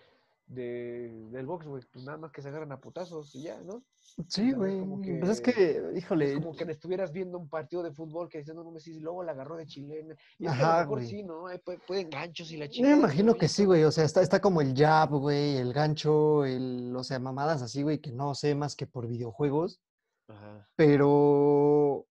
de- 0.45 1.27
del 1.31 1.45
box, 1.45 1.65
güey? 1.65 1.83
Pues 1.91 2.05
nada 2.05 2.17
más 2.17 2.31
que 2.31 2.41
se 2.41 2.49
agarran 2.49 2.71
a 2.71 2.79
putazos 2.79 3.33
y 3.35 3.43
ya, 3.43 3.61
¿no? 3.61 3.83
Sí, 4.27 4.51
güey. 4.51 4.81
Pues 5.19 5.29
es 5.31 5.41
que- 5.41 5.77
Es 5.93 5.97
híjole, 5.97 6.33
como 6.35 6.55
que 6.55 6.63
estuvieras 6.71 7.11
viendo 7.11 7.37
un 7.39 7.49
partido 7.49 7.81
de 7.81 7.91
fútbol 7.91 8.29
que 8.29 8.39
dices, 8.39 8.53
no, 8.53 8.69
me 8.69 8.79
y 8.85 8.99
luego 8.99 9.23
la 9.23 9.31
agarró 9.31 9.55
de 9.57 9.65
chilena. 9.65 10.15
Y 10.37 10.43
que 10.43 10.49
a 10.49 10.51
Ajá, 10.51 10.73
lo 10.83 10.89
mejor 10.89 11.03
sí, 11.05 11.23
¿no? 11.23 11.47
Hay, 11.47 11.57
puede, 11.59 11.79
pueden 11.79 12.09
ganchos 12.09 12.51
y 12.51 12.57
la 12.57 12.65
yo 12.65 12.71
chica. 12.73 12.87
me 12.89 12.95
imagino 12.97 13.35
que 13.35 13.47
sí, 13.47 13.65
güey. 13.65 13.83
O 13.83 13.91
sea, 13.91 14.03
está, 14.03 14.21
está 14.21 14.41
como 14.41 14.61
el 14.61 14.75
jab, 14.75 15.09
güey, 15.11 15.57
el 15.57 15.73
gancho, 15.73 16.45
el, 16.45 16.93
o 16.95 17.03
sea, 17.03 17.19
mamadas 17.19 17.61
así, 17.61 17.81
güey, 17.81 17.99
que 17.99 18.11
no 18.11 18.35
sé 18.35 18.53
más 18.55 18.75
que 18.75 18.85
por 18.85 19.07
videojuegos. 19.07 19.81
Ajá. 20.27 20.67
Pero, 20.75 22.05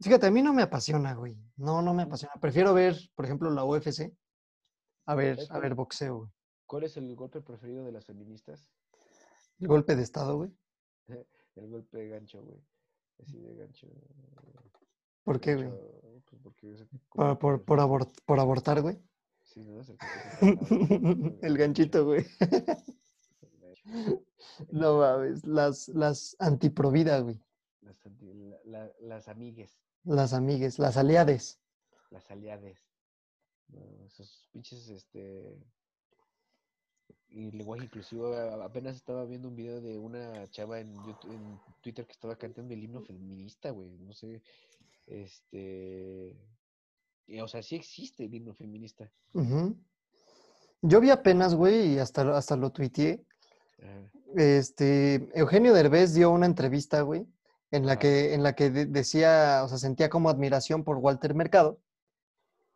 fíjate, 0.00 0.26
a 0.26 0.30
mí 0.30 0.42
no 0.42 0.52
me 0.52 0.62
apasiona, 0.62 1.14
güey. 1.14 1.36
No, 1.56 1.82
no 1.82 1.94
me 1.94 2.02
apasiona. 2.02 2.34
Prefiero 2.40 2.74
ver, 2.74 2.96
por 3.14 3.24
ejemplo, 3.24 3.50
la 3.50 3.64
UFC. 3.64 4.12
A 5.06 5.14
ver, 5.14 5.36
¿Sabes 5.36 5.50
a 5.50 5.58
ver 5.58 5.74
boxeo, 5.74 6.16
güey. 6.18 6.30
¿Cuál 6.70 6.84
es 6.84 6.96
el 6.96 7.16
golpe 7.16 7.40
preferido 7.40 7.84
de 7.84 7.90
las 7.90 8.04
feministas? 8.06 8.70
El 9.58 9.66
golpe 9.66 9.96
de 9.96 10.04
estado, 10.04 10.36
güey. 10.36 10.52
El 11.56 11.68
golpe 11.68 11.98
de 11.98 12.08
gancho, 12.10 12.44
güey. 12.44 12.60
Así 13.20 13.40
de 13.40 13.56
gancho. 13.56 13.88
¿Por 15.24 15.40
qué, 15.40 15.56
güey? 15.56 15.68
Pues 15.68 16.40
porque 16.40 16.86
Por, 17.12 17.38
por, 17.40 17.64
por, 17.64 17.80
abor- 17.80 18.12
por 18.24 18.38
abortar, 18.38 18.82
güey. 18.82 19.02
Sí, 19.42 19.64
¿no? 19.64 19.80
Es 19.80 19.90
el, 21.42 21.58
ganchito, 21.58 22.04
güey. 22.04 22.24
No 24.70 24.98
mames. 24.98 25.44
Las, 25.44 25.88
las 25.88 26.36
antiprovida, 26.38 27.18
güey. 27.18 27.42
Las, 27.80 28.06
anti- 28.06 28.32
la- 28.32 28.60
la- 28.64 28.92
las 29.00 29.26
amigues, 29.26 29.76
Las 30.04 30.32
amigues, 30.34 30.78
las 30.78 30.96
aliades. 30.96 31.58
las 32.10 32.30
aliades. 32.30 32.86
No, 33.66 34.04
esos 34.06 34.48
pinches, 34.52 34.88
este. 34.88 35.58
Y 37.32 37.50
lenguaje 37.52 37.84
inclusivo. 37.84 38.34
Apenas 38.62 38.96
estaba 38.96 39.24
viendo 39.24 39.48
un 39.48 39.56
video 39.56 39.80
de 39.80 39.98
una 39.98 40.48
chava 40.50 40.80
en, 40.80 40.94
YouTube- 40.96 41.32
en 41.32 41.60
Twitter 41.80 42.04
que 42.06 42.12
estaba 42.12 42.36
cantando 42.36 42.74
el 42.74 42.82
himno 42.82 43.00
feminista, 43.02 43.70
güey. 43.70 43.90
No 43.98 44.12
sé. 44.12 44.42
Este. 45.06 46.36
o 47.40 47.48
sea, 47.48 47.62
sí 47.62 47.76
existe 47.76 48.24
el 48.24 48.34
himno 48.34 48.54
feminista. 48.54 49.10
Yo 50.82 51.00
vi 51.00 51.10
apenas, 51.10 51.54
güey, 51.54 51.94
y 51.94 51.98
hasta, 51.98 52.36
hasta 52.36 52.56
lo 52.56 52.70
tuiteé. 52.70 53.22
Este, 54.36 55.28
Eugenio 55.38 55.72
Derbez 55.74 56.14
dio 56.14 56.30
una 56.30 56.46
entrevista, 56.46 57.02
güey, 57.02 57.26
en 57.70 57.86
la 57.86 57.98
que, 57.98 58.34
en 58.34 58.42
la 58.42 58.54
que 58.54 58.70
de- 58.70 58.86
decía, 58.86 59.62
o 59.64 59.68
sea, 59.68 59.78
sentía 59.78 60.08
como 60.08 60.30
admiración 60.30 60.84
por 60.84 60.96
Walter 60.98 61.34
Mercado 61.34 61.80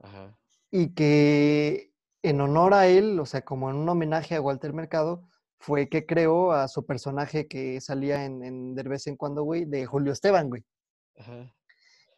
ajá, 0.00 0.36
y 0.70 0.88
que 0.94 1.92
en 2.28 2.40
honor 2.40 2.74
a 2.74 2.86
él, 2.86 3.18
o 3.20 3.26
sea, 3.26 3.42
como 3.42 3.70
en 3.70 3.76
un 3.76 3.88
homenaje 3.88 4.34
a 4.34 4.40
Walter 4.40 4.72
Mercado, 4.72 5.22
fue 5.58 5.88
que 5.88 6.04
creó 6.06 6.52
a 6.52 6.68
su 6.68 6.84
personaje 6.84 7.46
que 7.48 7.80
salía 7.80 8.24
en, 8.24 8.42
en 8.42 8.74
De 8.74 8.82
vez 8.82 9.06
en 9.06 9.16
cuando, 9.16 9.44
güey, 9.44 9.64
de 9.64 9.86
Julio 9.86 10.12
Esteban, 10.12 10.48
güey. 10.48 10.64
ajá. 11.18 11.52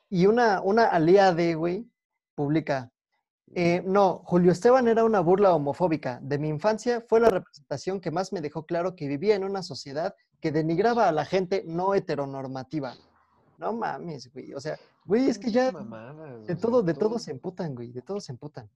Y 0.09 0.26
una, 0.26 0.61
una 0.61 0.84
aliade, 0.84 1.57
güey, 1.57 1.84
publica, 2.36 2.92
eh, 3.54 3.82
no, 3.84 4.22
Julio 4.24 4.52
Esteban 4.52 4.88
era 4.88 5.04
una 5.04 5.20
burla 5.20 5.54
homofóbica. 5.54 6.18
De 6.22 6.38
mi 6.38 6.48
infancia 6.48 7.04
fue 7.09 7.20
la 7.20 7.28
representación 7.28 8.00
que 8.00 8.11
más 8.11 8.32
me 8.32 8.40
dejó 8.40 8.66
claro 8.66 8.96
que 8.96 9.09
vivía 9.09 9.34
en 9.36 9.44
una 9.44 9.62
sociedad 9.62 10.14
que 10.40 10.52
denigraba 10.52 11.09
a 11.09 11.12
la 11.12 11.24
gente 11.24 11.62
no 11.66 11.94
heteronormativa. 11.94 12.94
No 13.59 13.72
mames, 13.72 14.32
güey. 14.32 14.52
O 14.52 14.61
sea, 14.61 14.78
güey, 15.04 15.28
es 15.28 15.38
que 15.38 15.50
ya 15.50 15.72
mamadas, 15.72 16.46
de 16.46 16.57
todo, 16.57 16.82
de 16.82 16.94
todo 16.94 17.18
se 17.18 17.30
emputan, 17.30 17.74
güey. 17.74 17.92
De 17.92 18.02
todo 18.02 18.20
se 18.20 18.32
emputan. 18.32 18.68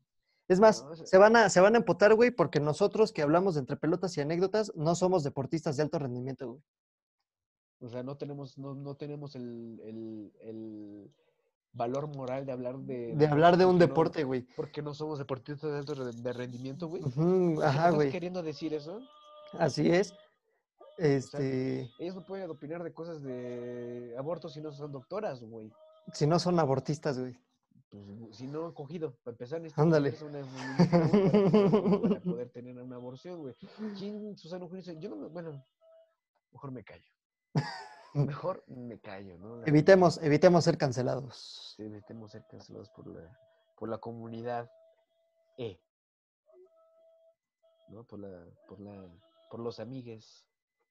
Es 0.50 0.58
más, 0.58 0.84
No, 0.84 0.96
se 0.96 1.16
van 1.16 1.36
a, 1.36 1.48
se 1.48 1.60
van 1.60 1.74
a 1.74 1.78
emputar, 1.78 2.12
güey, 2.14 2.32
porque 2.32 2.58
nosotros 2.58 3.12
que 3.12 3.22
hablamos 3.22 3.54
de 3.54 3.60
entre 3.60 3.76
pelotas 3.76 4.16
y 4.16 4.20
anécdotas, 4.20 4.72
no 4.74 4.94
somos 4.96 5.22
deportistas 5.22 5.76
de 5.76 5.84
alto 5.84 5.98
rendimiento, 6.00 6.48
güey. 6.48 6.62
O 7.80 7.88
sea, 7.88 8.02
no 8.02 8.16
tenemos, 8.16 8.58
no, 8.58 8.74
no 8.74 8.96
tenemos 8.96 9.36
el, 9.36 9.80
el, 9.84 10.32
el 10.40 11.14
valor 11.72 12.08
moral 12.08 12.44
de 12.46 12.52
hablar 12.52 12.78
de... 12.80 13.14
De 13.14 13.26
hablar 13.28 13.56
de 13.56 13.64
un 13.64 13.78
deporte, 13.78 14.24
güey. 14.24 14.42
porque 14.56 14.82
no 14.82 14.92
somos 14.92 15.18
deportistas 15.20 15.70
de 15.70 15.78
alto 15.78 15.94
re- 15.94 16.12
de 16.12 16.32
rendimiento, 16.32 16.88
güey. 16.88 17.02
Ajá, 17.62 17.70
¿Estás 17.86 17.94
güey. 17.94 18.10
queriendo 18.10 18.42
decir 18.42 18.74
eso? 18.74 19.00
Así 19.52 19.88
es. 19.88 20.12
Este, 20.98 21.88
Ellos 22.00 22.16
no 22.16 22.26
pueden 22.26 22.50
opinar 22.50 22.82
de 22.82 22.92
cosas 22.92 23.22
de 23.22 24.14
aborto 24.18 24.48
si 24.48 24.60
no 24.60 24.72
son 24.72 24.90
doctoras, 24.92 25.40
güey. 25.42 25.72
si 26.12 26.26
no 26.26 26.38
son 26.40 26.58
abortistas, 26.58 27.18
güey. 27.18 27.38
Pues, 27.90 28.36
si 28.36 28.46
no 28.46 28.66
han 28.66 28.72
cogido, 28.72 29.16
para 29.24 29.32
empezar, 29.34 29.60
necesitan 29.60 29.86
Ándale. 29.86 30.16
una 30.22 30.40
para, 30.90 31.08
poder, 31.10 32.02
para 32.02 32.20
poder 32.20 32.50
tener 32.50 32.78
una 32.80 32.96
aborción, 32.96 33.40
güey. 33.40 33.54
¿Quién, 33.98 34.36
Susana? 34.38 34.66
Yo 34.98 35.08
no 35.10 35.16
me, 35.16 35.26
bueno, 35.28 35.64
mejor 36.52 36.70
me 36.70 36.84
callo. 36.84 37.10
Mejor 38.14 38.64
me 38.68 39.00
callo, 39.00 39.38
¿no? 39.38 39.56
La- 39.56 39.66
Evitemos, 39.66 40.18
evitemos 40.22 40.64
ser 40.64 40.78
cancelados. 40.78 41.74
Sí, 41.76 41.82
evitemos 41.84 42.30
ser 42.32 42.44
cancelados 42.48 42.90
por 42.90 43.06
la, 43.08 43.38
por 43.76 43.88
la 43.88 43.98
comunidad 43.98 44.70
E. 45.58 45.80
¿No? 47.88 48.04
Por 48.04 48.20
la, 48.20 48.46
por 48.68 48.80
la, 48.80 49.04
por 49.50 49.60
los 49.60 49.80
amigues. 49.80 50.46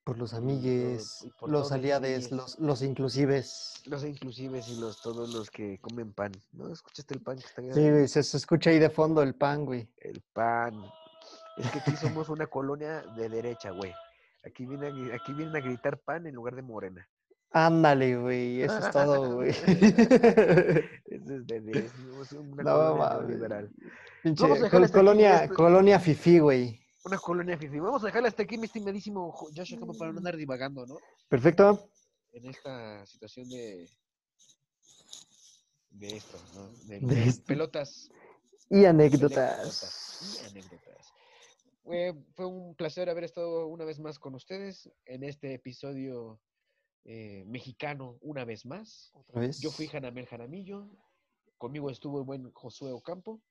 Por 0.09 0.17
los 0.17 0.33
amigues, 0.33 1.27
por 1.39 1.51
los 1.51 1.71
aliades, 1.71 2.31
los, 2.31 2.57
los 2.57 2.81
inclusives. 2.81 3.83
Los 3.85 4.03
inclusives 4.03 4.67
y 4.67 4.79
los 4.79 4.99
todos 5.03 5.31
los 5.31 5.51
que 5.51 5.77
comen 5.79 6.13
pan, 6.13 6.31
¿no? 6.51 6.73
¿Escuchaste 6.73 7.13
el 7.13 7.21
pan 7.21 7.37
que 7.37 7.45
está 7.45 7.61
Sí, 7.61 7.89
güey, 7.91 8.07
se, 8.07 8.23
se 8.23 8.37
escucha 8.37 8.71
ahí 8.71 8.79
de 8.79 8.89
fondo 8.89 9.21
el 9.21 9.35
pan, 9.35 9.65
güey. 9.65 9.87
El 9.97 10.23
pan. 10.33 10.73
Es 11.57 11.69
que 11.69 11.77
aquí 11.77 11.95
somos 11.95 12.27
una 12.29 12.47
colonia 12.47 13.03
de 13.15 13.29
derecha, 13.29 13.69
güey. 13.69 13.93
Aquí 14.43 14.65
vienen, 14.65 15.11
aquí 15.11 15.31
vienen 15.31 15.55
a 15.55 15.59
gritar 15.59 15.99
pan 15.99 16.25
en 16.25 16.33
lugar 16.33 16.55
de 16.55 16.63
morena. 16.63 17.07
Ándale, 17.51 18.17
güey, 18.17 18.63
eso 18.63 18.79
es 18.79 18.89
todo, 18.89 19.35
güey. 19.35 19.49
Eso 21.05 21.35
es 21.35 21.45
de, 21.47 21.59
una 22.39 22.63
No 22.63 22.73
colonia 22.73 23.09
neoliberal. 23.09 23.69
Pinche 24.23 24.41
Vamos 24.41 24.59
a 24.59 24.63
dejarle 24.63 24.69
col- 24.71 24.83
hasta 24.85 24.97
aquí 24.97 25.05
colonia, 25.05 25.43
esto. 25.43 25.53
colonia 25.55 25.99
fifí, 25.99 26.39
güey. 26.39 26.79
Una 27.05 27.17
colonia 27.17 27.57
fifi. 27.57 27.79
Vamos 27.79 28.03
a 28.03 28.07
dejarle 28.07 28.27
hasta 28.27 28.43
aquí, 28.43 28.57
mi 28.57 28.65
estimadísimo 28.65 29.31
Jo- 29.31 29.49
Joshua, 29.55 29.79
como 29.79 29.97
para 29.97 30.11
no 30.11 30.17
andar 30.17 30.35
divagando, 30.35 30.85
¿no? 30.85 30.97
Perfecto. 31.29 31.89
En 32.33 32.45
esta 32.45 33.05
situación 33.05 33.47
de. 33.49 33.89
De 35.91 36.07
esto, 36.17 36.37
¿no? 36.55 36.69
De, 36.87 36.99
De 36.99 37.15
de 37.15 37.23
esto. 37.29 37.45
pelotas. 37.45 38.09
Y 38.69 38.85
anécdotas. 38.85 40.39
Y 40.43 40.45
anécdotas. 40.49 41.13
Fue, 41.83 42.13
fue 42.35 42.45
un 42.45 42.75
placer 42.75 43.09
haber 43.09 43.23
estado 43.23 43.65
una 43.67 43.85
vez 43.85 43.99
más 43.99 44.19
con 44.19 44.35
ustedes 44.35 44.89
en 45.05 45.23
este 45.23 45.53
episodio 45.55 46.39
eh, 47.05 47.43
mexicano, 47.47 48.17
una 48.21 48.45
vez 48.45 48.65
más. 48.65 49.09
Otra 49.13 49.39
vez. 49.41 49.59
Yo 49.59 49.71
fui 49.71 49.87
Janamel 49.87 50.27
Jaramillo. 50.27 50.87
Conmigo 51.57 51.89
estuvo 51.89 52.19
el 52.19 52.25
buen 52.25 52.51
Josué 52.51 52.91
Ocampo. 52.91 53.41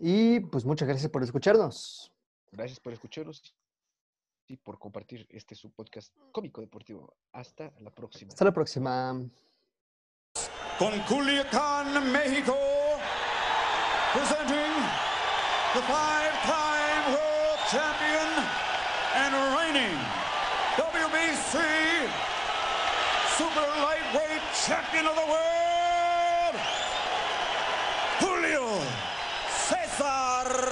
Y 0.00 0.40
pues 0.40 0.64
muchas 0.64 0.86
gracias 0.88 1.10
por 1.10 1.22
escucharnos. 1.22 2.12
Gracias 2.54 2.78
por 2.78 2.92
escucharnos 2.92 3.42
y 4.46 4.56
por 4.56 4.78
compartir 4.78 5.26
este 5.30 5.56
su 5.56 5.72
podcast 5.72 6.14
cómico 6.30 6.60
deportivo. 6.60 7.16
Hasta 7.32 7.72
la 7.80 7.90
próxima. 7.90 8.28
Hasta 8.28 8.44
la 8.44 8.52
próxima. 8.52 9.28
con 10.78 11.00
Culiacán, 11.00 12.12
México, 12.12 12.56
presenting 14.12 14.72
the 15.74 15.82
five-time 15.82 17.14
world 17.14 17.58
champion 17.70 18.28
and 19.14 19.34
reigning 19.56 19.98
WBC 20.76 21.58
super 23.36 23.66
lightweight 23.82 24.42
champion 24.66 25.06
of 25.06 25.14
the 25.16 25.26
world, 25.26 26.56
Julio 28.20 28.80
Cesar 29.48 30.63